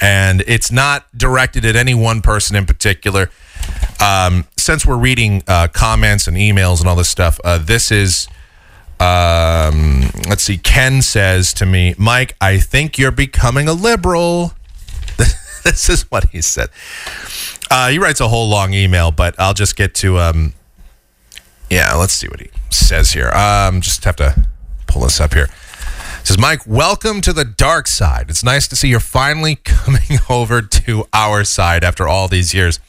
And 0.00 0.42
it's 0.46 0.72
not 0.72 1.06
directed 1.16 1.64
at 1.64 1.76
any 1.76 1.94
one 1.94 2.20
person 2.20 2.56
in 2.56 2.66
particular. 2.66 3.30
Um, 4.00 4.46
since 4.56 4.84
we're 4.84 4.98
reading 4.98 5.44
uh, 5.46 5.68
comments 5.68 6.26
and 6.26 6.36
emails 6.36 6.80
and 6.80 6.88
all 6.88 6.96
this 6.96 7.08
stuff, 7.08 7.38
uh, 7.44 7.58
this 7.58 7.92
is 7.92 8.26
um, 9.04 10.10
let's 10.28 10.42
see. 10.42 10.56
Ken 10.56 11.02
says 11.02 11.52
to 11.54 11.66
me, 11.66 11.94
Mike, 11.98 12.36
I 12.40 12.58
think 12.58 12.98
you're 12.98 13.10
becoming 13.10 13.68
a 13.68 13.74
liberal. 13.74 14.54
this 15.64 15.90
is 15.90 16.02
what 16.10 16.30
he 16.30 16.40
said. 16.40 16.70
Uh, 17.70 17.88
he 17.88 17.98
writes 17.98 18.20
a 18.20 18.28
whole 18.28 18.48
long 18.48 18.72
email, 18.72 19.10
but 19.10 19.34
I'll 19.38 19.54
just 19.54 19.76
get 19.76 19.94
to, 19.96 20.18
um, 20.18 20.54
yeah, 21.70 21.94
let's 21.94 22.14
see 22.14 22.28
what 22.28 22.40
he 22.40 22.50
says 22.70 23.12
here. 23.12 23.30
Um, 23.30 23.80
just 23.80 24.04
have 24.04 24.16
to 24.16 24.46
pull 24.86 25.02
this 25.02 25.20
up 25.20 25.34
here. 25.34 25.48
It 26.20 26.28
says, 26.28 26.38
Mike, 26.38 26.66
welcome 26.66 27.20
to 27.20 27.34
the 27.34 27.44
dark 27.44 27.86
side. 27.86 28.30
It's 28.30 28.42
nice 28.42 28.66
to 28.68 28.76
see 28.76 28.88
you're 28.88 29.00
finally 29.00 29.56
coming 29.64 30.18
over 30.30 30.62
to 30.62 31.04
our 31.12 31.44
side 31.44 31.84
after 31.84 32.08
all 32.08 32.28
these 32.28 32.54
years. 32.54 32.80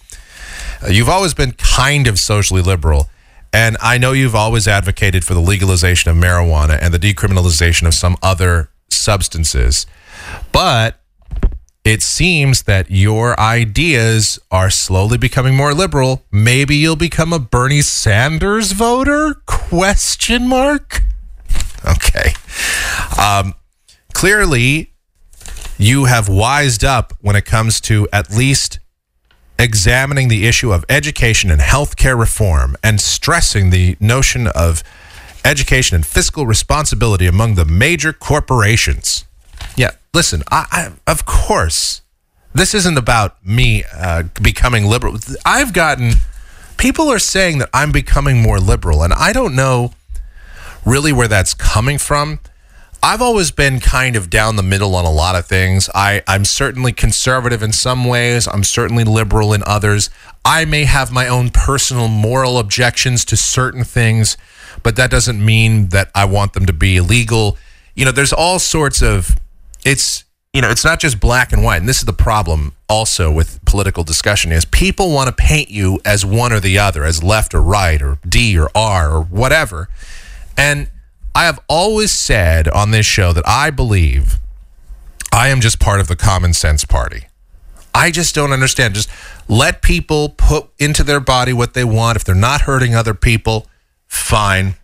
Uh, 0.81 0.87
You've 0.87 1.09
always 1.09 1.33
been 1.33 1.51
kind 1.53 2.07
of 2.07 2.19
socially 2.19 2.61
liberal, 2.61 3.09
and 3.53 3.77
I 3.81 3.97
know 3.97 4.11
you've 4.11 4.35
always 4.35 4.67
advocated 4.67 5.23
for 5.23 5.33
the 5.33 5.39
legalization 5.39 6.11
of 6.11 6.17
marijuana 6.17 6.77
and 6.81 6.93
the 6.93 6.99
decriminalization 6.99 7.87
of 7.87 7.93
some 7.93 8.17
other 8.21 8.69
substances. 8.89 9.85
But 10.51 10.99
it 11.83 12.01
seems 12.01 12.63
that 12.63 12.89
your 12.89 13.39
ideas 13.39 14.39
are 14.49 14.71
slowly 14.71 15.19
becoming 15.19 15.55
more 15.55 15.73
liberal. 15.73 16.25
Maybe 16.31 16.75
you'll 16.75 16.95
become 16.95 17.31
a 17.31 17.39
Bernie 17.39 17.83
Sanders 17.83 18.71
voter? 18.71 19.35
Question 19.45 20.47
mark. 20.47 21.03
Okay. 21.85 22.33
Um, 23.19 23.53
clearly, 24.13 24.93
you 25.77 26.05
have 26.05 26.27
wised 26.27 26.83
up 26.83 27.13
when 27.21 27.35
it 27.35 27.45
comes 27.45 27.79
to 27.81 28.07
at 28.11 28.31
least 28.31 28.79
examining 29.57 30.27
the 30.27 30.47
issue 30.47 30.71
of 30.71 30.85
education 30.89 31.49
and 31.51 31.61
healthcare 31.61 32.17
reform 32.17 32.75
and 32.83 32.99
stressing 32.99 33.69
the 33.69 33.97
notion 33.99 34.47
of 34.47 34.83
education 35.43 35.95
and 35.95 36.05
fiscal 36.05 36.45
responsibility 36.45 37.27
among 37.27 37.55
the 37.55 37.65
major 37.65 38.11
corporations. 38.11 39.25
Yeah, 39.75 39.91
listen, 40.13 40.43
I, 40.51 40.65
I 40.71 41.11
of 41.11 41.25
course, 41.25 42.01
this 42.53 42.73
isn't 42.73 42.97
about 42.97 43.45
me 43.45 43.83
uh, 43.93 44.23
becoming 44.41 44.85
liberal. 44.85 45.17
I've 45.45 45.73
gotten 45.73 46.13
people 46.77 47.09
are 47.09 47.19
saying 47.19 47.59
that 47.59 47.69
I'm 47.73 47.91
becoming 47.91 48.41
more 48.41 48.59
liberal, 48.59 49.03
and 49.03 49.13
I 49.13 49.33
don't 49.33 49.55
know 49.55 49.91
really 50.85 51.13
where 51.13 51.27
that's 51.27 51.53
coming 51.53 51.97
from. 51.97 52.39
I've 53.05 53.21
always 53.21 53.51
been 53.51 53.79
kind 53.81 54.15
of 54.15 54.31
down 54.31 54.55
the 54.55 54.63
middle 54.63 54.95
on 54.95 55.05
a 55.05 55.11
lot 55.11 55.35
of 55.35 55.45
things. 55.45 55.91
I, 55.93 56.23
I'm 56.27 56.43
certainly 56.43 56.91
conservative 56.91 57.61
in 57.61 57.71
some 57.71 58.05
ways. 58.05 58.47
I'm 58.47 58.63
certainly 58.63 59.03
liberal 59.03 59.53
in 59.53 59.61
others. 59.63 60.09
I 60.43 60.65
may 60.65 60.85
have 60.85 61.11
my 61.11 61.27
own 61.27 61.51
personal 61.51 62.07
moral 62.07 62.57
objections 62.57 63.23
to 63.25 63.37
certain 63.37 63.83
things, 63.83 64.37
but 64.81 64.95
that 64.95 65.11
doesn't 65.11 65.45
mean 65.45 65.89
that 65.89 66.09
I 66.15 66.25
want 66.25 66.53
them 66.53 66.65
to 66.65 66.73
be 66.73 66.97
illegal. 66.97 67.59
You 67.93 68.05
know, 68.05 68.11
there's 68.11 68.33
all 68.33 68.57
sorts 68.57 69.03
of 69.03 69.37
it's 69.85 70.23
you 70.51 70.61
know, 70.61 70.71
it's 70.71 70.83
not 70.83 70.99
just 70.99 71.19
black 71.19 71.53
and 71.53 71.63
white. 71.63 71.77
And 71.77 71.87
this 71.87 71.99
is 71.99 72.05
the 72.05 72.13
problem 72.13 72.73
also 72.89 73.31
with 73.31 73.63
political 73.65 74.03
discussion 74.03 74.51
is 74.51 74.65
people 74.65 75.11
want 75.11 75.27
to 75.27 75.35
paint 75.35 75.69
you 75.69 75.99
as 76.03 76.25
one 76.25 76.51
or 76.51 76.59
the 76.59 76.79
other, 76.79 77.03
as 77.03 77.21
left 77.21 77.53
or 77.53 77.61
right 77.61 78.01
or 78.01 78.17
D 78.27 78.57
or 78.57 78.71
R 78.73 79.11
or 79.11 79.21
whatever. 79.21 79.89
And 80.57 80.89
I 81.35 81.43
have 81.43 81.59
always 81.67 82.11
said 82.11 82.69
on 82.69 82.91
this 82.91 83.05
show 83.05 83.33
that 83.33 83.45
I 83.45 83.69
believe 83.69 84.39
I 85.33 85.49
am 85.49 85.59
just 85.59 85.81
part 85.81 85.99
of 85.99 86.07
the 86.07 86.15
common 86.15 86.53
sense 86.53 86.85
party. 86.85 87.25
I 87.93 88.09
just 88.09 88.33
don't 88.33 88.53
understand. 88.53 88.95
Just 88.95 89.09
let 89.49 89.81
people 89.81 90.29
put 90.29 90.69
into 90.79 91.03
their 91.03 91.19
body 91.19 91.51
what 91.51 91.73
they 91.73 91.83
want. 91.83 92.15
If 92.15 92.23
they're 92.23 92.35
not 92.35 92.61
hurting 92.61 92.95
other 92.95 93.13
people, 93.13 93.67
fine. 94.07 94.75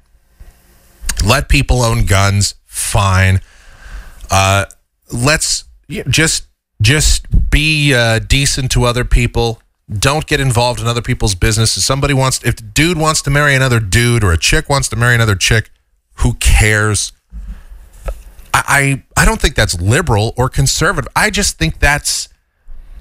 Let 1.25 1.47
people 1.47 1.81
own 1.81 2.05
guns, 2.05 2.55
fine. 2.65 3.39
Uh, 4.29 4.65
let's 5.11 5.63
just 6.09 6.47
just 6.81 7.49
be 7.49 7.93
uh, 7.93 8.19
decent 8.19 8.71
to 8.71 8.83
other 8.83 9.05
people. 9.05 9.61
Don't 9.89 10.25
get 10.25 10.39
involved 10.39 10.81
in 10.81 10.87
other 10.87 11.01
people's 11.01 11.35
business. 11.35 11.77
If 11.77 11.83
somebody 11.83 12.13
wants, 12.13 12.43
if 12.43 12.73
dude 12.73 12.97
wants 12.97 13.21
to 13.23 13.29
marry 13.29 13.55
another 13.55 13.79
dude 13.79 14.23
or 14.23 14.31
a 14.31 14.37
chick 14.37 14.67
wants 14.67 14.89
to 14.89 14.95
marry 14.95 15.15
another 15.15 15.35
chick, 15.35 15.69
who 16.15 16.33
cares? 16.35 17.13
I, 18.53 18.63
I 19.15 19.21
I 19.21 19.25
don't 19.25 19.41
think 19.41 19.55
that's 19.55 19.79
liberal 19.79 20.33
or 20.37 20.49
conservative. 20.49 21.11
I 21.15 21.29
just 21.29 21.57
think 21.57 21.79
that's 21.79 22.29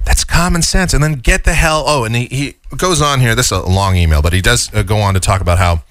that's 0.05 0.25
common 0.25 0.63
sense. 0.63 0.95
And 0.95 1.03
then 1.03 1.15
get 1.15 1.45
the 1.45 1.55
hell. 1.55 1.85
Oh, 1.87 2.05
and 2.05 2.15
he, 2.17 2.27
he 2.27 2.55
goes 2.77 3.03
on 3.03 3.21
here. 3.21 3.35
This 3.35 3.47
is 3.47 3.53
a 3.53 3.63
long 3.63 3.97
email, 3.97 4.23
but 4.23 4.33
he 4.33 4.41
does 4.41 4.73
uh, 4.75 4.83
go 4.83 4.99
on 4.99 5.15
to 5.15 5.21
talk 5.21 5.41
about 5.41 5.59
how 5.59 5.83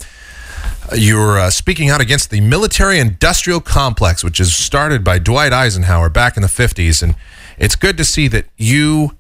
you're 0.96 1.38
uh, 1.38 1.50
speaking 1.50 1.90
out 1.90 2.02
against 2.02 2.32
the 2.32 2.42
military 2.42 3.00
industrial 3.00 3.62
complex, 3.62 4.24
which 4.24 4.40
is 4.40 4.56
started 4.56 5.04
by 5.04 5.20
Dwight 5.20 5.54
Eisenhower 5.54 6.10
back 6.10 6.36
in 6.36 6.42
the 6.42 6.50
50s. 6.50 7.04
And 7.04 7.16
it's 7.58 7.76
good 7.76 7.98
to 7.98 8.06
see 8.06 8.28
that 8.30 8.46
you 8.58 9.16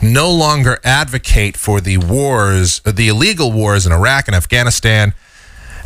no 0.00 0.30
longer 0.30 0.78
advocate 0.84 1.56
for 1.56 1.80
the 1.80 1.98
wars, 1.98 2.80
uh, 2.84 2.92
the 2.92 3.08
illegal 3.08 3.50
wars 3.50 3.86
in 3.86 3.92
Iraq 3.92 4.28
and 4.28 4.36
Afghanistan, 4.36 5.12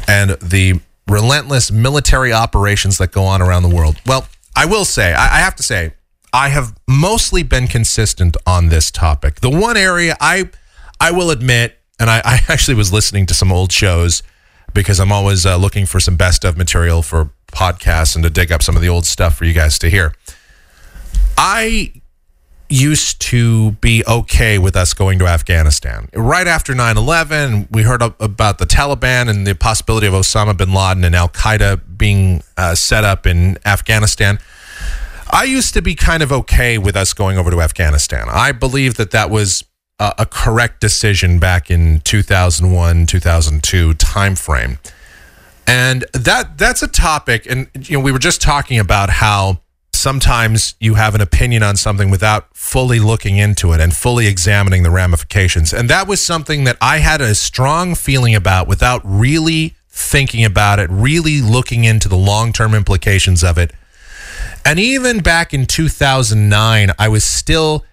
and 0.07 0.33
the 0.33 0.81
relentless 1.13 1.71
military 1.71 2.33
operations 2.33 2.99
that 2.99 3.13
go 3.13 3.25
on 3.25 3.43
around 3.43 3.63
the 3.63 3.75
world. 3.75 4.01
Well, 4.07 4.27
I 4.57 4.67
will 4.67 4.85
say, 4.85 5.13
I, 5.13 5.25
I 5.25 5.41
have 5.41 5.55
to 5.57 5.63
say, 5.63 5.95
I 6.33 6.49
have 6.49 6.75
mostly 6.89 7.43
been 7.43 7.67
consistent 7.67 8.37
on 8.47 8.69
this 8.69 8.91
topic. 8.91 9.41
The 9.41 9.51
one 9.51 9.77
area 9.77 10.17
I, 10.21 10.51
I 11.01 11.11
will 11.13 11.31
admit, 11.31 11.79
and 12.01 12.09
I, 12.09 12.23
I 12.25 12.41
actually 12.49 12.75
was 12.75 12.93
listening 12.93 13.27
to 13.27 13.35
some 13.35 13.53
old 13.53 13.71
shows 13.71 14.23
because 14.75 14.99
I'm 14.99 15.13
always 15.13 15.45
uh, 15.45 15.57
looking 15.57 15.85
for 15.85 16.01
some 16.01 16.17
best 16.17 16.45
of 16.45 16.57
material 16.57 17.03
for 17.03 17.31
podcasts 17.49 18.15
and 18.15 18.25
to 18.25 18.31
dig 18.31 18.51
up 18.51 18.63
some 18.63 18.77
of 18.77 18.83
the 18.83 18.89
old 18.89 19.05
stuff 19.05 19.37
for 19.37 19.45
you 19.45 19.53
guys 19.53 19.79
to 19.81 19.91
hear. 19.91 20.15
I 21.37 22.02
used 22.73 23.21
to 23.21 23.73
be 23.73 24.03
okay 24.09 24.59
with 24.59 24.75
us 24.77 24.95
going 24.95 25.19
to 25.19 25.27
Afghanistan. 25.27 26.09
Right 26.15 26.47
after 26.47 26.75
9 26.75 26.97
11, 26.97 27.69
we 27.71 27.83
heard 27.83 28.03
about 28.03 28.59
the 28.59 28.65
Taliban 28.65 29.29
and 29.29 29.47
the 29.47 29.55
possibility 29.55 30.07
of 30.07 30.15
Osama 30.15 30.57
bin 30.57 30.73
Laden 30.73 31.05
and 31.05 31.15
Al 31.15 31.29
Qaeda 31.29 31.81
being 31.97 32.43
uh, 32.57 32.75
set 32.75 33.05
up 33.05 33.27
in 33.27 33.59
Afghanistan. 33.67 34.39
I 35.31 35.45
used 35.45 35.75
to 35.75 35.83
be 35.83 35.95
kind 35.95 36.23
of 36.23 36.33
okay 36.33 36.79
with 36.79 36.97
us 36.97 37.13
going 37.13 37.39
over 37.39 37.51
to 37.51 37.61
Afghanistan. 37.61 38.27
I 38.31 38.53
believe 38.53 38.97
that 38.97 39.11
that 39.13 39.31
was 39.31 39.65
a, 39.99 40.15
a 40.19 40.27
correct 40.27 40.81
decision 40.81 41.39
back 41.39 41.71
in 41.71 42.01
2001, 42.01 43.07
2002 43.07 43.95
timeframe. 43.95 44.79
And 45.67 46.05
that 46.13 46.59
that's 46.59 46.83
a 46.83 46.89
topic 46.89 47.47
and 47.49 47.69
you 47.79 47.97
know 47.97 48.03
we 48.03 48.11
were 48.11 48.19
just 48.19 48.43
talking 48.43 48.79
about 48.79 49.11
how 49.11 49.61
sometimes 50.03 50.75
you 50.81 50.95
have 50.95 51.15
an 51.15 51.21
opinion 51.21 51.63
on 51.63 51.77
something 51.77 52.11
without 52.11 52.49
fully 52.57 52.99
looking 52.99 53.37
into 53.37 53.73
it 53.73 53.81
and 53.81 53.97
fully 53.97 54.27
examining 54.27 54.83
the 54.83 54.91
ramifications. 54.91 55.73
And 55.73 55.89
that 55.89 56.09
was 56.09 56.25
something 56.25 56.65
that 56.65 56.77
I 56.81 56.99
had 56.99 57.21
a 57.21 57.37
strong 57.37 57.95
feeling 57.95 58.35
about 58.35 58.67
without 58.67 59.01
really 59.05 59.77
thinking 59.89 60.45
about 60.45 60.81
it, 60.81 60.91
really 60.91 61.41
looking 61.41 61.85
into 61.85 62.09
the 62.09 62.17
long 62.17 62.53
term 62.53 62.75
implications 62.75 63.45
of 63.45 63.57
it. 63.59 63.73
And 64.65 64.81
even 64.81 65.21
back 65.21 65.55
in 65.55 65.67
2009, 65.67 66.91
I 66.99 67.09
was 67.09 67.23
still, 67.23 67.85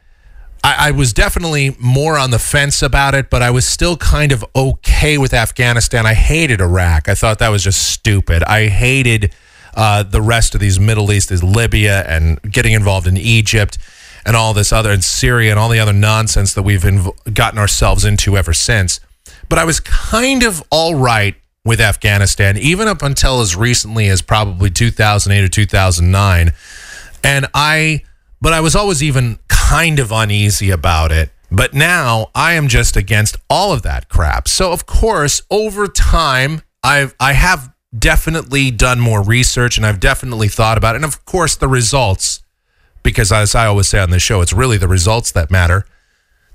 I, 0.63 0.87
I 0.87 0.91
was 0.91 1.13
definitely 1.13 1.75
more 1.79 2.17
on 2.17 2.31
the 2.31 2.39
fence 2.39 2.81
about 2.81 3.13
it, 3.13 3.29
but 3.29 3.43
I 3.43 3.51
was 3.51 3.67
still 3.67 3.97
kind 3.97 4.31
of 4.31 4.43
okay 4.55 5.19
with 5.19 5.33
Afghanistan. 5.33 6.07
I 6.07 6.15
hated 6.15 6.59
Iraq. 6.59 7.07
I 7.07 7.13
thought 7.13 7.37
that 7.37 7.49
was 7.49 7.63
just 7.63 7.93
stupid. 7.93 8.43
I 8.43 8.67
hated 8.67 9.31
uh, 9.75 10.03
the 10.03 10.21
rest 10.21 10.55
of 10.55 10.61
these 10.61 10.79
Middle 10.79 11.11
East, 11.11 11.31
is 11.31 11.43
Libya 11.43 12.03
and 12.07 12.41
getting 12.41 12.73
involved 12.73 13.07
in 13.07 13.17
Egypt 13.17 13.77
and 14.25 14.35
all 14.35 14.53
this 14.53 14.71
other, 14.73 14.91
and 14.91 15.03
Syria 15.03 15.51
and 15.51 15.59
all 15.59 15.69
the 15.69 15.79
other 15.79 15.93
nonsense 15.93 16.53
that 16.53 16.63
we've 16.63 16.81
inv- 16.81 17.33
gotten 17.33 17.57
ourselves 17.57 18.05
into 18.05 18.37
ever 18.37 18.53
since. 18.53 18.99
But 19.47 19.59
I 19.59 19.63
was 19.63 19.79
kind 19.79 20.43
of 20.43 20.63
all 20.69 20.95
right 20.95 21.35
with 21.65 21.81
Afghanistan, 21.81 22.57
even 22.57 22.87
up 22.87 23.01
until 23.01 23.41
as 23.41 23.55
recently 23.55 24.07
as 24.07 24.21
probably 24.21 24.69
2008 24.69 25.43
or 25.43 25.47
2009. 25.47 26.53
And 27.23 27.47
I, 27.53 28.03
but 28.41 28.53
I 28.53 28.61
was 28.61 28.75
always 28.75 29.03
even 29.03 29.39
kind 29.47 29.99
of 29.99 30.11
uneasy 30.11 30.71
about 30.71 31.11
it. 31.11 31.31
But 31.51 31.73
now 31.73 32.29
I 32.35 32.53
am 32.53 32.67
just 32.67 32.95
against 32.95 33.37
all 33.49 33.71
of 33.73 33.81
that 33.83 34.09
crap. 34.09 34.47
So 34.47 34.71
of 34.71 34.85
course, 34.85 35.41
over 35.49 35.87
time, 35.87 36.61
I've 36.83 37.15
I 37.19 37.33
have 37.33 37.73
definitely 37.97 38.71
done 38.71 38.99
more 38.99 39.23
research 39.23 39.77
and 39.77 39.85
I've 39.85 39.99
definitely 39.99 40.47
thought 40.47 40.77
about 40.77 40.95
it. 40.95 40.97
And 40.97 41.05
of 41.05 41.25
course, 41.25 41.55
the 41.55 41.67
results, 41.67 42.43
because 43.03 43.31
as 43.31 43.55
I 43.55 43.65
always 43.65 43.87
say 43.87 43.99
on 43.99 44.11
this 44.11 44.21
show, 44.21 44.41
it's 44.41 44.53
really 44.53 44.77
the 44.77 44.87
results 44.87 45.31
that 45.31 45.49
matter. 45.49 45.85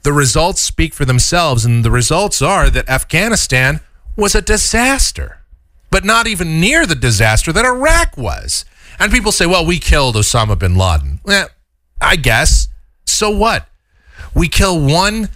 The 0.02 0.12
results 0.12 0.60
speak 0.60 0.92
for 0.92 1.06
themselves, 1.06 1.64
and 1.64 1.82
the 1.82 1.90
results 1.90 2.42
are 2.42 2.68
that 2.68 2.88
Afghanistan 2.90 3.80
was 4.16 4.34
a 4.34 4.42
disaster, 4.42 5.40
but 5.90 6.04
not 6.04 6.26
even 6.26 6.60
near 6.60 6.84
the 6.84 6.94
disaster 6.94 7.52
that 7.52 7.64
Iraq 7.64 8.18
was. 8.18 8.66
And 8.98 9.10
people 9.10 9.32
say, 9.32 9.46
well, 9.46 9.64
we 9.64 9.78
killed 9.78 10.14
Osama 10.14 10.58
bin 10.58 10.76
Laden. 10.76 11.20
Eh, 11.26 11.46
I 12.02 12.16
guess. 12.16 12.68
So 13.06 13.30
what? 13.30 13.66
We 14.34 14.46
kill 14.46 14.78
one 14.78 15.30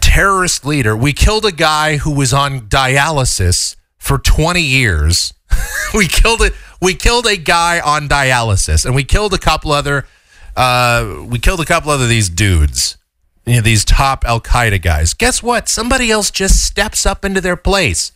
terrorist 0.00 0.64
leader. 0.64 0.96
We 0.96 1.12
killed 1.12 1.44
a 1.44 1.52
guy 1.52 1.96
who 1.96 2.12
was 2.12 2.32
on 2.32 2.68
dialysis 2.68 3.74
for 4.04 4.18
20 4.18 4.60
years. 4.60 5.32
we 5.94 6.06
killed 6.06 6.42
it. 6.42 6.52
We 6.80 6.94
killed 6.94 7.26
a 7.26 7.38
guy 7.38 7.80
on 7.80 8.06
dialysis, 8.06 8.84
and 8.84 8.94
we 8.94 9.02
killed 9.02 9.32
a 9.32 9.38
couple 9.38 9.72
other. 9.72 10.06
Uh, 10.54 11.24
we 11.26 11.38
killed 11.38 11.60
a 11.60 11.64
couple 11.64 11.90
other 11.90 12.06
these 12.06 12.28
dudes. 12.28 12.98
You 13.46 13.56
know, 13.56 13.60
these 13.62 13.84
top 13.84 14.24
Al 14.26 14.40
Qaeda 14.40 14.80
guys. 14.82 15.14
Guess 15.14 15.42
what? 15.42 15.68
Somebody 15.68 16.10
else 16.10 16.30
just 16.30 16.64
steps 16.66 17.06
up 17.06 17.24
into 17.24 17.40
their 17.40 17.56
place. 17.56 18.12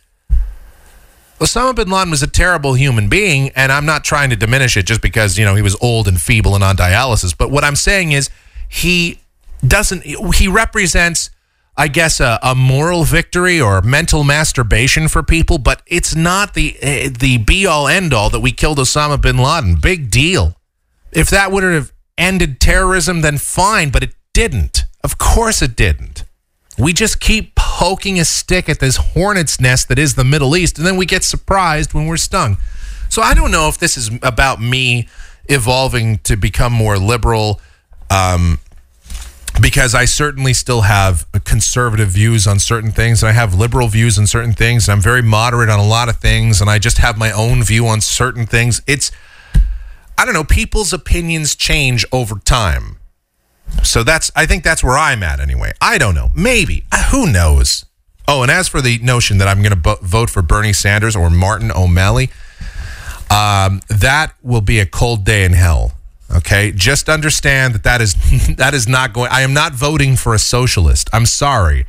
Osama 1.39 1.75
bin 1.75 1.89
Laden 1.89 2.11
was 2.11 2.21
a 2.21 2.27
terrible 2.27 2.75
human 2.75 3.09
being, 3.09 3.49
and 3.55 3.71
I'm 3.71 3.85
not 3.85 4.03
trying 4.03 4.29
to 4.29 4.35
diminish 4.35 4.77
it 4.77 4.85
just 4.85 5.01
because, 5.01 5.39
you 5.39 5.45
know, 5.45 5.55
he 5.55 5.61
was 5.61 5.75
old 5.81 6.07
and 6.07 6.21
feeble 6.21 6.53
and 6.53 6.63
on 6.63 6.75
dialysis. 6.75 7.35
But 7.35 7.49
what 7.49 7.63
I'm 7.63 7.77
saying 7.77 8.11
is 8.11 8.29
he 8.67 9.21
doesn't, 9.65 10.03
he 10.03 10.47
represents, 10.47 11.31
I 11.79 11.87
guess, 11.87 12.19
a, 12.19 12.37
a 12.43 12.55
moral 12.55 13.05
victory 13.05 13.61
or 13.61 13.81
mental 13.81 14.25
masturbation 14.25 15.07
for 15.07 15.23
people, 15.23 15.59
but 15.59 15.81
it's 15.87 16.13
not 16.13 16.53
the, 16.53 16.75
uh, 16.83 17.09
the 17.17 17.37
be 17.37 17.65
all 17.65 17.87
end 17.87 18.13
all 18.13 18.29
that 18.31 18.41
we 18.41 18.51
killed 18.51 18.79
Osama 18.79 19.19
bin 19.19 19.37
Laden. 19.37 19.77
Big 19.77 20.11
deal. 20.11 20.57
If 21.13 21.29
that 21.29 21.53
would 21.53 21.63
have 21.63 21.93
ended 22.17 22.59
terrorism, 22.59 23.21
then 23.21 23.37
fine, 23.37 23.91
but 23.91 24.03
it 24.03 24.13
didn't. 24.33 24.83
Of 25.05 25.17
course 25.17 25.61
it 25.61 25.77
didn't. 25.77 26.25
We 26.77 26.91
just 26.91 27.21
keep 27.21 27.55
poking 27.55 28.19
a 28.19 28.25
stick 28.25 28.67
at 28.67 28.81
this 28.81 28.97
hornet's 28.97 29.61
nest 29.61 29.87
that 29.87 29.97
is 29.97 30.15
the 30.15 30.25
Middle 30.25 30.57
East, 30.57 30.77
and 30.77 30.85
then 30.85 30.97
we 30.97 31.05
get 31.05 31.23
surprised 31.23 31.93
when 31.93 32.07
we're 32.07 32.17
stung. 32.17 32.57
So 33.07 33.21
I 33.21 33.33
don't 33.33 33.51
know 33.51 33.69
if 33.69 33.77
this 33.77 33.95
is 33.95 34.11
about 34.21 34.61
me 34.61 35.07
evolving 35.45 36.17
to 36.19 36.35
become 36.35 36.73
more 36.73 36.97
liberal, 36.97 37.61
um, 38.11 38.59
because 39.61 39.95
I 39.95 40.05
certainly 40.05 40.53
still 40.53 40.81
have 40.81 41.25
conservative 41.43 42.09
views 42.09 42.47
on 42.47 42.59
certain 42.59 42.91
things, 42.91 43.23
and 43.23 43.29
I 43.29 43.33
have 43.33 43.53
liberal 43.53 43.87
views 43.87 44.17
on 44.17 44.27
certain 44.27 44.53
things, 44.53 44.87
and 44.87 44.93
I'm 44.93 45.01
very 45.01 45.21
moderate 45.21 45.69
on 45.69 45.79
a 45.79 45.87
lot 45.87 46.09
of 46.09 46.17
things, 46.17 46.61
and 46.61 46.69
I 46.69 46.79
just 46.79 46.99
have 46.99 47.17
my 47.17 47.31
own 47.31 47.63
view 47.63 47.87
on 47.87 48.01
certain 48.01 48.45
things. 48.45 48.81
It's, 48.87 49.11
I 50.17 50.25
don't 50.25 50.33
know, 50.33 50.43
people's 50.43 50.93
opinions 50.93 51.55
change 51.55 52.05
over 52.11 52.35
time. 52.39 52.97
So 53.83 54.03
that's 54.03 54.31
I 54.35 54.45
think 54.45 54.63
that's 54.63 54.83
where 54.83 54.97
I'm 54.97 55.21
at 55.23 55.39
anyway. 55.39 55.73
I 55.79 55.97
don't 55.97 56.15
know. 56.15 56.29
Maybe. 56.35 56.83
Uh, 56.91 57.03
Who 57.11 57.31
knows? 57.31 57.85
Oh, 58.27 58.41
and 58.41 58.51
as 58.51 58.67
for 58.67 58.81
the 58.81 58.99
notion 58.99 59.37
that 59.39 59.47
I'm 59.47 59.59
going 59.59 59.71
to 59.71 59.75
bo- 59.75 59.97
vote 60.01 60.29
for 60.29 60.41
Bernie 60.41 60.73
Sanders 60.73 61.15
or 61.15 61.29
Martin 61.29 61.71
O'Malley, 61.71 62.29
um, 63.31 63.81
that 63.89 64.33
will 64.43 64.61
be 64.61 64.79
a 64.79 64.85
cold 64.85 65.25
day 65.25 65.45
in 65.45 65.53
hell. 65.53 65.93
Okay, 66.31 66.71
just 66.71 67.09
understand 67.09 67.73
that 67.73 67.83
that 67.83 68.01
is 68.01 68.15
that 68.57 68.73
is 68.73 68.87
not 68.87 69.13
going. 69.13 69.31
I 69.31 69.41
am 69.41 69.53
not 69.53 69.73
voting 69.73 70.15
for 70.15 70.33
a 70.33 70.39
socialist. 70.39 71.09
I'm 71.11 71.25
sorry. 71.25 71.85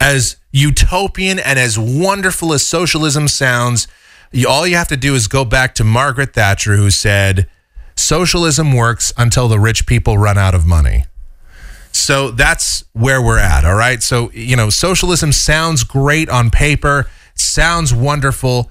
As 0.00 0.36
utopian 0.50 1.38
and 1.38 1.58
as 1.58 1.78
wonderful 1.78 2.52
as 2.52 2.66
socialism 2.66 3.28
sounds, 3.28 3.86
you, 4.32 4.48
all 4.48 4.66
you 4.66 4.76
have 4.76 4.88
to 4.88 4.96
do 4.96 5.14
is 5.14 5.28
go 5.28 5.44
back 5.44 5.74
to 5.76 5.84
Margaret 5.84 6.34
Thatcher, 6.34 6.76
who 6.76 6.90
said, 6.90 7.46
"Socialism 7.94 8.72
works 8.72 9.12
until 9.16 9.46
the 9.46 9.60
rich 9.60 9.86
people 9.86 10.18
run 10.18 10.38
out 10.38 10.54
of 10.54 10.66
money." 10.66 11.04
So 11.92 12.32
that's 12.32 12.82
where 12.92 13.22
we're 13.22 13.38
at. 13.38 13.64
All 13.64 13.76
right. 13.76 14.02
So, 14.02 14.32
you 14.32 14.56
know, 14.56 14.68
socialism 14.68 15.30
sounds 15.30 15.84
great 15.84 16.28
on 16.28 16.50
paper, 16.50 17.08
sounds 17.36 17.94
wonderful. 17.94 18.68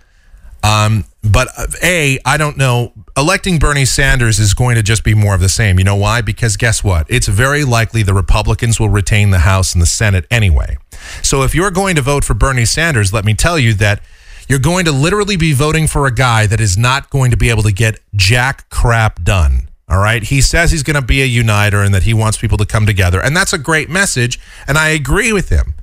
Um, 0.61 1.05
but 1.23 1.47
uh, 1.57 1.67
A, 1.81 2.19
I 2.25 2.37
don't 2.37 2.57
know. 2.57 2.93
Electing 3.15 3.57
Bernie 3.57 3.85
Sanders 3.85 4.39
is 4.39 4.53
going 4.53 4.75
to 4.75 4.83
just 4.83 5.03
be 5.03 5.13
more 5.13 5.33
of 5.33 5.41
the 5.41 5.49
same. 5.49 5.79
You 5.79 5.85
know 5.85 5.95
why? 5.95 6.21
Because 6.21 6.57
guess 6.57 6.83
what? 6.83 7.05
It's 7.09 7.27
very 7.27 7.63
likely 7.63 8.03
the 8.03 8.13
Republicans 8.13 8.79
will 8.79 8.89
retain 8.89 9.31
the 9.31 9.39
House 9.39 9.73
and 9.73 9.81
the 9.81 9.87
Senate 9.87 10.25
anyway. 10.29 10.77
So 11.21 11.43
if 11.43 11.55
you're 11.55 11.71
going 11.71 11.95
to 11.95 12.01
vote 12.01 12.23
for 12.23 12.33
Bernie 12.33 12.65
Sanders, 12.65 13.13
let 13.13 13.25
me 13.25 13.33
tell 13.33 13.57
you 13.57 13.73
that 13.75 14.01
you're 14.47 14.59
going 14.59 14.85
to 14.85 14.91
literally 14.91 15.37
be 15.37 15.53
voting 15.53 15.87
for 15.87 16.05
a 16.05 16.13
guy 16.13 16.45
that 16.47 16.59
is 16.59 16.77
not 16.77 17.09
going 17.09 17.31
to 17.31 17.37
be 17.37 17.49
able 17.49 17.63
to 17.63 17.71
get 17.71 17.99
jack 18.15 18.69
crap 18.69 19.23
done. 19.23 19.69
All 19.87 19.99
right. 19.99 20.23
He 20.23 20.41
says 20.41 20.71
he's 20.71 20.83
going 20.83 20.99
to 20.99 21.05
be 21.05 21.21
a 21.21 21.25
uniter 21.25 21.81
and 21.81 21.93
that 21.93 22.03
he 22.03 22.13
wants 22.13 22.37
people 22.37 22.57
to 22.57 22.65
come 22.65 22.85
together. 22.85 23.21
And 23.21 23.35
that's 23.35 23.53
a 23.53 23.57
great 23.57 23.89
message. 23.89 24.39
And 24.67 24.77
I 24.77 24.89
agree 24.89 25.31
with 25.31 25.49
him. 25.49 25.75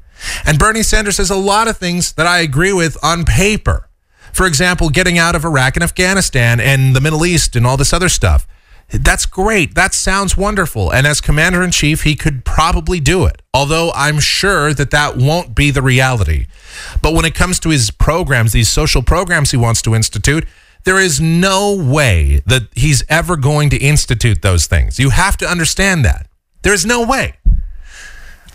And 0.45 0.59
Bernie 0.59 0.83
Sanders 0.83 1.17
says 1.17 1.31
a 1.31 1.37
lot 1.37 1.69
of 1.69 1.77
things 1.77 2.13
that 2.15 2.27
I 2.27 2.41
agree 2.41 2.73
with 2.73 2.97
on 3.03 3.25
paper. 3.25 3.89
For 4.33 4.47
example, 4.47 4.89
getting 4.89 5.19
out 5.19 5.35
of 5.35 5.45
Iraq 5.45 5.77
and 5.77 5.83
Afghanistan 5.83 6.61
and 6.61 6.95
the 6.95 7.01
Middle 7.01 7.25
East 7.25 7.57
and 7.57 7.67
all 7.67 7.77
this 7.77 7.93
other 7.93 8.09
stuff. 8.09 8.47
That's 8.93 9.25
great. 9.25 9.77
That 9.77 9.95
sounds 9.95 10.37
wonderful. 10.37 10.93
And 10.93 11.07
as 11.07 11.21
commander 11.21 11.63
in 11.63 11.71
chief, 11.71 12.03
he 12.03 12.17
could 12.17 12.45
probably 12.45 12.99
do 12.99 13.25
it. 13.25 13.41
Although 13.55 13.93
I'm 13.95 14.19
sure 14.19 14.75
that 14.75 14.91
that 14.91 15.17
won't 15.17 15.55
be 15.55 15.71
the 15.71 15.83
reality. 15.83 16.47
But 17.01 17.15
when 17.15 17.25
it 17.25 17.35
comes 17.35 17.61
to 17.61 17.69
his 17.71 17.91
programs, 17.91 18.53
these 18.53 18.69
social 18.69 19.03
programs 19.03 19.53
he 19.53 19.57
wants 19.57 19.81
to 19.83 19.95
institute, 19.95 20.45
there 20.85 20.99
is 20.99 21.21
no 21.21 21.75
way 21.75 22.41
that 22.47 22.63
he's 22.75 23.05
ever 23.09 23.37
going 23.37 23.71
to 23.71 23.77
institute 23.77 24.43
those 24.43 24.67
things. 24.67 24.99
You 24.99 25.11
have 25.11 25.37
to 25.39 25.47
understand 25.47 26.05
that. 26.05 26.27
There 26.63 26.75
is 26.75 26.85
no 26.85 27.07
way. 27.07 27.35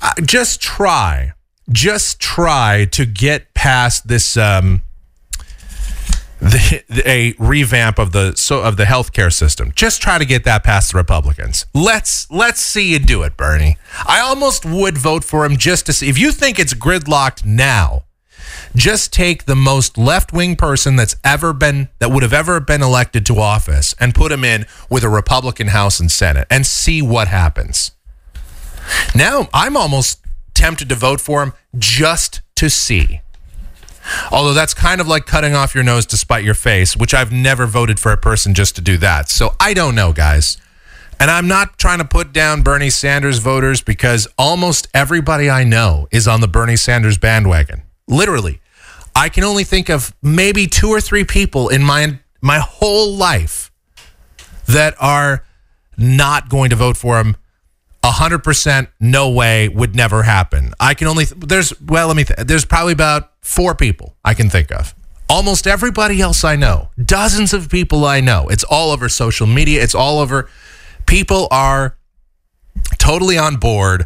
Uh, 0.01 0.11
just 0.21 0.61
try, 0.61 1.33
just 1.71 2.19
try 2.19 2.85
to 2.91 3.05
get 3.05 3.53
past 3.53 4.07
this. 4.07 4.35
Um, 4.35 4.81
the, 6.45 7.03
a 7.05 7.33
revamp 7.39 7.99
of 7.99 8.11
the 8.11 8.35
so 8.35 8.61
of 8.61 8.77
the 8.77 8.83
healthcare 8.83 9.33
system. 9.33 9.71
Just 9.75 10.01
try 10.01 10.17
to 10.17 10.25
get 10.25 10.43
that 10.43 10.63
past 10.63 10.91
the 10.91 10.97
Republicans. 10.97 11.65
Let's 11.73 12.29
let's 12.29 12.61
see 12.61 12.91
you 12.91 12.99
do 12.99 13.23
it, 13.23 13.35
Bernie. 13.35 13.77
I 14.07 14.19
almost 14.19 14.65
would 14.65 14.97
vote 14.97 15.23
for 15.23 15.45
him 15.45 15.57
just 15.57 15.85
to 15.87 15.93
see. 15.93 16.09
If 16.09 16.17
you 16.17 16.31
think 16.31 16.59
it's 16.59 16.73
gridlocked 16.73 17.45
now, 17.45 18.03
just 18.75 19.11
take 19.11 19.45
the 19.45 19.55
most 19.55 19.97
left-wing 19.97 20.55
person 20.55 20.95
that's 20.95 21.15
ever 21.23 21.53
been 21.53 21.89
that 21.99 22.11
would 22.11 22.23
have 22.23 22.33
ever 22.33 22.59
been 22.59 22.81
elected 22.81 23.25
to 23.27 23.39
office 23.39 23.95
and 23.99 24.13
put 24.13 24.31
him 24.31 24.43
in 24.43 24.65
with 24.89 25.03
a 25.03 25.09
Republican 25.09 25.67
House 25.67 25.99
and 25.99 26.11
Senate 26.11 26.47
and 26.49 26.65
see 26.65 27.01
what 27.01 27.27
happens. 27.27 27.91
Now, 29.15 29.49
I'm 29.53 29.75
almost 29.75 30.23
tempted 30.53 30.89
to 30.89 30.95
vote 30.95 31.21
for 31.21 31.41
him 31.41 31.53
just 31.77 32.41
to 32.55 32.69
see. 32.69 33.21
Although 34.31 34.53
that's 34.53 34.73
kind 34.73 35.01
of 35.01 35.07
like 35.07 35.25
cutting 35.25 35.53
off 35.55 35.75
your 35.75 35.83
nose 35.83 36.05
to 36.07 36.17
spite 36.17 36.43
your 36.43 36.53
face, 36.53 36.95
which 36.95 37.13
I've 37.13 37.31
never 37.31 37.65
voted 37.65 37.99
for 37.99 38.11
a 38.11 38.17
person 38.17 38.53
just 38.53 38.75
to 38.75 38.81
do 38.81 38.97
that. 38.97 39.29
So 39.29 39.55
I 39.59 39.73
don't 39.73 39.95
know, 39.95 40.13
guys. 40.13 40.57
And 41.19 41.31
I'm 41.31 41.47
not 41.47 41.77
trying 41.77 41.99
to 41.99 42.05
put 42.05 42.33
down 42.33 42.61
Bernie 42.61 42.89
Sanders 42.89 43.39
voters 43.39 43.81
because 43.81 44.27
almost 44.37 44.87
everybody 44.93 45.49
I 45.49 45.63
know 45.63 46.07
is 46.11 46.27
on 46.27 46.41
the 46.41 46.47
Bernie 46.47 46.75
Sanders 46.75 47.17
bandwagon. 47.17 47.83
Literally. 48.07 48.59
I 49.15 49.29
can 49.29 49.45
only 49.45 49.63
think 49.63 49.89
of 49.89 50.13
maybe 50.21 50.67
two 50.67 50.89
or 50.89 50.99
three 50.99 51.23
people 51.23 51.69
in 51.69 51.81
my 51.83 52.19
my 52.41 52.59
whole 52.59 53.15
life 53.15 53.71
that 54.67 54.93
are 54.99 55.45
not 55.97 56.49
going 56.49 56.69
to 56.69 56.75
vote 56.75 56.97
for 56.97 57.17
him. 57.17 57.37
100% 58.11 58.87
no 58.99 59.29
way 59.29 59.67
would 59.69 59.95
never 59.95 60.23
happen. 60.23 60.73
I 60.79 60.93
can 60.93 61.07
only 61.07 61.25
there's 61.25 61.79
well 61.81 62.07
let 62.07 62.15
me 62.15 62.23
th- 62.23 62.47
there's 62.47 62.65
probably 62.65 62.93
about 62.93 63.31
4 63.41 63.75
people 63.75 64.15
I 64.23 64.33
can 64.33 64.49
think 64.49 64.71
of. 64.71 64.93
Almost 65.27 65.65
everybody 65.65 66.21
else 66.21 66.43
I 66.43 66.55
know, 66.55 66.91
dozens 67.03 67.53
of 67.53 67.69
people 67.69 68.05
I 68.05 68.21
know. 68.21 68.47
It's 68.47 68.63
all 68.63 68.91
over 68.91 69.09
social 69.09 69.47
media, 69.47 69.81
it's 69.81 69.95
all 69.95 70.19
over 70.19 70.49
people 71.05 71.47
are 71.51 71.97
totally 72.97 73.37
on 73.37 73.57
board 73.57 74.05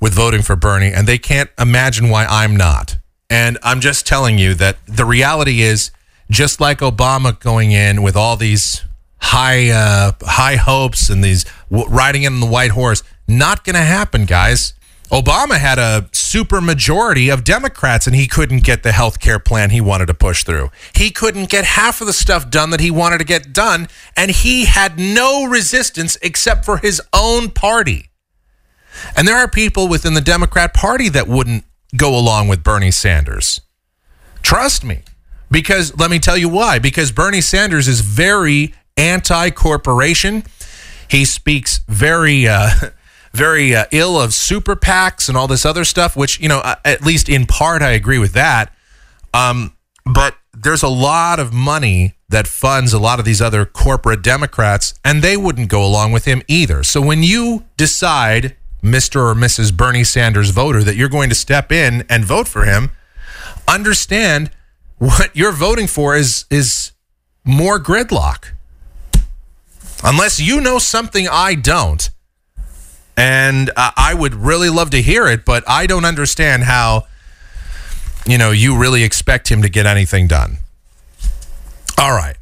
with 0.00 0.14
voting 0.14 0.42
for 0.42 0.56
Bernie 0.56 0.92
and 0.92 1.06
they 1.06 1.18
can't 1.18 1.50
imagine 1.58 2.08
why 2.08 2.26
I'm 2.26 2.56
not. 2.56 2.98
And 3.30 3.56
I'm 3.62 3.80
just 3.80 4.06
telling 4.06 4.38
you 4.38 4.54
that 4.54 4.76
the 4.86 5.04
reality 5.04 5.62
is 5.62 5.90
just 6.30 6.60
like 6.60 6.80
Obama 6.80 7.38
going 7.38 7.72
in 7.72 8.02
with 8.02 8.16
all 8.16 8.36
these 8.36 8.84
high 9.22 9.70
uh, 9.70 10.12
high 10.22 10.56
hopes 10.56 11.08
and 11.08 11.22
these 11.22 11.46
riding 11.70 12.24
in 12.24 12.40
the 12.40 12.46
white 12.46 12.72
horse, 12.72 13.02
not 13.28 13.64
going 13.64 13.74
to 13.74 13.82
happen, 13.82 14.24
guys. 14.24 14.74
Obama 15.10 15.58
had 15.58 15.78
a 15.78 16.08
super 16.12 16.60
majority 16.62 17.28
of 17.28 17.44
Democrats 17.44 18.06
and 18.06 18.16
he 18.16 18.26
couldn't 18.26 18.64
get 18.64 18.82
the 18.82 18.92
health 18.92 19.20
care 19.20 19.38
plan 19.38 19.68
he 19.68 19.80
wanted 19.80 20.06
to 20.06 20.14
push 20.14 20.42
through. 20.42 20.70
He 20.94 21.10
couldn't 21.10 21.50
get 21.50 21.64
half 21.64 22.00
of 22.00 22.06
the 22.06 22.14
stuff 22.14 22.48
done 22.48 22.70
that 22.70 22.80
he 22.80 22.90
wanted 22.90 23.18
to 23.18 23.24
get 23.24 23.52
done, 23.52 23.88
and 24.16 24.30
he 24.30 24.64
had 24.64 24.98
no 24.98 25.44
resistance 25.44 26.16
except 26.22 26.64
for 26.64 26.78
his 26.78 27.02
own 27.12 27.50
party. 27.50 28.08
And 29.14 29.28
there 29.28 29.36
are 29.36 29.48
people 29.48 29.86
within 29.86 30.14
the 30.14 30.20
Democrat 30.22 30.72
Party 30.72 31.10
that 31.10 31.28
wouldn't 31.28 31.64
go 31.94 32.16
along 32.16 32.48
with 32.48 32.64
Bernie 32.64 32.90
Sanders. 32.90 33.60
Trust 34.42 34.84
me. 34.84 35.02
Because 35.50 35.96
let 35.98 36.10
me 36.10 36.18
tell 36.18 36.36
you 36.36 36.48
why. 36.48 36.78
Because 36.78 37.12
Bernie 37.12 37.42
Sanders 37.42 37.86
is 37.86 38.00
very 38.00 38.74
anti 38.96 39.50
corporation. 39.50 40.44
He 41.08 41.26
speaks 41.26 41.80
very, 41.86 42.48
uh, 42.48 42.70
very 43.32 43.74
uh, 43.74 43.86
ill 43.92 44.20
of 44.20 44.34
super 44.34 44.76
PACs 44.76 45.28
and 45.28 45.36
all 45.36 45.48
this 45.48 45.64
other 45.64 45.84
stuff, 45.84 46.16
which, 46.16 46.38
you 46.40 46.48
know, 46.48 46.58
uh, 46.58 46.76
at 46.84 47.02
least 47.02 47.28
in 47.28 47.46
part, 47.46 47.82
I 47.82 47.90
agree 47.90 48.18
with 48.18 48.32
that. 48.34 48.72
Um, 49.32 49.74
but 50.04 50.36
there's 50.52 50.82
a 50.82 50.88
lot 50.88 51.40
of 51.40 51.52
money 51.52 52.14
that 52.28 52.46
funds 52.46 52.92
a 52.92 52.98
lot 52.98 53.18
of 53.18 53.24
these 53.24 53.40
other 53.40 53.64
corporate 53.64 54.22
Democrats, 54.22 54.94
and 55.04 55.22
they 55.22 55.36
wouldn't 55.36 55.68
go 55.68 55.84
along 55.84 56.12
with 56.12 56.24
him 56.24 56.42
either. 56.48 56.82
So 56.82 57.00
when 57.00 57.22
you 57.22 57.64
decide, 57.76 58.56
Mr. 58.82 59.16
or 59.16 59.34
Mrs. 59.34 59.74
Bernie 59.74 60.04
Sanders 60.04 60.50
voter, 60.50 60.82
that 60.82 60.96
you're 60.96 61.08
going 61.08 61.28
to 61.28 61.34
step 61.34 61.70
in 61.70 62.04
and 62.08 62.24
vote 62.24 62.48
for 62.48 62.64
him, 62.64 62.90
understand 63.68 64.50
what 64.98 65.34
you're 65.34 65.52
voting 65.52 65.86
for 65.86 66.14
is 66.14 66.44
is 66.50 66.92
more 67.44 67.78
gridlock. 67.78 68.52
Unless 70.04 70.40
you 70.40 70.60
know 70.60 70.78
something 70.78 71.28
I 71.28 71.54
don't, 71.54 72.08
and 73.16 73.70
uh, 73.76 73.90
I 73.96 74.14
would 74.14 74.34
really 74.34 74.70
love 74.70 74.90
to 74.90 75.02
hear 75.02 75.26
it, 75.26 75.44
but 75.44 75.64
I 75.68 75.86
don't 75.86 76.04
understand 76.04 76.64
how 76.64 77.06
you 78.26 78.38
know 78.38 78.50
you 78.50 78.76
really 78.76 79.02
expect 79.02 79.50
him 79.50 79.62
to 79.62 79.68
get 79.68 79.86
anything 79.86 80.26
done. 80.26 80.58
All 81.98 82.12
right. 82.12 82.36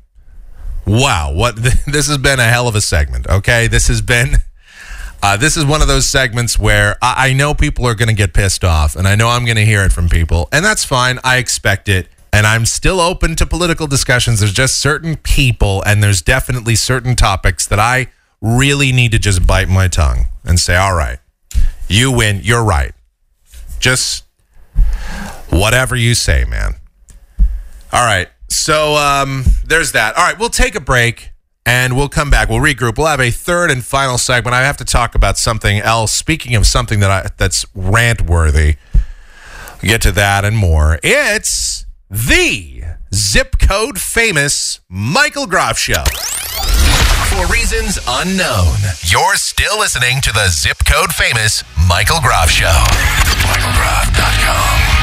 Wow, 0.87 1.33
what 1.33 1.57
this 1.87 2.07
has 2.07 2.19
been 2.19 2.41
a 2.41 2.45
hell 2.45 2.69
of 2.69 2.75
a 2.75 2.81
segment. 2.81 3.27
Okay, 3.29 3.67
this 3.67 3.89
has 3.89 4.01
been 4.01 4.37
uh, 5.23 5.37
this 5.37 5.57
is 5.57 5.65
one 5.65 5.83
of 5.83 5.89
those 5.89 6.07
segments 6.07 6.59
where 6.59 6.97
I, 7.03 7.29
I 7.29 7.33
know 7.33 7.55
people 7.55 7.87
are 7.87 7.95
going 7.95 8.09
to 8.09 8.15
get 8.15 8.33
pissed 8.33 8.65
off, 8.65 8.97
and 8.97 9.07
I 9.09 9.17
know 9.17 9.29
I'm 9.29 9.45
going 9.45 9.57
to 9.57 9.67
hear 9.67 9.85
it 9.85 9.93
from 9.93 10.09
people, 10.09 10.49
and 10.53 10.65
that's 10.65 10.85
fine. 10.85 11.19
I 11.25 11.39
expect 11.39 11.89
it, 11.89 12.09
and 12.33 12.47
I'm 12.47 12.65
still 12.65 13.01
open 13.01 13.35
to 13.37 13.47
political 13.47 13.87
discussions. 13.87 14.41
There's 14.41 14.53
just 14.53 14.81
certain 14.81 15.17
people, 15.17 15.83
and 15.85 16.03
there's 16.03 16.23
definitely 16.23 16.77
certain 16.77 17.17
topics 17.17 17.67
that 17.67 17.81
I 17.81 18.07
really 18.41 18.93
need 18.93 19.13
to 19.13 19.19
just 19.19 19.47
bite 19.47 19.69
my 19.69 19.87
tongue 19.87 20.30
and 20.45 20.59
say, 20.59 20.77
"All 20.77 20.95
right, 20.95 21.19
you 21.89 22.11
win. 22.11 22.41
You're 22.43 22.65
right." 22.65 22.93
Just 23.79 24.25
whatever 25.51 25.97
you 25.97 26.15
say, 26.15 26.45
man. 26.45 26.75
All 27.93 28.05
right. 28.05 28.29
So 28.49 28.95
um, 28.97 29.45
there's 29.65 29.93
that. 29.93 30.17
All 30.17 30.25
right, 30.25 30.39
we'll 30.39 30.49
take 30.49 30.75
a 30.75 30.81
break 30.81 31.31
and 31.67 31.97
we'll 31.97 32.09
come 32.09 32.31
back. 32.31 32.49
We'll 32.49 32.61
regroup. 32.61 32.99
We'll 32.99 33.07
have 33.07 33.21
a 33.21 33.31
third 33.31 33.71
and 33.71 33.85
final 33.85 34.19
segment. 34.19 34.55
I 34.55 34.63
have 34.63 34.77
to 34.79 34.85
talk 34.85 35.15
about 35.15 35.39
something 35.39 35.79
else. 35.79 36.13
Speaking 36.13 36.55
of 36.57 36.67
something 36.67 37.01
that 37.01 37.11
I, 37.11 37.29
that's 37.37 37.65
rant 37.75 38.23
worthy, 38.23 38.77
we'll 39.83 39.91
get 39.91 40.03
to 40.03 40.13
that 40.13 40.45
and 40.45 40.57
more. 40.57 40.99
It's 41.03 41.87
the 42.11 42.83
zip 43.15 43.59
code 43.59 44.01
famous 44.01 44.81
Michael 44.89 45.47
Groff 45.47 45.79
Show. 45.79 46.05
For 47.41 47.47
reasons 47.55 47.99
unknown, 48.07 48.77
you're 49.07 49.37
still 49.37 49.79
listening 49.79 50.21
to 50.23 50.33
the 50.33 50.49
zip 50.51 50.77
code 50.85 51.11
famous 51.11 51.65
Michael 51.89 52.21
Groff 52.21 52.51
Show. 52.51 52.67
MichaelGroff.com. 52.67 55.00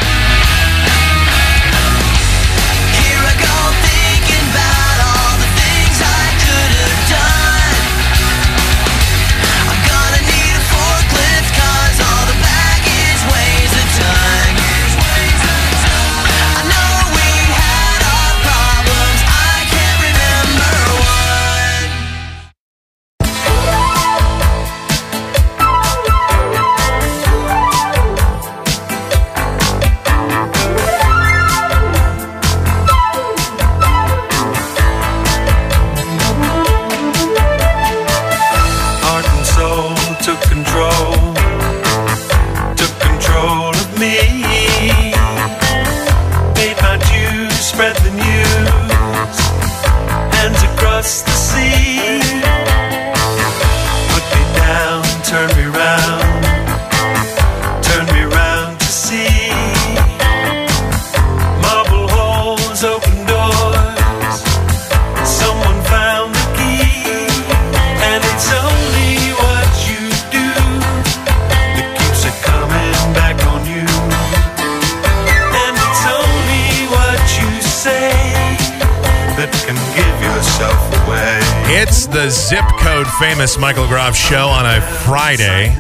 famous 83.28 83.58
Michael 83.58 83.86
Groff 83.88 84.16
Show 84.16 84.48
on 84.48 84.66
a 84.66 84.80
Friday. 84.80 85.76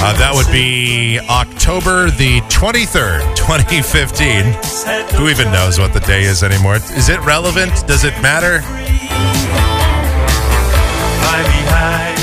Uh, 0.00 0.16
that 0.16 0.30
would 0.32 0.46
be 0.52 1.18
October 1.28 2.08
the 2.12 2.38
23rd, 2.42 3.34
2015. 3.36 5.18
Who 5.18 5.28
even 5.28 5.50
knows 5.50 5.76
what 5.80 5.92
the 5.92 5.98
day 5.98 6.22
is 6.22 6.44
anymore? 6.44 6.76
Is 6.76 7.08
it 7.08 7.18
relevant? 7.24 7.72
Does 7.88 8.04
it 8.04 8.12
matter? 8.22 8.60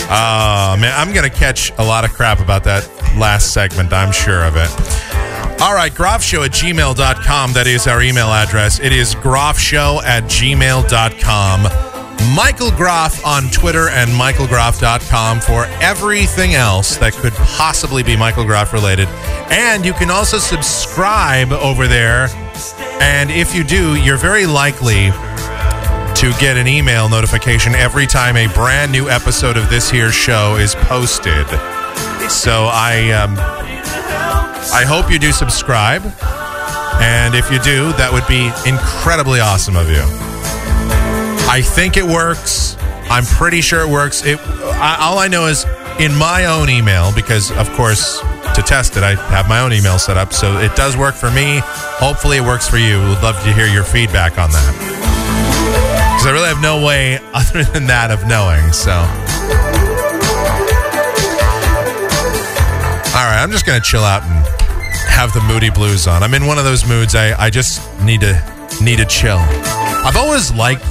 Oh, 0.08 0.78
man, 0.80 0.94
I'm 0.96 1.12
going 1.14 1.30
to 1.30 1.38
catch 1.38 1.74
a 1.78 1.84
lot 1.84 2.06
of 2.06 2.14
crap 2.14 2.40
about 2.40 2.64
that 2.64 2.90
last 3.20 3.54
segment. 3.54 3.92
I'm 3.92 4.14
sure 4.14 4.46
of 4.46 4.56
it. 4.56 4.70
All 5.62 5.74
right, 5.74 5.92
groffshow 5.92 6.46
at 6.46 6.52
gmail.com. 6.52 7.52
That 7.54 7.68
is 7.68 7.88
our 7.88 8.02
email 8.02 8.28
address. 8.28 8.80
It 8.80 8.94
is 8.94 9.16
groffshow 9.16 10.02
at 10.04 10.24
gmail.com. 10.24 11.95
Michael 12.36 12.72
Groff 12.72 13.26
on 13.26 13.50
Twitter 13.50 13.90
and 13.90 14.10
michaelgroff.com 14.12 15.40
for 15.42 15.66
everything 15.82 16.54
else 16.54 16.98
that 16.98 17.14
could 17.14 17.34
possibly 17.34 18.04
be 18.04 18.18
Michael 18.18 18.46
Groff 18.46 18.74
related. 18.74 19.08
And 19.50 19.86
you 19.86 19.94
can 19.94 20.10
also 20.10 20.38
subscribe 20.38 21.52
over 21.52 21.88
there. 21.88 22.28
And 23.02 23.32
if 23.32 23.56
you 23.56 23.64
do, 23.64 23.96
you're 23.96 24.18
very 24.18 24.46
likely 24.46 25.12
to 26.16 26.34
get 26.40 26.58
an 26.58 26.68
email 26.68 27.10
notification 27.10 27.76
every 27.76 28.08
time 28.08 28.38
a 28.38 28.48
brand 28.54 28.92
new 28.92 29.10
episode 29.10 29.58
of 29.58 29.70
this 29.70 29.90
here 29.90 30.12
show 30.12 30.56
is 30.56 30.76
posted. 30.76 31.46
So 32.30 32.66
I 32.72 33.12
um, 33.12 33.38
I 34.74 34.84
hope 34.88 35.12
you 35.12 35.20
do 35.20 35.32
subscribe. 35.32 36.02
And 37.02 37.36
if 37.36 37.52
you 37.52 37.60
do, 37.60 37.92
that 37.94 38.12
would 38.12 38.26
be 38.28 38.48
incredibly 38.70 39.40
awesome 39.40 39.76
of 39.76 39.90
you. 39.90 40.35
I 41.56 41.62
think 41.62 41.96
it 41.96 42.04
works. 42.04 42.76
I'm 43.10 43.24
pretty 43.24 43.62
sure 43.62 43.80
it 43.80 43.88
works. 43.88 44.26
It. 44.26 44.38
I, 44.42 44.98
all 45.00 45.20
I 45.20 45.30
know 45.30 45.46
is 45.46 45.64
in 46.02 46.14
my 46.14 46.48
own 46.48 46.70
email 46.70 47.16
because, 47.16 47.50
of 47.50 47.72
course, 47.76 48.20
to 48.56 48.62
test 48.62 48.98
it, 48.98 49.04
I 49.04 49.16
have 49.32 49.48
my 49.48 49.62
own 49.62 49.72
email 49.72 49.98
set 49.98 50.18
up, 50.18 50.34
so 50.34 50.58
it 50.58 50.76
does 50.76 50.98
work 50.98 51.16
for 51.16 51.32
me. 51.32 51.62
Hopefully, 51.64 52.36
it 52.36 52.42
works 52.42 52.68
for 52.68 52.76
you. 52.76 53.00
We 53.00 53.08
would 53.08 53.24
love 53.24 53.42
to 53.46 53.54
hear 53.54 53.68
your 53.68 53.86
feedback 53.86 54.38
on 54.38 54.52
that 54.52 54.68
because 56.12 56.26
I 56.28 56.32
really 56.34 56.50
have 56.50 56.62
no 56.62 56.86
way 56.86 57.20
other 57.34 57.64
than 57.64 57.88
that 57.88 58.12
of 58.12 58.28
knowing. 58.28 58.74
So. 58.74 58.92
All 63.16 63.24
right, 63.24 63.42
I'm 63.42 63.52
just 63.52 63.66
gonna 63.66 63.80
chill 63.80 64.04
out 64.04 64.24
and 64.24 64.46
have 65.08 65.32
the 65.32 65.40
moody 65.40 65.70
blues 65.70 66.06
on. 66.06 66.22
I'm 66.22 66.34
in 66.34 66.48
one 66.48 66.58
of 66.58 66.66
those 66.66 66.86
moods. 66.86 67.16
I, 67.16 67.46
I 67.46 67.50
just 67.50 67.80
need 68.02 68.20
to 68.20 68.34
need 68.82 68.98
to 68.98 69.06
chill. 69.06 69.40
I've 69.40 70.18
always 70.18 70.52
liked 70.54 70.84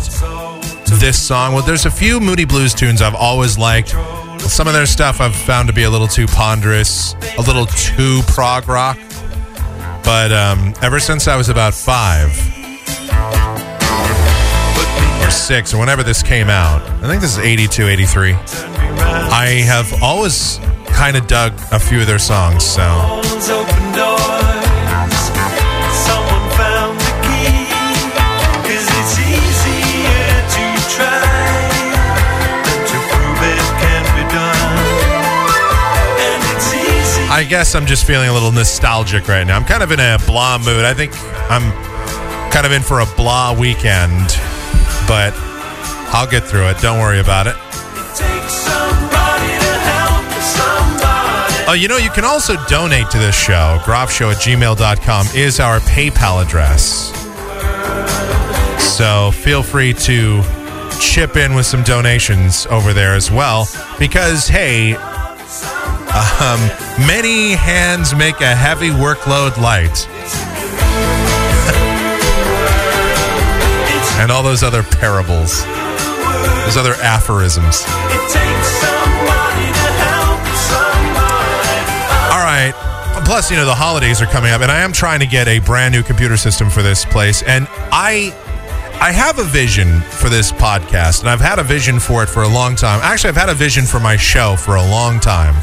this 1.00 1.20
song. 1.20 1.54
Well, 1.54 1.62
there's 1.62 1.86
a 1.86 1.90
few 1.90 2.20
moody 2.20 2.44
blues 2.44 2.74
tunes 2.74 3.02
I've 3.02 3.14
always 3.14 3.58
liked. 3.58 3.90
Some 4.40 4.66
of 4.66 4.74
their 4.74 4.86
stuff 4.86 5.20
I've 5.20 5.34
found 5.34 5.68
to 5.68 5.74
be 5.74 5.84
a 5.84 5.90
little 5.90 6.06
too 6.08 6.26
ponderous, 6.26 7.14
a 7.38 7.42
little 7.42 7.66
too 7.66 8.20
prog 8.28 8.68
rock. 8.68 8.98
But 10.04 10.32
um, 10.32 10.74
ever 10.82 11.00
since 11.00 11.28
I 11.28 11.36
was 11.36 11.48
about 11.48 11.74
five 11.74 12.30
or 15.22 15.30
six, 15.30 15.72
or 15.72 15.78
whenever 15.78 16.02
this 16.02 16.22
came 16.22 16.50
out, 16.50 16.82
I 17.02 17.08
think 17.08 17.22
this 17.22 17.32
is 17.32 17.38
82, 17.38 17.88
83. 17.88 18.32
I 18.32 19.62
have 19.66 20.02
always 20.02 20.58
kind 20.88 21.16
of 21.16 21.26
dug 21.26 21.54
a 21.72 21.78
few 21.78 22.00
of 22.00 22.06
their 22.06 22.18
songs. 22.18 22.64
So 22.64 22.82
I 37.44 37.46
guess 37.46 37.74
I'm 37.74 37.84
just 37.84 38.06
feeling 38.06 38.30
a 38.30 38.32
little 38.32 38.52
nostalgic 38.52 39.28
right 39.28 39.46
now. 39.46 39.54
I'm 39.54 39.66
kind 39.66 39.82
of 39.82 39.92
in 39.92 40.00
a 40.00 40.16
blah 40.26 40.56
mood. 40.56 40.82
I 40.82 40.94
think 40.94 41.12
I'm 41.50 41.70
kind 42.50 42.64
of 42.64 42.72
in 42.72 42.80
for 42.80 43.00
a 43.00 43.06
blah 43.18 43.52
weekend, 43.52 44.28
but 45.06 45.34
I'll 46.08 46.26
get 46.26 46.44
through 46.44 46.68
it. 46.68 46.78
Don't 46.78 47.00
worry 47.00 47.20
about 47.20 47.46
it. 47.46 47.54
Oh, 51.68 51.76
you 51.78 51.86
know, 51.86 51.98
you 51.98 52.08
can 52.08 52.24
also 52.24 52.54
donate 52.66 53.10
to 53.10 53.18
this 53.18 53.38
show. 53.38 53.78
Groffshow 53.82 54.32
at 54.32 54.38
gmail.com 54.38 55.26
is 55.34 55.60
our 55.60 55.80
PayPal 55.80 56.42
address. 56.42 57.12
So 58.96 59.32
feel 59.32 59.62
free 59.62 59.92
to 59.92 60.42
chip 60.98 61.36
in 61.36 61.54
with 61.54 61.66
some 61.66 61.82
donations 61.82 62.64
over 62.70 62.94
there 62.94 63.14
as 63.14 63.30
well. 63.30 63.68
Because, 63.98 64.48
hey, 64.48 64.96
um, 66.14 66.60
many 67.06 67.52
hands 67.52 68.14
make 68.14 68.40
a 68.40 68.54
heavy 68.54 68.90
workload 68.90 69.56
light. 69.56 70.08
and 74.20 74.30
all 74.30 74.42
those 74.42 74.62
other 74.62 74.82
parables, 74.82 75.64
those 76.64 76.76
other 76.76 76.94
aphorisms. 77.02 77.82
All 82.30 82.42
right. 82.42 82.72
Plus, 83.24 83.50
you 83.50 83.56
know, 83.56 83.64
the 83.64 83.74
holidays 83.74 84.22
are 84.22 84.26
coming 84.26 84.52
up, 84.52 84.60
and 84.60 84.70
I 84.70 84.80
am 84.80 84.92
trying 84.92 85.20
to 85.20 85.26
get 85.26 85.48
a 85.48 85.58
brand 85.58 85.92
new 85.92 86.02
computer 86.02 86.36
system 86.36 86.70
for 86.70 86.82
this 86.82 87.04
place. 87.04 87.42
And 87.42 87.66
I. 87.92 88.40
I 88.94 89.10
have 89.10 89.40
a 89.40 89.44
vision 89.44 90.00
for 90.02 90.28
this 90.28 90.52
podcast, 90.52 91.20
and 91.20 91.28
I've 91.28 91.40
had 91.40 91.58
a 91.58 91.64
vision 91.64 91.98
for 91.98 92.22
it 92.22 92.28
for 92.28 92.44
a 92.44 92.48
long 92.48 92.76
time. 92.76 93.00
Actually, 93.02 93.30
I've 93.30 93.36
had 93.36 93.48
a 93.48 93.54
vision 93.54 93.84
for 93.84 93.98
my 93.98 94.16
show 94.16 94.54
for 94.56 94.76
a 94.76 94.82
long 94.82 95.18
time. 95.18 95.54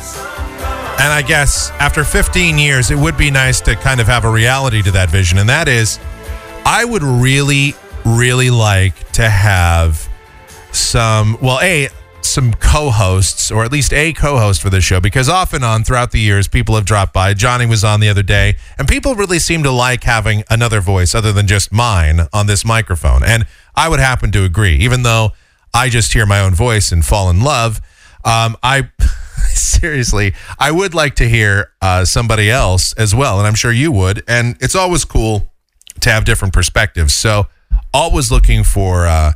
And 0.99 1.11
I 1.11 1.21
guess 1.21 1.71
after 1.71 2.03
15 2.03 2.57
years, 2.57 2.91
it 2.91 2.97
would 2.97 3.17
be 3.17 3.31
nice 3.31 3.61
to 3.61 3.75
kind 3.75 3.99
of 3.99 4.07
have 4.07 4.25
a 4.25 4.29
reality 4.29 4.81
to 4.83 4.91
that 4.91 5.09
vision. 5.09 5.37
And 5.37 5.49
that 5.49 5.67
is, 5.67 5.99
I 6.65 6.85
would 6.85 7.03
really, 7.03 7.73
really 8.05 8.49
like 8.49 9.11
to 9.13 9.29
have 9.29 10.07
some, 10.71 11.37
well, 11.41 11.59
A, 11.61 11.89
some 12.21 12.53
co 12.53 12.91
hosts, 12.91 13.51
or 13.51 13.63
at 13.63 13.71
least 13.71 13.93
a 13.93 14.13
co 14.13 14.37
host 14.37 14.61
for 14.61 14.69
this 14.69 14.83
show, 14.83 14.99
because 14.99 15.27
off 15.27 15.53
and 15.53 15.63
on 15.63 15.83
throughout 15.83 16.11
the 16.11 16.19
years, 16.19 16.47
people 16.47 16.75
have 16.75 16.85
dropped 16.85 17.13
by. 17.13 17.33
Johnny 17.33 17.65
was 17.65 17.83
on 17.83 17.99
the 17.99 18.09
other 18.09 18.23
day, 18.23 18.55
and 18.77 18.87
people 18.87 19.15
really 19.15 19.39
seem 19.39 19.63
to 19.63 19.71
like 19.71 20.03
having 20.03 20.43
another 20.49 20.81
voice 20.81 21.13
other 21.15 21.33
than 21.33 21.47
just 21.47 21.71
mine 21.71 22.27
on 22.31 22.47
this 22.47 22.63
microphone. 22.63 23.23
And 23.23 23.45
I 23.75 23.89
would 23.89 23.99
happen 23.99 24.31
to 24.33 24.43
agree, 24.43 24.75
even 24.75 25.03
though 25.03 25.31
I 25.73 25.89
just 25.89 26.13
hear 26.13 26.25
my 26.25 26.39
own 26.39 26.53
voice 26.53 26.91
and 26.91 27.03
fall 27.03 27.29
in 27.29 27.41
love. 27.41 27.81
Um, 28.23 28.55
I 28.61 28.89
seriously, 29.49 30.33
I 30.59 30.71
would 30.71 30.93
like 30.93 31.15
to 31.15 31.27
hear 31.27 31.71
uh, 31.81 32.05
somebody 32.05 32.49
else 32.49 32.93
as 32.93 33.13
well, 33.15 33.39
and 33.39 33.47
I'm 33.47 33.55
sure 33.55 33.71
you 33.71 33.91
would. 33.91 34.23
And 34.27 34.55
it's 34.59 34.75
always 34.75 35.05
cool 35.05 35.51
to 36.01 36.09
have 36.09 36.25
different 36.25 36.53
perspectives. 36.53 37.13
So, 37.13 37.47
always 37.93 38.31
looking 38.31 38.63
for 38.63 39.05
uh, 39.05 39.33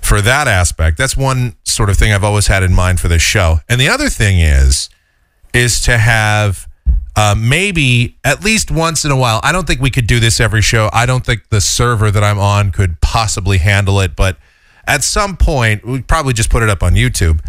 for 0.00 0.20
that 0.20 0.48
aspect. 0.48 0.98
That's 0.98 1.16
one 1.16 1.54
sort 1.64 1.90
of 1.90 1.96
thing 1.96 2.12
I've 2.12 2.24
always 2.24 2.46
had 2.46 2.62
in 2.62 2.74
mind 2.74 3.00
for 3.00 3.08
this 3.08 3.22
show. 3.22 3.60
And 3.68 3.80
the 3.80 3.88
other 3.88 4.08
thing 4.08 4.40
is 4.40 4.88
is 5.54 5.80
to 5.82 5.98
have 5.98 6.68
uh, 7.16 7.34
maybe 7.36 8.16
at 8.24 8.44
least 8.44 8.70
once 8.70 9.04
in 9.04 9.10
a 9.10 9.16
while. 9.16 9.40
I 9.42 9.50
don't 9.50 9.66
think 9.66 9.80
we 9.80 9.90
could 9.90 10.06
do 10.06 10.20
this 10.20 10.40
every 10.40 10.62
show. 10.62 10.88
I 10.92 11.04
don't 11.04 11.26
think 11.26 11.48
the 11.48 11.60
server 11.60 12.10
that 12.10 12.22
I'm 12.22 12.38
on 12.38 12.70
could 12.70 13.00
possibly 13.00 13.58
handle 13.58 14.00
it. 14.00 14.14
But 14.14 14.38
at 14.86 15.02
some 15.02 15.36
point, 15.36 15.84
we'd 15.84 16.06
probably 16.06 16.32
just 16.32 16.48
put 16.48 16.62
it 16.62 16.68
up 16.68 16.82
on 16.82 16.94
YouTube. 16.94 17.40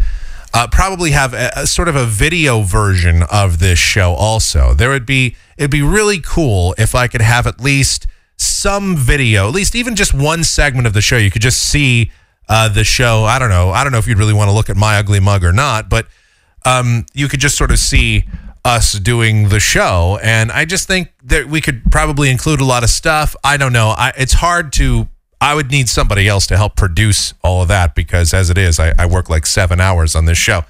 Uh, 0.52 0.66
probably 0.66 1.12
have 1.12 1.32
a, 1.32 1.50
a 1.54 1.66
sort 1.66 1.88
of 1.88 1.94
a 1.94 2.04
video 2.04 2.62
version 2.62 3.22
of 3.30 3.60
this 3.60 3.78
show. 3.78 4.14
Also, 4.14 4.74
there 4.74 4.90
would 4.90 5.06
be 5.06 5.36
it'd 5.56 5.70
be 5.70 5.82
really 5.82 6.20
cool 6.20 6.74
if 6.76 6.94
I 6.94 7.06
could 7.06 7.20
have 7.20 7.46
at 7.46 7.60
least 7.60 8.06
some 8.36 8.96
video, 8.96 9.46
at 9.46 9.54
least 9.54 9.74
even 9.74 9.94
just 9.94 10.14
one 10.14 10.42
segment 10.42 10.86
of 10.86 10.92
the 10.92 11.00
show. 11.00 11.16
You 11.16 11.30
could 11.30 11.42
just 11.42 11.62
see 11.62 12.10
uh, 12.48 12.68
the 12.68 12.84
show. 12.84 13.24
I 13.24 13.38
don't 13.38 13.50
know. 13.50 13.70
I 13.70 13.84
don't 13.84 13.92
know 13.92 13.98
if 13.98 14.06
you'd 14.06 14.18
really 14.18 14.32
want 14.32 14.48
to 14.48 14.52
look 14.52 14.68
at 14.68 14.76
my 14.76 14.96
ugly 14.96 15.20
mug 15.20 15.44
or 15.44 15.52
not, 15.52 15.88
but 15.88 16.06
um, 16.64 17.06
you 17.14 17.28
could 17.28 17.40
just 17.40 17.56
sort 17.56 17.70
of 17.70 17.78
see 17.78 18.24
us 18.64 18.92
doing 18.92 19.50
the 19.50 19.60
show. 19.60 20.18
And 20.22 20.50
I 20.50 20.64
just 20.64 20.86
think 20.86 21.12
that 21.24 21.46
we 21.46 21.60
could 21.60 21.90
probably 21.90 22.30
include 22.30 22.60
a 22.60 22.64
lot 22.64 22.82
of 22.82 22.90
stuff. 22.90 23.36
I 23.44 23.56
don't 23.56 23.72
know. 23.72 23.90
I, 23.90 24.12
it's 24.16 24.34
hard 24.34 24.72
to. 24.74 25.08
I 25.40 25.54
would 25.54 25.70
need 25.70 25.88
somebody 25.88 26.28
else 26.28 26.46
to 26.48 26.56
help 26.56 26.76
produce 26.76 27.32
all 27.42 27.62
of 27.62 27.68
that 27.68 27.94
because, 27.94 28.34
as 28.34 28.50
it 28.50 28.58
is, 28.58 28.78
I, 28.78 28.92
I 28.98 29.06
work 29.06 29.30
like 29.30 29.46
seven 29.46 29.80
hours 29.80 30.14
on 30.14 30.26
this 30.26 30.38
show. 30.38 30.64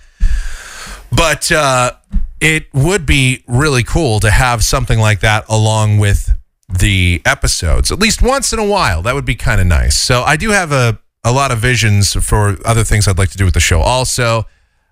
But 1.11 1.51
uh, 1.51 1.93
it 2.41 2.73
would 2.73 3.05
be 3.05 3.43
really 3.49 3.83
cool 3.83 4.21
to 4.21 4.31
have 4.31 4.63
something 4.63 4.99
like 4.99 5.21
that 5.21 5.45
along 5.49 5.99
with 5.99 6.37
the 6.69 7.21
episodes, 7.25 7.91
at 7.91 7.99
least 7.99 8.23
once 8.23 8.53
in 8.53 8.59
a 8.59 8.65
while. 8.65 9.03
That 9.03 9.15
would 9.15 9.25
be 9.25 9.35
kind 9.35 9.61
of 9.61 9.67
nice. 9.67 9.97
So 9.97 10.23
I 10.23 10.37
do 10.37 10.51
have 10.51 10.71
a, 10.71 11.01
a 11.25 11.33
lot 11.33 11.51
of 11.51 11.59
visions 11.59 12.13
for 12.13 12.57
other 12.65 12.85
things 12.85 13.09
I'd 13.09 13.19
like 13.19 13.31
to 13.31 13.39
do 13.39 13.45
with 13.45 13.55
the 13.55 13.61
show. 13.61 13.81
Also, 13.81 14.47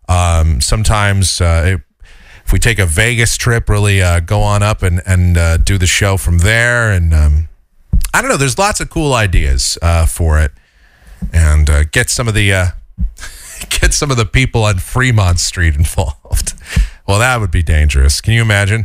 um, 0.09 0.61
sometimes 0.61 1.41
uh, 1.41 1.79
if 2.45 2.53
we 2.53 2.59
take 2.59 2.79
a 2.79 2.87
Vegas 2.87 3.37
trip, 3.37 3.69
really 3.69 4.03
uh, 4.03 4.21
go 4.21 4.41
on 4.41 4.63
up 4.63 4.83
and 4.83 5.03
and 5.07 5.37
uh, 5.37 5.57
do 5.59 5.79
the 5.79 5.87
show 5.87 6.17
from 6.17 6.39
there. 6.39 6.91
And 6.91 7.15
um, 7.15 7.49
I 8.15 8.21
don't 8.21 8.31
know. 8.31 8.37
There's 8.37 8.59
lots 8.59 8.81
of 8.81 8.91
cool 8.91 9.15
ideas 9.15 9.79
uh, 9.83 10.07
for 10.07 10.39
it, 10.41 10.53
and 11.33 11.69
uh, 11.69 11.85
get 11.85 12.11
some 12.11 12.29
of 12.29 12.35
the 12.35 12.53
uh, 12.53 12.67
get 13.69 13.95
some 13.95 14.11
of 14.11 14.17
the 14.17 14.25
people 14.27 14.65
on 14.65 14.79
Fremont 14.79 15.41
Street 15.41 15.75
involved. 15.77 16.55
Well, 17.09 17.21
that 17.21 17.41
would 17.41 17.51
be 17.51 17.63
dangerous. 17.63 18.21
Can 18.21 18.35
you 18.35 18.43
imagine? 18.43 18.85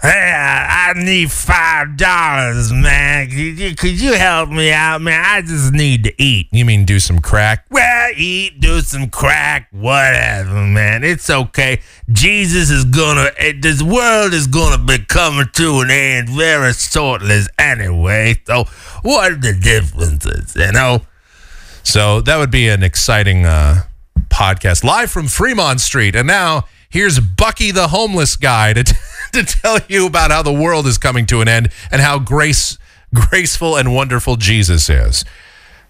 Hey, 0.00 0.32
I 0.32 0.92
need 0.94 1.32
five 1.32 1.96
dollars, 1.96 2.72
man. 2.72 3.26
Could 3.28 3.36
you, 3.58 3.74
could 3.74 4.00
you 4.00 4.12
help 4.14 4.48
me 4.48 4.70
out, 4.70 5.02
man? 5.02 5.24
I 5.26 5.42
just 5.42 5.72
need 5.72 6.04
to 6.04 6.22
eat. 6.22 6.46
You 6.52 6.64
mean 6.64 6.84
do 6.84 7.00
some 7.00 7.18
crack? 7.18 7.66
Well, 7.68 8.10
eat, 8.16 8.60
do 8.60 8.80
some 8.80 9.10
crack, 9.10 9.66
whatever, 9.72 10.54
man. 10.64 11.02
It's 11.02 11.28
okay. 11.28 11.80
Jesus 12.12 12.70
is 12.70 12.84
gonna. 12.84 13.30
eh, 13.38 13.54
This 13.60 13.82
world 13.82 14.34
is 14.34 14.46
gonna 14.46 14.78
be 14.82 14.98
coming 14.98 15.48
to 15.54 15.80
an 15.80 15.90
end 15.90 16.28
very 16.28 16.72
shortly, 16.74 17.40
anyway. 17.58 18.36
So, 18.46 18.66
what 19.02 19.32
are 19.32 19.34
the 19.34 19.52
differences, 19.52 20.54
you 20.54 20.70
know? 20.70 21.02
So 21.82 22.20
that 22.20 22.36
would 22.36 22.52
be 22.52 22.68
an 22.68 22.84
exciting 22.84 23.46
uh, 23.46 23.82
podcast 24.28 24.84
live 24.84 25.10
from 25.10 25.26
Fremont 25.26 25.80
Street. 25.80 26.14
And 26.14 26.28
now 26.28 26.66
here's 26.88 27.20
Bucky 27.20 27.70
the 27.70 27.88
homeless 27.88 28.36
guy 28.36 28.72
to, 28.72 28.84
to 29.32 29.44
tell 29.44 29.78
you 29.88 30.06
about 30.06 30.30
how 30.30 30.42
the 30.42 30.52
world 30.52 30.86
is 30.86 30.98
coming 30.98 31.26
to 31.26 31.40
an 31.40 31.48
end 31.48 31.70
and 31.90 32.00
how 32.00 32.18
grace 32.18 32.78
graceful 33.14 33.76
and 33.76 33.94
wonderful 33.94 34.36
Jesus 34.36 34.88
is. 34.90 35.24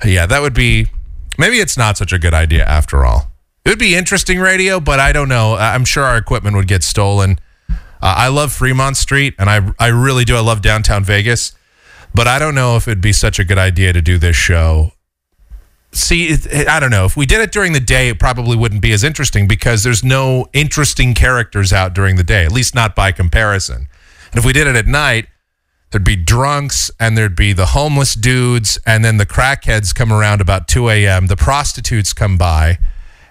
Yeah, 0.04 0.26
that 0.26 0.40
would 0.40 0.54
be 0.54 0.88
maybe 1.36 1.58
it's 1.58 1.76
not 1.76 1.96
such 1.96 2.12
a 2.12 2.18
good 2.18 2.34
idea 2.34 2.64
after 2.64 3.04
all. 3.04 3.32
It 3.64 3.70
would 3.70 3.78
be 3.78 3.94
interesting 3.94 4.38
radio, 4.38 4.80
but 4.80 5.00
I 5.00 5.12
don't 5.12 5.28
know. 5.28 5.54
I'm 5.54 5.84
sure 5.84 6.04
our 6.04 6.16
equipment 6.16 6.56
would 6.56 6.68
get 6.68 6.82
stolen. 6.82 7.38
Uh, 7.68 7.74
I 8.00 8.28
love 8.28 8.52
Fremont 8.52 8.96
Street, 8.96 9.34
and 9.38 9.50
I 9.50 9.72
I 9.78 9.88
really 9.88 10.24
do. 10.24 10.36
I 10.36 10.40
love 10.40 10.62
downtown 10.62 11.02
Vegas, 11.02 11.52
but 12.14 12.28
I 12.28 12.38
don't 12.38 12.54
know 12.54 12.76
if 12.76 12.86
it'd 12.86 13.00
be 13.00 13.12
such 13.12 13.38
a 13.40 13.44
good 13.44 13.58
idea 13.58 13.92
to 13.92 14.00
do 14.00 14.16
this 14.16 14.36
show 14.36 14.92
see, 15.92 16.36
I 16.68 16.80
don't 16.80 16.90
know. 16.90 17.04
If 17.04 17.16
we 17.16 17.26
did 17.26 17.40
it 17.40 17.52
during 17.52 17.72
the 17.72 17.80
day, 17.80 18.08
it 18.08 18.18
probably 18.18 18.56
wouldn't 18.56 18.82
be 18.82 18.92
as 18.92 19.04
interesting 19.04 19.48
because 19.48 19.82
there's 19.82 20.04
no 20.04 20.46
interesting 20.52 21.14
characters 21.14 21.72
out 21.72 21.94
during 21.94 22.16
the 22.16 22.24
day, 22.24 22.44
at 22.44 22.52
least 22.52 22.74
not 22.74 22.94
by 22.94 23.12
comparison. 23.12 23.88
And 24.30 24.38
if 24.38 24.44
we 24.44 24.52
did 24.52 24.66
it 24.66 24.76
at 24.76 24.86
night, 24.86 25.26
there'd 25.90 26.04
be 26.04 26.16
drunks 26.16 26.90
and 27.00 27.16
there'd 27.16 27.36
be 27.36 27.52
the 27.52 27.66
homeless 27.66 28.14
dudes, 28.14 28.78
and 28.86 29.04
then 29.04 29.16
the 29.16 29.26
crackheads 29.26 29.94
come 29.94 30.12
around 30.12 30.40
about 30.40 30.68
2 30.68 30.88
a.m. 30.90 31.26
The 31.26 31.36
prostitutes 31.36 32.12
come 32.12 32.36
by, 32.36 32.78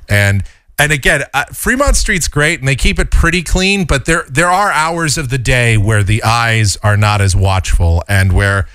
and 0.09 0.43
and 0.79 0.91
again, 0.91 1.23
uh, 1.33 1.45
Fremont 1.45 1.95
Street's 1.95 2.27
great, 2.27 2.59
and 2.59 2.67
they 2.67 2.75
keep 2.75 2.99
it 2.99 3.09
pretty 3.09 3.41
clean. 3.41 3.85
But 3.85 4.05
there 4.05 4.25
there 4.29 4.49
are 4.49 4.71
hours 4.71 5.17
of 5.17 5.29
the 5.29 5.37
day 5.37 5.77
where 5.77 6.03
the 6.03 6.23
eyes 6.23 6.77
are 6.77 6.97
not 6.97 7.21
as 7.21 7.35
watchful, 7.35 8.03
and 8.07 8.33
where 8.33 8.67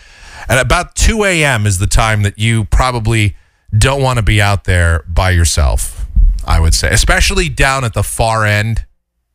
at 0.48 0.60
about 0.60 0.94
2 0.94 1.24
a.m. 1.24 1.66
is 1.66 1.78
the 1.78 1.86
time 1.86 2.22
that 2.22 2.38
you 2.38 2.64
probably 2.64 3.36
don't 3.76 4.02
want 4.02 4.18
to 4.18 4.22
be 4.22 4.40
out 4.40 4.64
there 4.64 5.04
by 5.08 5.30
yourself. 5.30 6.06
I 6.44 6.58
would 6.58 6.74
say, 6.74 6.90
especially 6.90 7.48
down 7.48 7.84
at 7.84 7.94
the 7.94 8.02
far 8.02 8.44
end, 8.44 8.84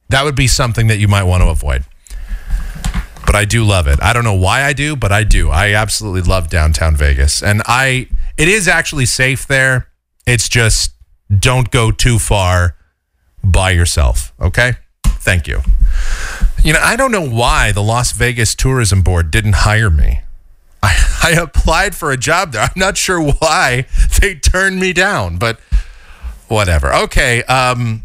that 0.10 0.24
would 0.24 0.36
be 0.36 0.48
something 0.48 0.88
that 0.88 0.98
you 0.98 1.08
might 1.08 1.24
want 1.24 1.42
to 1.42 1.50
avoid 1.50 1.86
but 3.28 3.36
I 3.36 3.44
do 3.44 3.66
love 3.66 3.88
it. 3.88 4.02
I 4.02 4.14
don't 4.14 4.24
know 4.24 4.34
why 4.34 4.64
I 4.64 4.72
do, 4.72 4.96
but 4.96 5.12
I 5.12 5.26
do. 5.26 5.50
I 5.50 5.74
absolutely 5.74 6.22
love 6.22 6.50
downtown 6.50 6.96
Vegas. 6.96 7.44
And 7.44 7.62
I 7.66 8.08
it 8.38 8.48
is 8.48 8.68
actually 8.70 9.06
safe 9.06 9.46
there. 9.46 9.90
It's 10.26 10.48
just 10.48 10.94
don't 11.38 11.70
go 11.70 11.92
too 11.92 12.20
far 12.20 12.78
by 13.44 13.72
yourself, 13.72 14.34
okay? 14.40 14.74
Thank 15.06 15.46
you. 15.46 15.62
You 16.64 16.74
know, 16.74 16.80
I 16.82 16.96
don't 16.96 17.12
know 17.12 17.28
why 17.28 17.74
the 17.74 17.84
Las 17.84 18.14
Vegas 18.14 18.56
Tourism 18.56 19.02
Board 19.02 19.30
didn't 19.30 19.56
hire 19.56 19.90
me. 19.90 20.22
I, 20.82 21.20
I 21.24 21.42
applied 21.42 21.96
for 21.96 22.12
a 22.12 22.18
job 22.18 22.52
there. 22.52 22.64
I'm 22.64 22.72
not 22.76 22.98
sure 22.98 23.22
why 23.22 23.86
they 24.20 24.36
turned 24.36 24.80
me 24.80 24.94
down, 24.94 25.38
but 25.38 25.60
whatever. 26.48 26.94
Okay, 26.94 27.44
um 27.44 28.04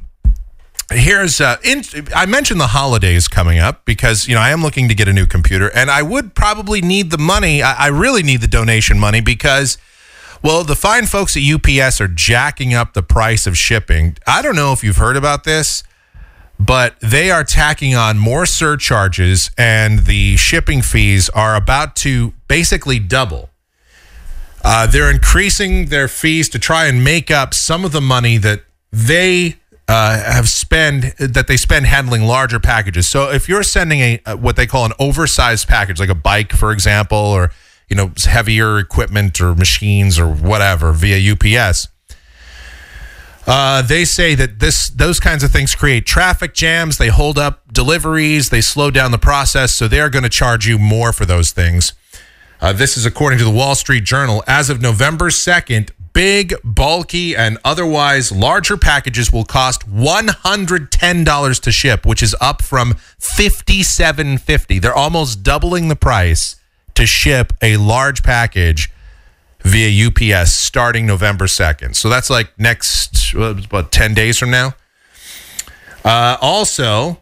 here's 0.91 1.41
uh 1.41 1.57
in, 1.65 1.83
i 2.15 2.27
mentioned 2.27 2.61
the 2.61 2.69
holidays 2.69 3.27
coming 3.27 3.59
up 3.59 3.85
because 3.85 4.29
you 4.29 4.35
know 4.35 4.41
i 4.41 4.51
am 4.51 4.63
looking 4.63 4.89
to 4.89 4.95
get 4.95 5.09
a 5.09 5.13
new 5.13 5.27
computer 5.27 5.71
and 5.75 5.91
i 5.91 6.03
would 6.03 6.35
probably 6.35 6.83
need 6.83 7.11
the 7.11 7.17
money 7.17 7.63
i, 7.63 7.87
I 7.87 7.89
really 7.89 8.23
need 8.23 8.41
the 8.43 8.49
donation 8.49 8.99
money 8.99 9.23
because 9.23 9.79
well 10.43 10.65
the 10.65 10.77
fine 10.77 11.07
folks 11.07 11.37
at 11.37 11.43
UPS 11.43 12.01
are 12.01 12.09
jacking 12.09 12.75
up 12.75 12.93
the 12.93 13.03
price 13.03 13.47
of 13.47 13.57
shipping 13.57 14.19
i 14.27 14.43
don't 14.43 14.57
know 14.57 14.73
if 14.73 14.85
you've 14.85 14.99
heard 14.99 15.17
about 15.17 15.45
this 15.45 15.83
but 16.67 16.99
they 17.01 17.31
are 17.31 17.45
tacking 17.45 17.95
on 17.95 18.19
more 18.19 18.47
surcharges 18.47 19.51
and 19.57 20.01
the 20.01 20.37
shipping 20.37 20.83
fees 20.83 21.29
are 21.31 21.57
about 21.57 21.97
to 21.97 22.33
basically 22.49 22.99
double 22.99 23.51
uh, 24.65 24.87
they're 24.87 25.11
increasing 25.11 25.87
their 25.87 26.09
fees 26.09 26.49
to 26.51 26.59
try 26.59 26.87
and 26.87 27.03
make 27.03 27.31
up 27.31 27.53
some 27.53 27.85
of 27.85 27.93
the 27.93 28.01
money 28.01 28.37
that 28.39 28.63
they 28.93 29.57
uh, 29.89 30.19
have 30.23 30.49
spend 30.49 31.15
that 31.19 31.49
they 31.49 31.57
spend 31.57 31.87
handling 31.87 32.23
larger 32.23 32.61
packages. 32.61 33.09
So 33.09 33.31
if 33.31 33.49
you're 33.49 33.65
sending 33.65 34.21
a 34.25 34.37
what 34.37 34.57
they 34.57 34.67
call 34.67 34.85
an 34.85 34.93
oversized 34.99 35.67
package, 35.67 35.99
like 35.99 36.09
a 36.09 36.15
bike, 36.15 36.53
for 36.53 36.71
example, 36.71 37.19
or 37.19 37.51
you 37.89 37.97
know 37.97 38.13
heavier 38.25 38.79
equipment 38.79 39.41
or 39.41 39.55
machines 39.55 40.19
or 40.19 40.33
whatever 40.33 40.93
via 40.93 41.33
UPS, 41.33 41.89
uh, 43.47 43.83
they 43.83 44.05
say 44.05 44.35
that 44.35 44.61
this 44.61 44.89
those 44.89 45.19
kinds 45.19 45.43
of 45.43 45.51
things 45.51 45.75
create 45.75 46.07
traffic 46.07 46.55
jams. 46.55 46.99
They 46.99 47.09
hold 47.09 47.39
up 47.39 47.73
deliveries. 47.73 48.51
They 48.51 48.61
slow 48.61 48.91
down 48.91 49.11
the 49.11 49.19
process. 49.19 49.75
So 49.75 49.89
they 49.89 50.01
are 50.01 50.11
going 50.11 50.23
to 50.23 50.29
charge 50.29 50.67
you 50.67 50.79
more 50.79 51.13
for 51.13 51.25
those 51.25 51.51
things. 51.51 51.93
Uh, 52.61 52.73
this 52.73 52.97
is 52.97 53.05
according 53.05 53.41
to 53.41 53.45
the 53.45 53.51
Wall 53.51 53.75
Street 53.75 54.05
Journal. 54.05 54.45
As 54.47 54.71
of 54.71 54.81
November 54.81 55.31
2nd, 55.31 55.91
big, 56.13 56.55
bulky, 56.63 57.35
and 57.35 57.59
otherwise 57.65 58.31
larger 58.31 58.77
packages 58.77 59.33
will 59.33 59.45
cost 59.45 59.89
$110 59.91 61.61
to 61.61 61.73
ship, 61.73 62.07
which 62.07 62.23
is 62.23 62.37
up 62.41 62.63
from 62.63 62.95
$57.50. 63.21 64.81
They're 64.81 64.95
almost 64.95 65.43
doubling 65.43 65.89
the 65.89 65.97
price 65.97 66.55
to 66.95 67.05
ship 67.05 67.53
a 67.61 67.79
large 67.79 68.23
package 68.23 68.93
via 69.63 70.07
UPS 70.07 70.53
starting 70.53 71.07
November 71.07 71.47
2nd. 71.47 71.95
So 71.95 72.09
that's 72.09 72.31
like 72.31 72.59
next, 72.59 73.35
what, 73.35 73.93
10 73.93 74.15
days 74.15 74.39
from 74.39 74.51
now? 74.51 74.75
Uh, 76.05 76.37
also, 76.41 77.21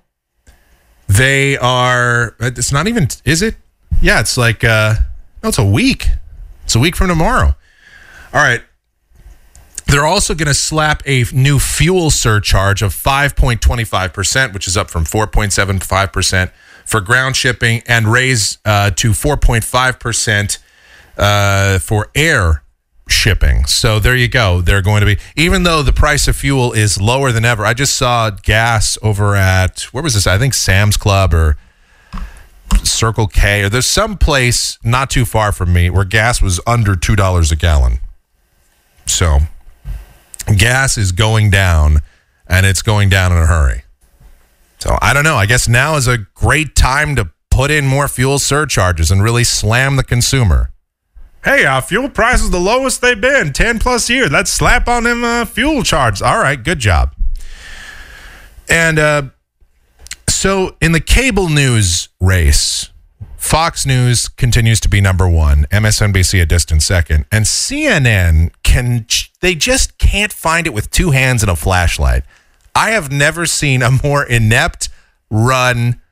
they 1.06 1.56
are, 1.58 2.34
it's 2.40 2.72
not 2.72 2.86
even, 2.86 3.08
is 3.24 3.42
it? 3.42 3.56
Yeah, 4.00 4.20
it's 4.20 4.36
like, 4.36 4.64
uh, 4.64 4.94
no, 5.42 5.50
it's 5.50 5.58
a 5.58 5.64
week. 5.64 6.08
It's 6.64 6.74
a 6.74 6.78
week 6.78 6.96
from 6.96 7.08
tomorrow. 7.08 7.56
All 8.32 8.42
right. 8.42 8.62
They're 9.86 10.06
also 10.06 10.34
going 10.34 10.46
to 10.46 10.54
slap 10.54 11.02
a 11.04 11.24
new 11.32 11.58
fuel 11.58 12.10
surcharge 12.10 12.80
of 12.80 12.94
5.25%, 12.94 14.54
which 14.54 14.68
is 14.68 14.76
up 14.76 14.88
from 14.88 15.04
4.75% 15.04 16.52
for 16.84 17.00
ground 17.00 17.36
shipping, 17.36 17.82
and 17.86 18.06
raise 18.06 18.58
uh, 18.64 18.90
to 18.92 19.10
4.5% 19.10 20.58
uh, 21.20 21.78
for 21.78 22.08
air 22.14 22.64
shipping. 23.08 23.66
So 23.66 23.98
there 23.98 24.16
you 24.16 24.28
go. 24.28 24.62
They're 24.62 24.82
going 24.82 25.00
to 25.00 25.06
be, 25.06 25.18
even 25.36 25.64
though 25.64 25.82
the 25.82 25.92
price 25.92 26.26
of 26.26 26.36
fuel 26.36 26.72
is 26.72 27.00
lower 27.00 27.30
than 27.30 27.44
ever. 27.44 27.64
I 27.64 27.74
just 27.74 27.94
saw 27.94 28.30
gas 28.30 28.96
over 29.02 29.36
at, 29.36 29.82
where 29.92 30.02
was 30.02 30.14
this? 30.14 30.26
I 30.26 30.38
think 30.38 30.54
Sam's 30.54 30.96
Club 30.96 31.34
or 31.34 31.56
Circle 32.82 33.26
K, 33.26 33.62
or 33.62 33.68
there's 33.68 33.86
some 33.86 34.16
place 34.16 34.78
not 34.82 35.10
too 35.10 35.24
far 35.24 35.52
from 35.52 35.72
me 35.72 35.90
where 35.90 36.04
gas 36.04 36.40
was 36.40 36.60
under 36.66 36.94
$2 36.94 37.52
a 37.52 37.56
gallon. 37.56 37.98
So 39.06 39.40
gas 40.56 40.96
is 40.96 41.12
going 41.12 41.50
down 41.50 41.98
and 42.46 42.64
it's 42.64 42.82
going 42.82 43.08
down 43.08 43.32
in 43.32 43.38
a 43.38 43.46
hurry. 43.46 43.82
So 44.78 44.96
I 45.02 45.12
don't 45.12 45.24
know. 45.24 45.36
I 45.36 45.46
guess 45.46 45.68
now 45.68 45.96
is 45.96 46.06
a 46.06 46.18
great 46.18 46.74
time 46.74 47.16
to 47.16 47.30
put 47.50 47.70
in 47.70 47.86
more 47.86 48.08
fuel 48.08 48.38
surcharges 48.38 49.10
and 49.10 49.22
really 49.22 49.44
slam 49.44 49.96
the 49.96 50.04
consumer. 50.04 50.70
Hey, 51.42 51.64
our 51.64 51.80
fuel 51.80 52.10
price 52.10 52.42
is 52.42 52.50
the 52.50 52.60
lowest 52.60 53.00
they've 53.00 53.18
been 53.18 53.54
10 53.54 53.78
plus 53.78 54.10
years. 54.10 54.30
Let's 54.30 54.52
slap 54.52 54.86
on 54.88 55.04
them 55.04 55.24
uh, 55.24 55.46
fuel 55.46 55.82
charges. 55.82 56.20
All 56.20 56.38
right, 56.38 56.62
good 56.62 56.78
job. 56.78 57.14
And 58.68 58.98
uh, 58.98 59.22
so 60.28 60.76
in 60.82 60.92
the 60.92 61.00
cable 61.00 61.48
news 61.48 62.10
race, 62.20 62.90
Fox 63.38 63.86
News 63.86 64.28
continues 64.28 64.80
to 64.80 64.88
be 64.90 65.00
number 65.00 65.26
one, 65.26 65.64
MSNBC 65.70 66.42
a 66.42 66.46
distant 66.46 66.82
second, 66.82 67.24
and 67.32 67.46
CNN 67.46 68.52
can 68.62 69.06
they 69.40 69.54
just 69.54 69.96
can't 69.96 70.32
find 70.32 70.66
it 70.66 70.74
with 70.74 70.90
two 70.90 71.12
hands 71.12 71.42
and 71.42 71.50
a 71.50 71.56
flashlight. 71.56 72.22
I 72.74 72.90
have 72.90 73.10
never 73.10 73.46
seen 73.46 73.80
a 73.80 73.90
more 73.90 74.24
inept 74.24 74.90
run 75.30 76.02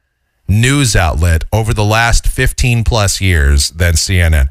news 0.49 0.97
outlet 0.97 1.45
over 1.53 1.75
the 1.75 1.85
last 1.85 2.27
15 2.27 2.83
plus 2.83 3.21
years 3.21 3.69
than 3.71 3.93
CNN. 3.93 4.49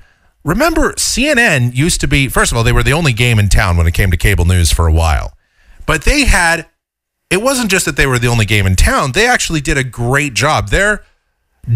Remember, 0.47 0.93
CNN 0.93 1.75
used 1.75 1.99
to 1.99 2.07
be, 2.07 2.29
first 2.29 2.53
of 2.53 2.57
all, 2.57 2.63
they 2.63 2.71
were 2.71 2.81
the 2.81 2.93
only 2.93 3.11
game 3.11 3.37
in 3.37 3.49
town 3.49 3.75
when 3.75 3.85
it 3.85 3.93
came 3.93 4.11
to 4.11 4.17
cable 4.17 4.45
news 4.45 4.71
for 4.71 4.87
a 4.87 4.93
while. 4.93 5.37
But 5.85 6.05
they 6.05 6.23
had, 6.23 6.67
it 7.29 7.41
wasn't 7.41 7.69
just 7.69 7.85
that 7.85 7.97
they 7.97 8.07
were 8.07 8.17
the 8.17 8.29
only 8.29 8.45
game 8.45 8.65
in 8.65 8.77
town, 8.77 9.11
they 9.11 9.27
actually 9.27 9.59
did 9.59 9.77
a 9.77 9.83
great 9.83 10.33
job. 10.33 10.69
Their 10.69 11.03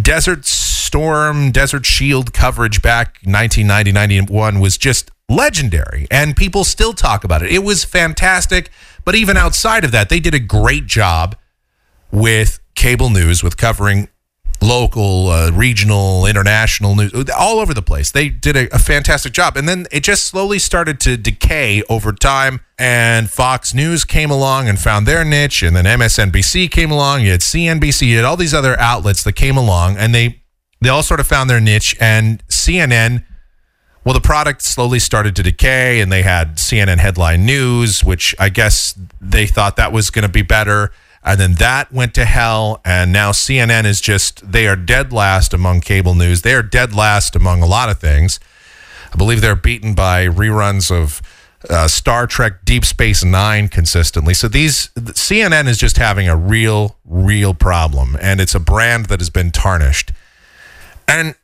Desert 0.02 0.46
Storm, 0.46 1.52
Desert 1.52 1.86
Shield 1.86 2.32
coverage 2.32 2.82
back 2.82 3.18
1990, 3.26 3.92
91 3.92 4.62
was 4.62 4.78
just 4.78 5.12
legendary, 5.28 6.08
and 6.10 6.38
people 6.38 6.64
still 6.64 6.94
talk 6.94 7.26
about 7.26 7.44
it. 7.44 7.52
It 7.52 7.66
was 7.66 7.84
fantastic, 7.84 8.70
but 9.04 9.16
even 9.16 9.36
outside 9.36 9.84
of 9.84 9.92
that, 9.92 10.08
they 10.08 10.22
did 10.22 10.34
a 10.34 10.40
great 10.40 10.86
job 10.86 11.36
with 12.10 12.62
cable 12.76 13.10
news, 13.10 13.44
with 13.44 13.58
covering 13.58 14.08
local, 14.62 15.28
uh, 15.28 15.52
regional, 15.52 16.26
international 16.26 16.96
news, 16.96 17.12
all 17.36 17.60
over 17.60 17.74
the 17.74 17.82
place. 17.82 18.12
They 18.12 18.30
did 18.30 18.56
a, 18.56 18.74
a 18.74 18.80
fantastic 18.80 19.34
job. 19.34 19.58
And 19.58 19.68
then 19.68 19.88
it 19.92 20.04
just 20.04 20.26
slowly 20.26 20.60
started 20.60 21.00
to 21.02 21.18
decay 21.18 21.84
over 21.90 22.14
time. 22.14 22.62
And 22.78 23.30
Fox 23.30 23.74
News 23.74 24.06
came 24.06 24.30
along 24.30 24.68
and 24.68 24.80
found 24.80 25.08
their 25.08 25.26
niche. 25.26 25.64
And 25.64 25.76
then 25.76 25.86
MSNBC 25.86 26.70
came 26.70 26.92
along. 26.92 27.22
You 27.22 27.32
had 27.32 27.42
CNBC, 27.42 28.08
you 28.08 28.18
had 28.18 28.26
all 28.26 28.38
these 28.38 28.54
other 28.54 28.80
outlets 28.80 29.24
that 29.24 29.34
came 29.34 29.58
along 29.58 29.98
and 29.98 30.14
they, 30.14 30.42
they 30.80 30.90
all 30.90 31.04
sort 31.04 31.20
of 31.20 31.28
found 31.28 31.50
their 31.50 31.60
niche. 31.60 31.96
And 32.00 32.46
CNN, 32.48 33.24
well, 34.06 34.14
the 34.14 34.22
product 34.22 34.62
slowly 34.62 35.00
started 35.00 35.36
to 35.36 35.44
decay 35.44 36.02
and 36.02 36.12
they 36.12 36.22
had 36.22 36.58
CNN 36.58 36.98
headline 36.98 37.46
news, 37.46 38.04
which 38.04 38.36
I 38.40 38.50
guess 38.50 38.98
they 39.20 39.48
thought 39.48 39.76
that 39.78 39.92
was 39.92 40.10
going 40.12 40.24
to 40.24 40.32
be 40.32 40.42
better. 40.44 40.92
And 41.24 41.40
then 41.40 41.54
that 41.56 41.92
went 41.92 42.14
to 42.16 42.26
hell. 42.26 42.82
And 42.84 43.14
now 43.14 43.32
CNN 43.32 43.86
is 43.86 44.02
just, 44.02 44.52
they 44.52 44.68
are 44.68 44.76
dead 44.76 45.14
last 45.14 45.54
among 45.54 45.82
cable 45.82 46.16
news. 46.16 46.42
They 46.42 46.54
are 46.54 46.64
dead 46.64 46.96
last 46.96 47.36
among 47.36 47.62
a 47.62 47.68
lot 47.68 47.90
of 47.90 48.00
things. 48.00 48.40
I 49.14 49.18
believe 49.18 49.42
they're 49.42 49.56
beaten 49.56 49.94
by 49.94 50.26
reruns 50.26 50.90
of 50.90 51.22
uh, 51.70 51.88
Star 51.88 52.26
Trek 52.26 52.66
Deep 52.66 52.86
Space 52.86 53.24
Nine 53.24 53.68
consistently. 53.68 54.34
So 54.34 54.48
these, 54.48 54.88
CNN 54.96 55.68
is 55.68 55.78
just 55.78 55.98
having 55.98 56.28
a 56.28 56.36
real, 56.36 56.98
real 57.06 57.54
problem. 57.54 58.18
And 58.20 58.42
it's 58.42 58.56
a 58.56 58.60
brand 58.60 59.08
that 59.08 59.20
has 59.20 59.30
been 59.30 59.52
tarnished. 59.52 60.12
And 61.08 61.36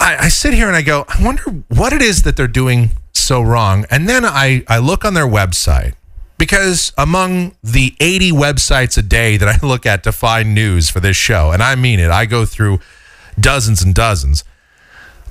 I, 0.00 0.16
I 0.16 0.28
sit 0.28 0.54
here 0.54 0.66
and 0.66 0.76
I 0.76 0.82
go, 0.82 1.04
I 1.08 1.22
wonder 1.24 1.42
what 1.68 1.92
it 1.92 2.02
is 2.02 2.22
that 2.22 2.36
they're 2.36 2.48
doing 2.48 2.90
so 3.12 3.40
wrong. 3.40 3.84
And 3.90 4.08
then 4.08 4.24
I, 4.24 4.64
I 4.68 4.78
look 4.78 5.04
on 5.04 5.14
their 5.14 5.26
website 5.26 5.94
because 6.38 6.92
among 6.98 7.56
the 7.62 7.94
80 8.00 8.32
websites 8.32 8.98
a 8.98 9.02
day 9.02 9.36
that 9.36 9.48
I 9.48 9.66
look 9.66 9.86
at 9.86 10.04
to 10.04 10.12
find 10.12 10.54
news 10.54 10.90
for 10.90 11.00
this 11.00 11.16
show, 11.16 11.50
and 11.52 11.62
I 11.62 11.74
mean 11.74 11.98
it, 11.98 12.10
I 12.10 12.26
go 12.26 12.44
through 12.44 12.80
dozens 13.38 13.82
and 13.82 13.94
dozens. 13.94 14.44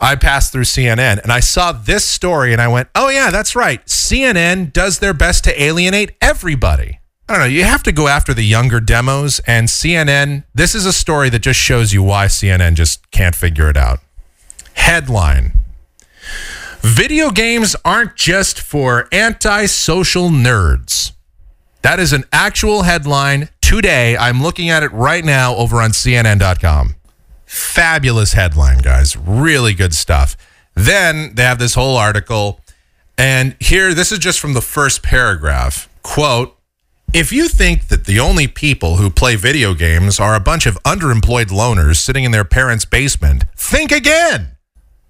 I 0.01 0.16
passed 0.16 0.51
through 0.51 0.64
CNN 0.64 1.22
and 1.22 1.32
I 1.32 1.39
saw 1.39 1.72
this 1.72 2.03
story 2.03 2.51
and 2.51 2.62
I 2.62 2.68
went, 2.68 2.89
oh, 2.95 3.10
yeah, 3.10 3.32
that's 3.32 3.56
right. 3.56 3.84
CNN 3.86 4.74
does 4.74 4.99
their 4.99 5.14
best 5.14 5.45
to 5.45 5.62
alienate 5.62 6.12
everybody. 6.22 6.99
I 7.28 7.34
don't 7.34 7.41
know. 7.41 7.47
You 7.47 7.64
have 7.64 7.82
to 7.84 7.91
go 7.91 8.08
after 8.08 8.36
the 8.36 8.43
younger 8.43 8.80
demos, 8.80 9.39
and 9.47 9.68
CNN, 9.68 10.43
this 10.53 10.76
is 10.76 10.86
a 10.86 10.93
story 10.93 11.30
that 11.32 11.39
just 11.39 11.60
shows 11.60 11.91
you 11.91 12.03
why 12.03 12.28
CNN 12.28 12.76
just 12.76 13.10
can't 13.10 13.34
figure 13.34 13.68
it 13.68 13.78
out. 13.78 13.99
Headline 14.76 15.64
Video 16.86 17.32
games 17.32 17.76
aren't 17.84 18.16
just 18.16 18.62
for 18.62 19.08
antisocial 19.12 20.30
nerds. 20.30 21.14
That 21.82 22.00
is 22.00 22.14
an 22.14 22.26
actual 22.32 22.84
headline 22.84 23.50
today. 23.60 24.16
I'm 24.16 24.44
looking 24.44 24.70
at 24.70 24.84
it 24.84 24.94
right 24.94 25.26
now 25.26 25.56
over 25.56 25.82
on 25.82 25.94
CNN.com. 25.94 26.94
Fabulous 27.48 28.34
headline, 28.34 28.84
guys. 28.84 29.18
Really 29.18 29.74
good 29.74 29.96
stuff. 29.96 30.38
Then 30.76 31.34
they 31.34 31.42
have 31.42 31.58
this 31.58 31.74
whole 31.74 31.98
article. 31.98 32.62
And 33.18 33.56
here, 33.60 33.96
this 33.96 34.12
is 34.12 34.20
just 34.20 34.40
from 34.40 34.54
the 34.54 34.62
first 34.62 35.02
paragraph. 35.02 35.90
Quote 36.04 36.56
If 37.16 37.32
you 37.32 37.48
think 37.48 37.88
that 37.88 38.06
the 38.06 38.20
only 38.20 38.48
people 38.48 38.98
who 38.98 39.10
play 39.10 39.36
video 39.36 39.74
games 39.74 40.20
are 40.20 40.36
a 40.36 40.40
bunch 40.40 40.68
of 40.68 40.78
underemployed 40.84 41.48
loners 41.48 41.96
sitting 41.96 42.26
in 42.26 42.32
their 42.32 42.46
parents' 42.46 42.86
basement, 42.86 43.46
think 43.56 43.92
again 43.92 44.55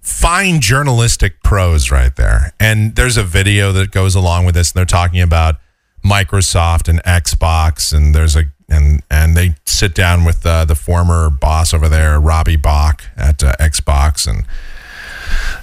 fine 0.06 0.60
journalistic 0.60 1.42
prose 1.42 1.90
right 1.90 2.14
there. 2.14 2.52
And 2.60 2.94
there's 2.94 3.16
a 3.16 3.24
video 3.24 3.72
that 3.72 3.90
goes 3.90 4.14
along 4.14 4.46
with 4.46 4.54
this, 4.54 4.70
and 4.70 4.78
they're 4.78 4.86
talking 4.86 5.20
about 5.20 5.56
Microsoft 6.04 6.88
and 6.88 7.02
Xbox, 7.02 7.92
and 7.92 8.14
there's 8.14 8.36
a 8.36 8.44
and 8.68 9.02
and 9.10 9.36
they 9.36 9.54
sit 9.64 9.94
down 9.94 10.24
with 10.24 10.46
uh, 10.46 10.64
the 10.64 10.74
former 10.74 11.30
boss 11.30 11.74
over 11.74 11.88
there, 11.88 12.20
Robbie 12.20 12.56
Bach 12.56 13.04
at 13.16 13.42
uh, 13.42 13.54
Xbox, 13.60 14.28
and 14.28 14.44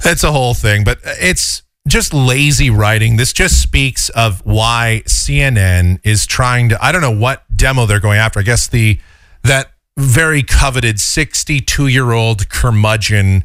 it's 0.06 0.24
a 0.24 0.32
whole 0.32 0.54
thing. 0.54 0.84
But 0.84 1.00
it's 1.04 1.64
just 1.88 2.14
lazy 2.14 2.70
writing. 2.70 3.16
This 3.16 3.34
just 3.34 3.62
speaks 3.62 4.10
of 4.10 4.46
why 4.46 5.04
CNN 5.06 6.00
is 6.04 6.26
trying 6.26 6.70
to. 6.70 6.84
I 6.84 6.92
don't 6.92 7.02
know 7.02 7.12
what 7.12 7.44
demo 7.56 7.86
they're 7.86 8.00
going 8.02 8.20
after. 8.20 8.40
I 8.40 8.44
guess 8.44 8.68
the 8.68 9.00
that 9.44 9.72
very 9.98 10.44
coveted 10.44 11.00
62 11.00 11.88
year 11.88 12.12
old 12.12 12.50
curmudgeon 12.50 13.44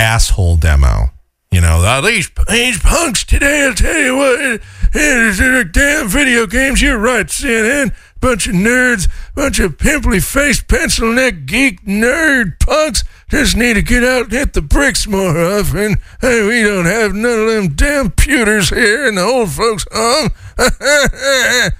asshole 0.00 0.56
demo. 0.56 1.10
You 1.50 1.60
know, 1.60 1.82
"Oh, 1.84 2.00
these 2.00 2.30
these 2.48 2.78
punks 2.78 3.24
today. 3.24 3.66
I'll 3.66 3.74
tell 3.74 3.98
you 3.98 4.16
what, 4.16 4.60
they're 4.92 5.64
damn 5.64 6.08
video 6.08 6.46
games. 6.46 6.80
You're 6.80 6.98
right, 6.98 7.26
CNN. 7.26 7.92
Bunch 8.20 8.46
of 8.46 8.54
nerds, 8.54 9.08
bunch 9.34 9.58
of 9.58 9.78
pimply 9.78 10.20
faced 10.20 10.68
pencil 10.68 11.12
neck 11.12 11.46
geek 11.46 11.84
nerd 11.84 12.58
punks. 12.60 13.02
Just 13.28 13.56
need 13.56 13.74
to 13.74 13.82
get 13.82 14.04
out 14.04 14.24
and 14.24 14.32
hit 14.32 14.52
the 14.52 14.62
bricks 14.62 15.06
more 15.06 15.36
often. 15.38 15.96
Hey, 16.20 16.46
we 16.46 16.62
don't 16.62 16.86
have 16.86 17.14
none 17.14 17.40
of 17.40 17.46
them 17.48 17.68
damn 17.68 18.10
pewters 18.10 18.74
here 18.74 19.06
in 19.06 19.14
the 19.16 19.22
old 19.22 19.50
folks' 19.50 19.86
home. 19.92 20.30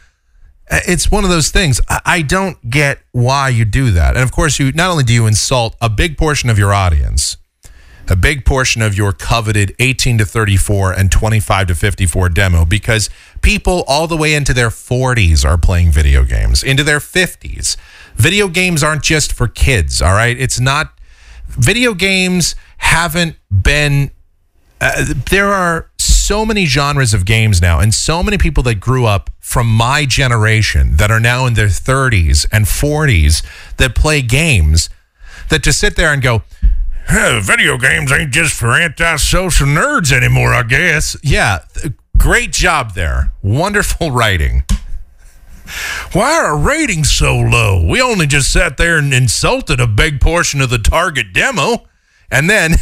Uh, 0.73 0.79
it's 0.87 1.11
one 1.11 1.25
of 1.25 1.31
those 1.31 1.51
things. 1.51 1.81
I 1.89 2.23
don't 2.23 2.71
get 2.71 3.01
why 3.11 3.49
you 3.49 3.65
do 3.65 3.91
that. 3.91 4.15
And 4.15 4.23
of 4.23 4.31
course, 4.31 4.61
you 4.61 4.71
not 4.71 4.89
only 4.89 5.03
do 5.03 5.13
you 5.13 5.27
insult 5.27 5.75
a 5.81 5.89
big 5.89 6.17
portion 6.17 6.49
of 6.49 6.61
your 6.61 6.73
audience, 6.73 7.37
a 8.11 8.17
big 8.17 8.45
portion 8.45 8.83
of 8.83 8.97
your 8.97 9.13
coveted 9.13 9.75
18 9.79 10.19
to 10.19 10.25
34 10.25 10.93
and 10.93 11.13
25 11.13 11.69
to 11.69 11.75
54 11.75 12.29
demo 12.31 12.65
because 12.65 13.09
people 13.41 13.85
all 13.87 14.07
the 14.07 14.17
way 14.17 14.35
into 14.35 14.53
their 14.53 14.69
40s 14.69 15.45
are 15.45 15.57
playing 15.57 15.93
video 15.93 16.25
games, 16.25 16.63
into 16.63 16.83
their 16.83 16.99
50s. 16.99 17.77
Video 18.17 18.49
games 18.49 18.83
aren't 18.83 19.05
just 19.05 19.33
for 19.33 19.47
kids, 19.47 20.03
all 20.03 20.13
right? 20.13 20.39
It's 20.39 20.59
not, 20.59 20.99
video 21.47 21.95
games 21.95 22.57
haven't 22.79 23.37
been 23.51 24.11
uh, 24.81 25.05
there 25.29 25.49
are 25.49 25.91
so 25.99 26.47
many 26.47 26.65
genres 26.65 27.13
of 27.13 27.27
games 27.27 27.61
now 27.61 27.81
and 27.81 27.93
so 27.93 28.23
many 28.23 28.39
people 28.39 28.63
that 28.63 28.77
grew 28.77 29.05
up 29.05 29.29
from 29.39 29.67
my 29.67 30.07
generation 30.07 30.97
that 30.97 31.11
are 31.11 31.21
now 31.21 31.45
in 31.45 31.53
their 31.53 31.67
30s 31.67 32.47
and 32.51 32.65
40s 32.65 33.45
that 33.77 33.95
play 33.95 34.23
games 34.23 34.89
that 35.51 35.63
to 35.63 35.73
sit 35.73 35.97
there 35.97 36.13
and 36.13 36.23
go 36.23 36.43
"Huh, 37.13 37.41
video 37.41 37.77
games 37.77 38.13
ain't 38.13 38.33
just 38.33 38.55
for 38.55 38.73
antisocial 38.73 39.67
nerds 39.67 40.13
anymore 40.13 40.55
i 40.55 40.63
guess 40.63 41.17
yeah 41.23 41.61
great 42.17 42.53
job 42.53 42.95
there 42.95 43.33
wonderful 43.43 44.11
writing 44.11 44.63
why 46.13 46.33
are 46.37 46.47
our 46.47 46.59
ratings 46.59 47.11
so 47.11 47.37
low 47.37 47.85
we 47.85 48.01
only 48.01 48.27
just 48.27 48.53
sat 48.53 48.77
there 48.77 48.99
and 48.99 49.13
insulted 49.13 49.81
a 49.81 49.87
big 49.87 50.21
portion 50.21 50.61
of 50.61 50.71
the 50.71 50.79
target 50.79 51.33
demo 51.33 51.87
and 52.31 52.49
then 52.49 52.77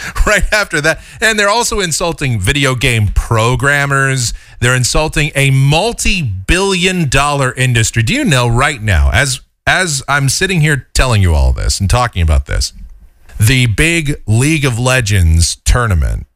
right 0.26 0.44
after 0.52 0.80
that. 0.80 1.00
And 1.20 1.38
they're 1.38 1.48
also 1.48 1.80
insulting 1.80 2.40
video 2.40 2.74
game 2.74 3.08
programmers. 3.08 4.32
They're 4.60 4.76
insulting 4.76 5.30
a 5.34 5.50
multi-billion 5.50 7.08
dollar 7.08 7.52
industry. 7.52 8.02
Do 8.02 8.14
you 8.14 8.24
know 8.24 8.48
right 8.48 8.80
now, 8.80 9.10
as 9.12 9.40
as 9.66 10.02
I'm 10.08 10.28
sitting 10.28 10.60
here 10.60 10.88
telling 10.92 11.22
you 11.22 11.34
all 11.34 11.52
this 11.52 11.80
and 11.80 11.88
talking 11.88 12.20
about 12.22 12.46
this, 12.46 12.72
the 13.46 13.66
big 13.66 14.22
League 14.26 14.64
of 14.64 14.78
Legends 14.78 15.56
tournament, 15.64 16.26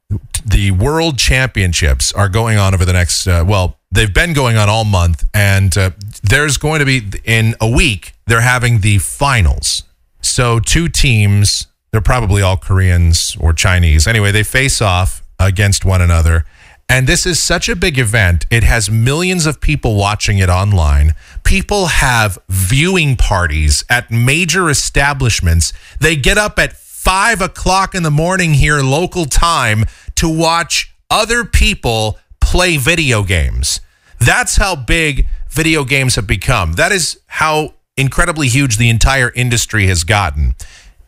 the 0.44 0.72
World 0.72 1.18
Championships 1.18 2.12
are 2.12 2.28
going 2.28 2.58
on 2.58 2.74
over 2.74 2.84
the 2.84 2.92
next. 2.92 3.26
Uh, 3.26 3.44
well, 3.46 3.78
they've 3.92 4.12
been 4.12 4.32
going 4.32 4.56
on 4.56 4.68
all 4.68 4.84
month, 4.84 5.24
and 5.32 5.76
uh, 5.78 5.90
there's 6.22 6.56
going 6.56 6.80
to 6.80 6.84
be 6.84 7.02
in 7.24 7.54
a 7.60 7.68
week. 7.68 8.14
They're 8.26 8.40
having 8.40 8.80
the 8.80 8.98
finals. 8.98 9.84
So 10.20 10.58
two 10.58 10.88
teams, 10.88 11.68
they're 11.92 12.00
probably 12.00 12.42
all 12.42 12.56
Koreans 12.56 13.36
or 13.38 13.52
Chinese. 13.52 14.08
Anyway, 14.08 14.32
they 14.32 14.42
face 14.42 14.82
off 14.82 15.22
against 15.38 15.84
one 15.84 16.02
another. 16.02 16.44
And 16.88 17.06
this 17.06 17.26
is 17.26 17.42
such 17.42 17.68
a 17.68 17.76
big 17.76 17.98
event. 17.98 18.46
It 18.50 18.62
has 18.62 18.90
millions 18.90 19.46
of 19.46 19.60
people 19.60 19.96
watching 19.96 20.38
it 20.38 20.48
online. 20.48 21.14
People 21.42 21.86
have 21.86 22.38
viewing 22.48 23.16
parties 23.16 23.84
at 23.90 24.10
major 24.10 24.70
establishments. 24.70 25.72
They 26.00 26.14
get 26.14 26.38
up 26.38 26.58
at 26.60 26.76
five 27.06 27.40
o'clock 27.40 27.94
in 27.94 28.02
the 28.02 28.10
morning 28.10 28.54
here, 28.54 28.80
local 28.80 29.26
time, 29.26 29.84
to 30.16 30.28
watch 30.28 30.92
other 31.08 31.44
people 31.44 32.18
play 32.40 32.76
video 32.76 33.22
games. 33.22 33.78
That's 34.18 34.56
how 34.56 34.74
big 34.74 35.28
video 35.48 35.84
games 35.84 36.16
have 36.16 36.26
become. 36.26 36.72
That 36.72 36.90
is 36.90 37.20
how 37.28 37.74
incredibly 37.96 38.48
huge 38.48 38.76
the 38.76 38.90
entire 38.90 39.30
industry 39.36 39.86
has 39.86 40.02
gotten. 40.02 40.56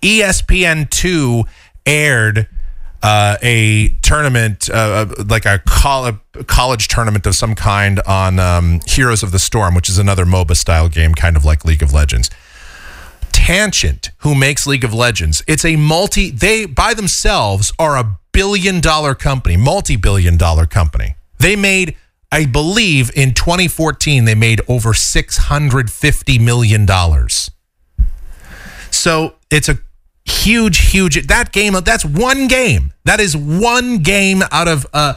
E 0.00 0.20
ESPN2 0.20 1.48
aired 1.84 2.46
uh, 3.02 3.36
a 3.42 3.88
tournament, 4.00 4.70
uh, 4.70 5.06
like 5.26 5.46
a 5.46 5.60
coll- 5.66 6.20
college 6.46 6.86
tournament 6.86 7.26
of 7.26 7.34
some 7.34 7.56
kind 7.56 7.98
on 8.06 8.38
um, 8.38 8.78
Heroes 8.86 9.24
of 9.24 9.32
the 9.32 9.40
Storm, 9.40 9.74
which 9.74 9.88
is 9.88 9.98
another 9.98 10.24
MOBA 10.24 10.56
style 10.56 10.88
game, 10.88 11.14
kind 11.14 11.36
of 11.36 11.44
like 11.44 11.64
League 11.64 11.82
of 11.82 11.92
Legends. 11.92 12.30
Tencent, 13.48 14.10
who 14.18 14.34
makes 14.34 14.66
League 14.66 14.84
of 14.84 14.92
Legends, 14.92 15.42
it's 15.48 15.64
a 15.64 15.76
multi, 15.76 16.28
they 16.30 16.66
by 16.66 16.92
themselves 16.92 17.72
are 17.78 17.96
a 17.96 18.18
billion 18.30 18.78
dollar 18.78 19.14
company, 19.14 19.56
multi 19.56 19.96
billion 19.96 20.36
dollar 20.36 20.66
company. 20.66 21.14
They 21.38 21.56
made, 21.56 21.96
I 22.30 22.44
believe 22.44 23.10
in 23.16 23.32
2014, 23.32 24.26
they 24.26 24.34
made 24.34 24.60
over 24.68 24.90
$650 24.90 26.40
million. 26.44 26.86
So 28.90 29.36
it's 29.50 29.70
a 29.70 29.78
huge, 30.26 30.90
huge. 30.90 31.26
That 31.26 31.50
game, 31.50 31.72
that's 31.82 32.04
one 32.04 32.48
game. 32.48 32.92
That 33.06 33.18
is 33.18 33.34
one 33.34 34.02
game 34.02 34.42
out 34.52 34.68
of 34.68 34.86
a, 34.92 35.16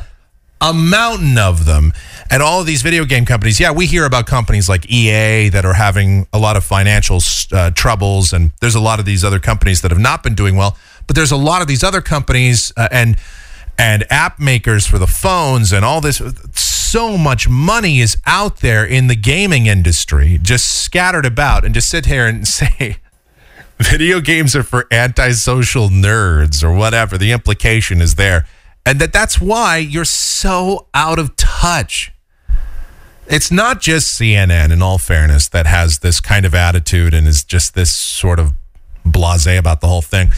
a 0.62 0.74
mountain 0.74 1.38
of 1.38 1.66
them. 1.66 1.92
And 2.30 2.42
all 2.42 2.62
of 2.62 2.66
these 2.66 2.82
video 2.82 3.04
game 3.04 3.26
companies, 3.26 3.60
yeah, 3.60 3.72
we 3.72 3.88
hear 3.88 4.06
about 4.06 4.28
companies 4.28 4.70
like 4.70 4.90
EA 4.90 5.50
that 5.50 5.66
are 5.66 5.74
having 5.74 6.28
a 6.32 6.40
lot 6.40 6.56
of 6.56 6.64
financial 6.64 7.20
uh, 7.52 7.72
troubles. 7.72 8.32
And 8.32 8.52
there's 8.62 8.76
a 8.76 8.80
lot 8.80 9.00
of 9.00 9.06
these 9.06 9.26
other 9.26 9.40
companies 9.40 9.82
that 9.82 9.92
have 9.92 10.00
not 10.00 10.24
been 10.24 10.36
doing 10.36 10.56
well. 10.56 10.78
But 11.08 11.16
there's 11.16 11.32
a 11.32 11.38
lot 11.38 11.62
of 11.62 11.68
these 11.68 11.84
other 11.84 12.00
companies 12.00 12.72
uh, 12.78 12.88
and 12.92 13.18
and 13.78 14.06
app 14.12 14.40
makers 14.40 14.86
for 14.86 15.00
the 15.00 15.08
phones 15.08 15.74
and 15.74 15.84
all 15.84 16.00
this. 16.02 16.22
So 16.54 17.18
much 17.18 17.50
money 17.50 18.00
is 18.00 18.18
out 18.26 18.58
there 18.58 18.86
in 18.86 19.08
the 19.08 19.16
gaming 19.16 19.66
industry, 19.66 20.38
just 20.42 20.84
scattered 20.84 21.26
about. 21.26 21.66
And 21.66 21.74
just 21.74 21.90
sit 21.90 22.06
here 22.06 22.28
and 22.28 22.48
say, 22.48 22.98
video 23.80 24.22
games 24.22 24.56
are 24.56 24.64
for 24.64 24.88
antisocial 24.92 25.90
nerds 25.90 26.64
or 26.64 26.72
whatever 26.72 27.18
the 27.18 27.32
implication 27.32 28.02
is 28.02 28.16
there 28.16 28.46
and 28.86 29.00
that 29.00 29.14
that's 29.14 29.40
why 29.40 29.78
you're 29.78 30.06
so 30.06 30.88
out 30.94 31.20
of 31.20 31.36
touch 31.36 32.12
it's 33.28 33.52
not 33.52 33.80
just 33.80 34.20
CNN 34.20 34.72
in 34.72 34.82
all 34.82 34.98
fairness 34.98 35.48
that 35.50 35.66
has 35.66 36.00
this 36.00 36.20
kind 36.20 36.46
of 36.46 36.54
attitude 36.54 37.14
and 37.14 37.28
is 37.28 37.44
just 37.44 37.76
this 37.76 37.96
sort 37.96 38.40
of 38.40 38.54
blasé 39.06 39.58
about 39.58 39.82
the 39.82 39.88
whole 39.88 40.02
thing 40.02 40.32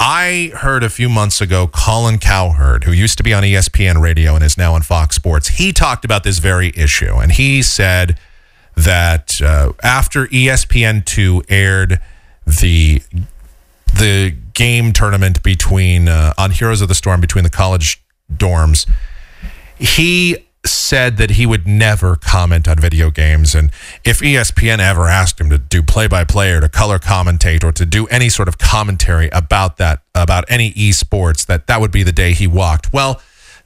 I 0.00 0.52
heard 0.56 0.82
a 0.82 0.90
few 0.90 1.08
months 1.08 1.40
ago 1.40 1.66
Colin 1.66 2.18
Cowherd, 2.18 2.84
who 2.84 2.92
used 2.92 3.16
to 3.18 3.22
be 3.22 3.32
on 3.32 3.42
ESPN 3.42 4.00
radio 4.00 4.34
and 4.34 4.44
is 4.44 4.58
now 4.58 4.74
on 4.74 4.82
Fox 4.82 5.16
Sports, 5.16 5.48
he 5.48 5.72
talked 5.72 6.04
about 6.04 6.24
this 6.24 6.38
very 6.38 6.72
issue. 6.76 7.14
And 7.14 7.32
he 7.32 7.62
said 7.62 8.18
that 8.76 9.40
uh, 9.40 9.72
after 9.82 10.26
ESPN2 10.26 11.44
aired 11.48 12.00
the 12.46 13.02
the 13.94 14.36
game 14.54 14.92
tournament 14.92 15.42
between 15.42 16.08
uh, 16.08 16.32
on 16.38 16.52
Heroes 16.52 16.80
of 16.80 16.88
the 16.88 16.94
Storm 16.94 17.20
between 17.20 17.44
the 17.44 17.50
college 17.50 18.02
dorms, 18.32 18.88
he 19.78 20.38
said 20.66 21.18
that 21.18 21.32
he 21.32 21.44
would 21.44 21.66
never 21.66 22.16
comment 22.16 22.66
on 22.66 22.78
video 22.78 23.10
games. 23.10 23.54
And 23.54 23.70
if 24.04 24.20
ESPN 24.20 24.78
ever 24.78 25.08
asked 25.08 25.40
him 25.40 25.50
to 25.50 25.58
do 25.58 25.82
play-by-play 25.82 26.52
or 26.52 26.60
to 26.60 26.68
color 26.68 26.98
commentate 26.98 27.62
or 27.62 27.72
to 27.72 27.84
do 27.84 28.06
any 28.06 28.28
sort 28.28 28.48
of 28.48 28.58
commentary 28.58 29.28
about 29.30 29.76
that 29.76 30.00
about 30.14 30.44
any 30.48 30.72
esports 30.72 31.44
that 31.46 31.66
that 31.66 31.80
would 31.80 31.90
be 31.90 32.02
the 32.02 32.12
day 32.12 32.32
he 32.32 32.46
walked. 32.46 32.92
Well 32.92 33.20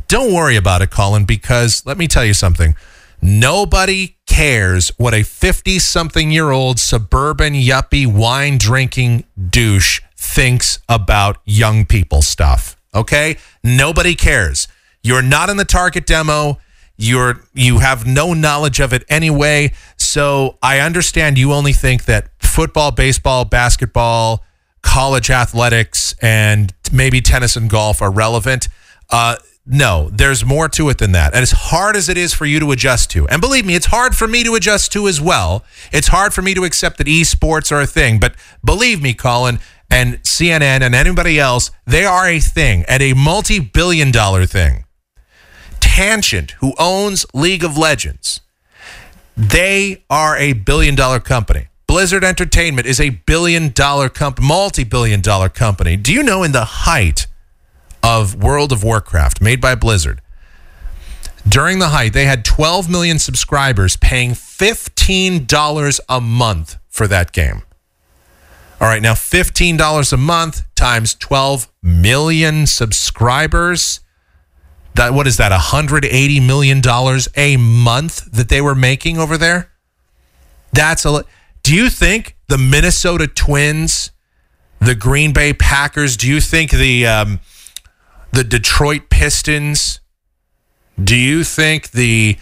don't 0.08 0.32
worry 0.32 0.56
about 0.56 0.82
it 0.82 0.90
Colin 0.90 1.24
because 1.24 1.84
let 1.86 1.98
me 1.98 2.08
tell 2.08 2.24
you 2.24 2.34
something. 2.34 2.74
Nobody 3.20 4.16
cares 4.26 4.90
what 4.96 5.14
a 5.14 5.22
50 5.22 5.78
something 5.78 6.30
year 6.30 6.50
old 6.50 6.78
suburban 6.78 7.54
yuppie 7.54 8.06
wine 8.06 8.58
drinking 8.58 9.24
douche 9.50 10.00
thinks 10.34 10.78
about 10.88 11.38
young 11.44 11.84
people 11.84 12.22
stuff 12.22 12.78
okay? 12.94 13.36
Nobody 13.62 14.14
cares. 14.14 14.68
You're 15.02 15.22
not 15.22 15.50
in 15.50 15.56
the 15.56 15.64
target 15.64 16.06
demo. 16.06 16.58
You're 16.96 17.42
you 17.54 17.78
have 17.78 18.06
no 18.06 18.34
knowledge 18.34 18.80
of 18.80 18.92
it 18.92 19.04
anyway. 19.08 19.72
So 19.96 20.58
i 20.62 20.80
understand 20.80 21.38
you 21.38 21.52
only 21.52 21.72
think 21.72 22.06
that 22.06 22.30
football 22.40 22.90
baseball 22.90 23.44
basketball 23.44 24.44
college 24.82 25.30
athletics 25.30 26.14
and 26.20 26.74
maybe 26.90 27.20
tennis 27.20 27.54
and 27.56 27.70
golf 27.70 28.02
are 28.02 28.10
relevant. 28.10 28.68
Uh, 29.10 29.36
no 29.64 30.08
there's 30.12 30.44
more 30.44 30.68
to 30.70 30.88
it 30.88 30.98
than 30.98 31.12
that. 31.12 31.34
And 31.34 31.42
as 31.42 31.52
hard 31.52 31.94
as 31.94 32.08
it 32.08 32.18
is 32.18 32.34
for 32.34 32.46
you 32.46 32.58
to 32.58 32.72
adjust 32.72 33.10
to 33.12 33.28
and 33.28 33.40
believe 33.40 33.64
me 33.64 33.76
it's 33.76 33.86
hard 33.86 34.16
for 34.16 34.26
me 34.26 34.42
to 34.42 34.56
adjust 34.56 34.90
to 34.92 35.06
as 35.06 35.20
well. 35.20 35.64
It's 35.92 36.08
hard 36.08 36.34
for 36.34 36.42
me 36.42 36.52
to 36.54 36.64
accept 36.64 36.98
that 36.98 37.06
esports 37.06 37.70
are 37.70 37.80
a 37.80 37.86
thing. 37.86 38.18
But 38.18 38.34
believe 38.64 39.00
me 39.00 39.14
colin 39.14 39.60
and 39.90 40.22
cnn 40.22 40.82
and 40.82 40.94
anybody 40.94 41.38
else 41.38 41.70
they 41.86 42.04
are 42.04 42.26
a 42.28 42.40
thing 42.40 42.84
and 42.88 43.02
a 43.02 43.14
multi-billion 43.14 44.10
dollar 44.10 44.46
thing 44.46 44.84
Tencent, 45.98 46.52
who 46.60 46.74
owns 46.78 47.26
League 47.34 47.64
of 47.64 47.76
Legends, 47.76 48.40
they 49.36 50.04
are 50.08 50.36
a 50.36 50.52
billion 50.52 50.94
dollar 50.94 51.18
company. 51.18 51.66
Blizzard 51.88 52.22
Entertainment 52.22 52.86
is 52.86 53.00
a 53.00 53.10
billion 53.10 53.72
dollar 53.72 54.08
company, 54.08 54.46
multi 54.46 54.84
billion 54.84 55.20
dollar 55.20 55.48
company. 55.48 55.96
Do 55.96 56.12
you 56.12 56.22
know 56.22 56.44
in 56.44 56.52
the 56.52 56.64
height 56.64 57.26
of 58.00 58.36
World 58.36 58.70
of 58.70 58.84
Warcraft 58.84 59.40
made 59.40 59.60
by 59.60 59.74
Blizzard, 59.74 60.20
during 61.48 61.80
the 61.80 61.88
height, 61.88 62.12
they 62.12 62.26
had 62.26 62.44
12 62.44 62.88
million 62.88 63.18
subscribers 63.18 63.96
paying 63.96 64.32
$15 64.32 66.00
a 66.08 66.20
month 66.20 66.76
for 66.88 67.08
that 67.08 67.32
game. 67.32 67.62
All 68.80 68.86
right, 68.86 69.02
now 69.02 69.14
$15 69.14 70.12
a 70.12 70.16
month 70.16 70.62
times 70.76 71.14
12 71.14 71.68
million 71.82 72.66
subscribers. 72.66 74.00
That 74.94 75.12
what 75.14 75.26
is 75.26 75.36
that 75.38 75.50
180 75.50 76.40
million 76.40 76.80
dollars 76.80 77.28
a 77.36 77.56
month 77.56 78.30
that 78.32 78.48
they 78.48 78.60
were 78.60 78.74
making 78.74 79.18
over 79.18 79.36
there? 79.36 79.72
That's 80.72 81.04
a 81.04 81.24
do 81.62 81.74
you 81.74 81.90
think 81.90 82.36
the 82.48 82.58
minnesota 82.58 83.26
twins 83.26 84.10
the 84.80 84.94
green 84.94 85.32
bay 85.32 85.52
packers 85.52 86.16
do 86.16 86.28
you 86.28 86.40
think 86.40 86.70
the 86.70 87.06
um, 87.06 87.40
the 88.32 88.44
detroit 88.44 89.10
pistons 89.10 90.00
do 91.02 91.16
you 91.16 91.44
think 91.44 91.90
the 91.90 92.38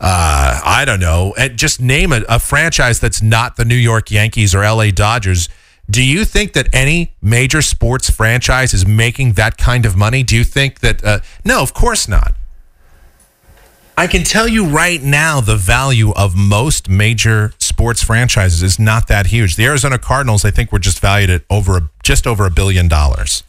uh, 0.00 0.60
i 0.64 0.84
don't 0.84 1.00
know 1.00 1.34
just 1.54 1.80
name 1.80 2.12
a, 2.12 2.22
a 2.28 2.38
franchise 2.38 3.00
that's 3.00 3.22
not 3.22 3.56
the 3.56 3.64
new 3.64 3.74
york 3.74 4.10
yankees 4.10 4.54
or 4.54 4.60
la 4.60 4.90
dodgers 4.90 5.48
do 5.90 6.02
you 6.02 6.24
think 6.24 6.52
that 6.52 6.68
any 6.72 7.14
major 7.20 7.62
sports 7.62 8.08
franchise 8.08 8.72
is 8.72 8.86
making 8.86 9.32
that 9.32 9.56
kind 9.56 9.84
of 9.84 9.96
money? 9.96 10.22
Do 10.22 10.36
you 10.36 10.44
think 10.44 10.80
that? 10.80 11.02
Uh, 11.02 11.20
no, 11.44 11.62
of 11.62 11.74
course 11.74 12.06
not. 12.06 12.34
I 13.96 14.06
can 14.06 14.24
tell 14.24 14.48
you 14.48 14.66
right 14.66 15.02
now 15.02 15.40
the 15.40 15.56
value 15.56 16.12
of 16.12 16.34
most 16.34 16.88
major 16.88 17.52
sports 17.58 18.02
franchises 18.02 18.62
is 18.62 18.78
not 18.78 19.08
that 19.08 19.26
huge. 19.26 19.56
The 19.56 19.66
Arizona 19.66 19.98
Cardinals, 19.98 20.44
I 20.44 20.50
think, 20.50 20.72
were 20.72 20.78
just 20.78 21.00
valued 21.00 21.28
at 21.28 21.42
over 21.50 21.76
a, 21.76 21.90
just 22.02 22.26
over 22.26 22.46
a 22.46 22.50
billion 22.50 22.88
dollars, 22.88 23.42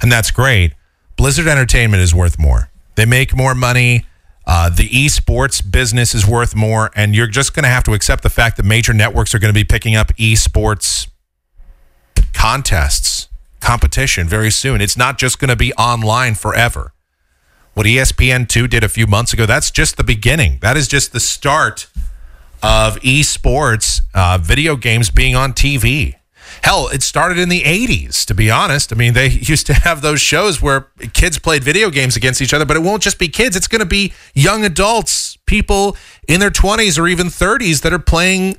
and 0.00 0.10
that's 0.10 0.30
great. 0.30 0.72
Blizzard 1.16 1.46
Entertainment 1.46 2.02
is 2.02 2.14
worth 2.14 2.38
more. 2.38 2.70
They 2.94 3.04
make 3.04 3.36
more 3.36 3.54
money. 3.54 4.06
Uh, 4.46 4.70
the 4.70 4.88
esports 4.88 5.68
business 5.68 6.14
is 6.14 6.26
worth 6.26 6.56
more, 6.56 6.90
and 6.96 7.14
you're 7.14 7.26
just 7.26 7.52
going 7.52 7.64
to 7.64 7.68
have 7.68 7.84
to 7.84 7.92
accept 7.92 8.22
the 8.22 8.30
fact 8.30 8.56
that 8.56 8.62
major 8.62 8.94
networks 8.94 9.34
are 9.34 9.38
going 9.38 9.52
to 9.52 9.58
be 9.58 9.64
picking 9.64 9.94
up 9.94 10.08
esports 10.16 11.08
contests, 12.40 13.28
competition 13.60 14.26
very 14.26 14.50
soon. 14.50 14.80
It's 14.80 14.96
not 14.96 15.18
just 15.18 15.38
going 15.38 15.50
to 15.50 15.56
be 15.56 15.74
online 15.74 16.34
forever. 16.34 16.94
What 17.74 17.86
E 17.86 17.96
ESPN2 17.96 18.70
did 18.70 18.82
a 18.82 18.88
few 18.88 19.06
months 19.06 19.34
ago, 19.34 19.44
that's 19.44 19.70
just 19.70 19.98
the 19.98 20.04
beginning. 20.04 20.56
That 20.62 20.74
is 20.74 20.88
just 20.88 21.12
the 21.12 21.20
start 21.20 21.88
of 22.62 22.98
esports, 23.00 24.00
uh, 24.14 24.38
video 24.40 24.76
games 24.76 25.10
being 25.10 25.36
on 25.36 25.52
TV. 25.52 26.14
Hell, 26.64 26.88
it 26.88 27.02
started 27.02 27.36
in 27.36 27.50
the 27.50 27.60
80s, 27.60 28.24
to 28.24 28.34
be 28.34 28.50
honest. 28.50 28.90
I 28.90 28.96
mean, 28.96 29.12
they 29.12 29.28
used 29.28 29.66
to 29.66 29.74
have 29.74 30.00
those 30.00 30.22
shows 30.22 30.62
where 30.62 30.88
kids 31.12 31.38
played 31.38 31.62
video 31.62 31.90
games 31.90 32.16
against 32.16 32.40
each 32.40 32.54
other, 32.54 32.64
but 32.64 32.74
it 32.74 32.82
won't 32.82 33.02
just 33.02 33.18
be 33.18 33.28
kids. 33.28 33.54
It's 33.54 33.68
going 33.68 33.80
to 33.80 33.86
be 33.86 34.14
young 34.32 34.64
adults, 34.64 35.36
people 35.44 35.94
in 36.26 36.40
their 36.40 36.50
20s 36.50 36.98
or 36.98 37.06
even 37.06 37.26
30s 37.26 37.82
that 37.82 37.92
are 37.92 37.98
playing 37.98 38.56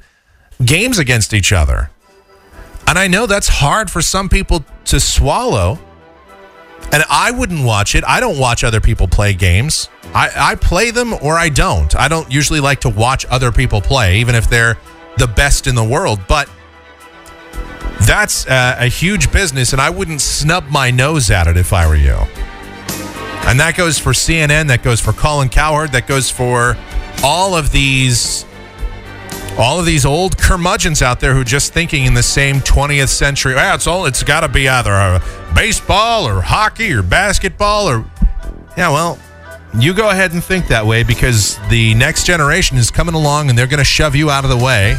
games 0.63 0.99
against 0.99 1.33
each 1.33 1.51
other. 1.51 1.89
And 2.91 2.99
I 2.99 3.07
know 3.07 3.25
that's 3.25 3.47
hard 3.47 3.89
for 3.89 4.01
some 4.01 4.27
people 4.27 4.65
to 4.83 4.99
swallow. 4.99 5.79
And 6.91 7.05
I 7.09 7.31
wouldn't 7.31 7.63
watch 7.63 7.95
it. 7.95 8.03
I 8.05 8.19
don't 8.19 8.37
watch 8.37 8.65
other 8.65 8.81
people 8.81 9.07
play 9.07 9.33
games. 9.33 9.87
I, 10.13 10.29
I 10.35 10.55
play 10.55 10.91
them 10.91 11.13
or 11.13 11.37
I 11.37 11.47
don't. 11.47 11.95
I 11.95 12.09
don't 12.09 12.29
usually 12.29 12.59
like 12.59 12.81
to 12.81 12.89
watch 12.89 13.25
other 13.27 13.49
people 13.53 13.79
play, 13.79 14.17
even 14.19 14.35
if 14.35 14.49
they're 14.49 14.77
the 15.17 15.27
best 15.27 15.67
in 15.67 15.75
the 15.75 15.83
world. 15.85 16.19
But 16.27 16.49
that's 18.01 18.45
uh, 18.45 18.75
a 18.77 18.87
huge 18.87 19.31
business, 19.31 19.71
and 19.71 19.81
I 19.81 19.89
wouldn't 19.89 20.19
snub 20.19 20.65
my 20.65 20.91
nose 20.91 21.31
at 21.31 21.47
it 21.47 21.55
if 21.55 21.71
I 21.71 21.87
were 21.87 21.95
you. 21.95 22.17
And 23.47 23.57
that 23.61 23.75
goes 23.77 23.99
for 23.99 24.11
CNN, 24.11 24.67
that 24.67 24.83
goes 24.83 24.99
for 24.99 25.13
Colin 25.13 25.47
Cowherd, 25.47 25.93
that 25.93 26.07
goes 26.07 26.29
for 26.29 26.75
all 27.23 27.55
of 27.55 27.71
these 27.71 28.45
all 29.57 29.79
of 29.79 29.85
these 29.85 30.05
old 30.05 30.37
curmudgeons 30.37 31.01
out 31.01 31.19
there 31.19 31.33
who 31.33 31.41
are 31.41 31.45
just 31.45 31.73
thinking 31.73 32.05
in 32.05 32.13
the 32.13 32.23
same 32.23 32.57
20th 32.57 33.09
century. 33.09 33.55
Ah, 33.57 33.75
it's 33.75 33.87
all. 33.87 34.05
It's 34.05 34.23
got 34.23 34.41
to 34.41 34.47
be 34.47 34.67
either 34.67 35.21
baseball 35.53 36.27
or 36.27 36.41
hockey 36.41 36.91
or 36.91 37.03
basketball 37.03 37.87
or. 37.87 38.05
Yeah, 38.77 38.89
well, 38.89 39.19
you 39.77 39.93
go 39.93 40.09
ahead 40.09 40.33
and 40.33 40.43
think 40.43 40.67
that 40.67 40.85
way 40.85 41.03
because 41.03 41.57
the 41.69 41.93
next 41.95 42.25
generation 42.25 42.77
is 42.77 42.89
coming 42.89 43.15
along 43.15 43.49
and 43.49 43.57
they're 43.57 43.67
going 43.67 43.79
to 43.79 43.83
shove 43.83 44.15
you 44.15 44.29
out 44.29 44.43
of 44.43 44.49
the 44.49 44.57
way. 44.57 44.95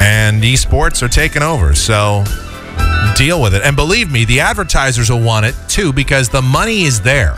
And 0.00 0.42
esports 0.42 1.02
are 1.02 1.08
taking 1.08 1.42
over, 1.42 1.74
so 1.74 2.24
deal 3.16 3.40
with 3.40 3.54
it. 3.54 3.62
And 3.62 3.74
believe 3.74 4.12
me, 4.12 4.24
the 4.24 4.40
advertisers 4.40 5.10
will 5.10 5.20
want 5.20 5.46
it 5.46 5.54
too 5.68 5.92
because 5.92 6.28
the 6.28 6.42
money 6.42 6.82
is 6.82 7.00
there. 7.00 7.36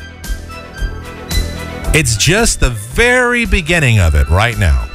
It's 1.94 2.16
just 2.16 2.60
the 2.60 2.70
very 2.70 3.46
beginning 3.46 3.98
of 3.98 4.14
it 4.14 4.28
right 4.28 4.58
now. 4.58 4.87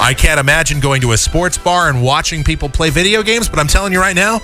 I 0.00 0.14
can't 0.16 0.38
imagine 0.38 0.80
going 0.80 1.00
to 1.02 1.12
a 1.12 1.16
sports 1.16 1.58
bar 1.58 1.88
and 1.90 2.02
watching 2.02 2.44
people 2.44 2.68
play 2.68 2.88
video 2.88 3.22
games, 3.22 3.48
but 3.48 3.58
I'm 3.58 3.66
telling 3.66 3.92
you 3.92 4.00
right 4.00 4.14
now, 4.14 4.40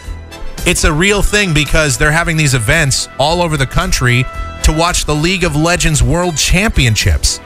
it's 0.66 0.85
a 0.85 0.93
real 0.93 1.22
thing 1.22 1.55
because 1.55 1.97
they're 1.97 2.10
having 2.10 2.36
these 2.36 2.55
events 2.55 3.09
all 3.18 3.40
over 3.40 3.56
the 3.56 3.66
country 3.66 4.24
to 4.64 4.72
watch 4.72 5.05
the 5.05 5.14
League 5.14 5.44
of 5.44 5.55
Legends 5.55 6.02
World 6.02 6.36
Championships. 6.36 7.39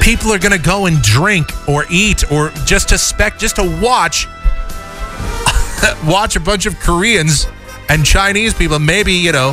People 0.00 0.32
are 0.32 0.38
going 0.38 0.52
to 0.52 0.58
go 0.58 0.86
and 0.86 1.02
drink 1.02 1.46
or 1.68 1.84
eat 1.90 2.30
or 2.32 2.50
just 2.64 2.88
to 2.88 2.98
spec 2.98 3.38
just 3.38 3.56
to 3.56 3.80
watch 3.82 4.26
watch 6.06 6.36
a 6.36 6.40
bunch 6.40 6.66
of 6.66 6.78
Koreans 6.80 7.46
and 7.88 8.06
Chinese 8.06 8.54
people, 8.54 8.78
maybe, 8.78 9.12
you 9.12 9.32
know, 9.32 9.52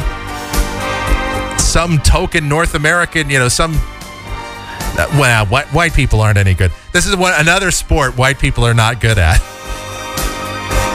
some 1.58 1.98
token 2.00 2.48
North 2.48 2.76
American, 2.76 3.30
you 3.30 3.40
know, 3.40 3.50
some 3.50 3.74
uh, 4.98 5.08
well, 5.20 5.46
white, 5.48 5.68
white 5.68 5.94
people 5.94 6.22
aren't 6.22 6.38
any 6.38 6.54
good. 6.54 6.72
This 6.94 7.06
is 7.06 7.16
one 7.16 7.34
another 7.38 7.72
sport 7.72 8.18
white 8.18 8.40
people 8.40 8.66
are 8.66 8.74
not 8.74 9.00
good 9.00 9.18
at. 9.18 9.40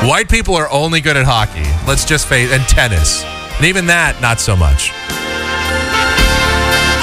White 0.02 0.28
people 0.28 0.56
are 0.56 0.68
only 0.72 1.00
good 1.00 1.16
at 1.16 1.24
hockey. 1.24 1.62
Let's 1.86 2.04
just 2.04 2.26
face 2.26 2.50
and 2.50 2.60
tennis. 2.64 3.22
And 3.56 3.66
even 3.66 3.86
that 3.86 4.20
not 4.20 4.40
so 4.40 4.56
much. 4.56 4.90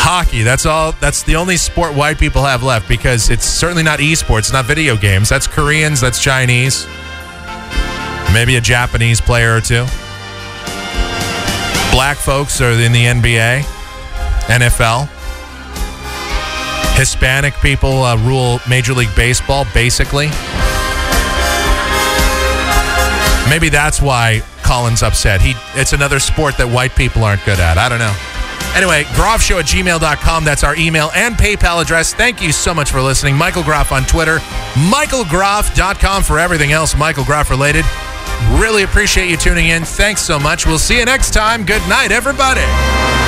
Hockey, 0.01 0.43
that's 0.43 0.65
all 0.65 0.91
that's 0.93 1.23
the 1.23 1.37
only 1.37 1.55
sport 1.55 1.95
white 1.95 2.19
people 2.19 2.43
have 2.43 2.61
left 2.61 2.89
because 2.89 3.29
it's 3.29 3.45
certainly 3.45 3.83
not 3.83 3.99
esports, 3.99 4.51
not 4.51 4.65
video 4.65 4.97
games. 4.97 5.29
That's 5.29 5.47
Koreans, 5.47 6.01
that's 6.01 6.21
Chinese. 6.21 6.87
Maybe 8.33 8.57
a 8.57 8.61
Japanese 8.61 9.21
player 9.21 9.55
or 9.55 9.61
two. 9.61 9.85
Black 11.91 12.17
folks 12.17 12.59
are 12.59 12.71
in 12.71 12.91
the 12.91 13.05
NBA, 13.05 13.61
NFL. 14.47 15.18
Hispanic 16.99 17.53
people 17.61 18.03
uh, 18.03 18.17
rule 18.27 18.59
Major 18.67 18.91
League 18.91 19.15
Baseball, 19.15 19.65
basically. 19.73 20.25
Maybe 23.49 23.69
that's 23.69 24.01
why 24.01 24.41
Colin's 24.63 25.01
upset. 25.01 25.39
He 25.39 25.53
it's 25.75 25.93
another 25.93 26.19
sport 26.19 26.57
that 26.57 26.67
white 26.67 26.93
people 26.97 27.23
aren't 27.23 27.45
good 27.45 27.57
at. 27.57 27.77
I 27.77 27.87
don't 27.87 27.99
know. 27.99 28.13
Anyway, 28.75 29.03
groffshow 29.15 29.61
at 29.61 29.65
gmail.com. 29.65 30.43
That's 30.43 30.65
our 30.65 30.75
email 30.75 31.09
and 31.15 31.35
PayPal 31.35 31.81
address. 31.81 32.13
Thank 32.13 32.41
you 32.41 32.51
so 32.51 32.73
much 32.73 32.91
for 32.91 33.01
listening. 33.01 33.37
Michael 33.37 33.63
Groff 33.63 33.93
on 33.93 34.03
Twitter. 34.03 34.39
MichaelGroff.com 34.91 36.23
for 36.23 36.37
everything 36.37 36.73
else 36.73 36.97
Michael 36.97 37.23
Groff 37.23 37.49
related. 37.49 37.85
Really 38.59 38.83
appreciate 38.83 39.29
you 39.29 39.37
tuning 39.37 39.67
in. 39.69 39.85
Thanks 39.85 40.21
so 40.21 40.37
much. 40.37 40.65
We'll 40.65 40.77
see 40.77 40.99
you 40.99 41.05
next 41.05 41.33
time. 41.33 41.63
Good 41.63 41.87
night, 41.87 42.11
everybody. 42.11 43.18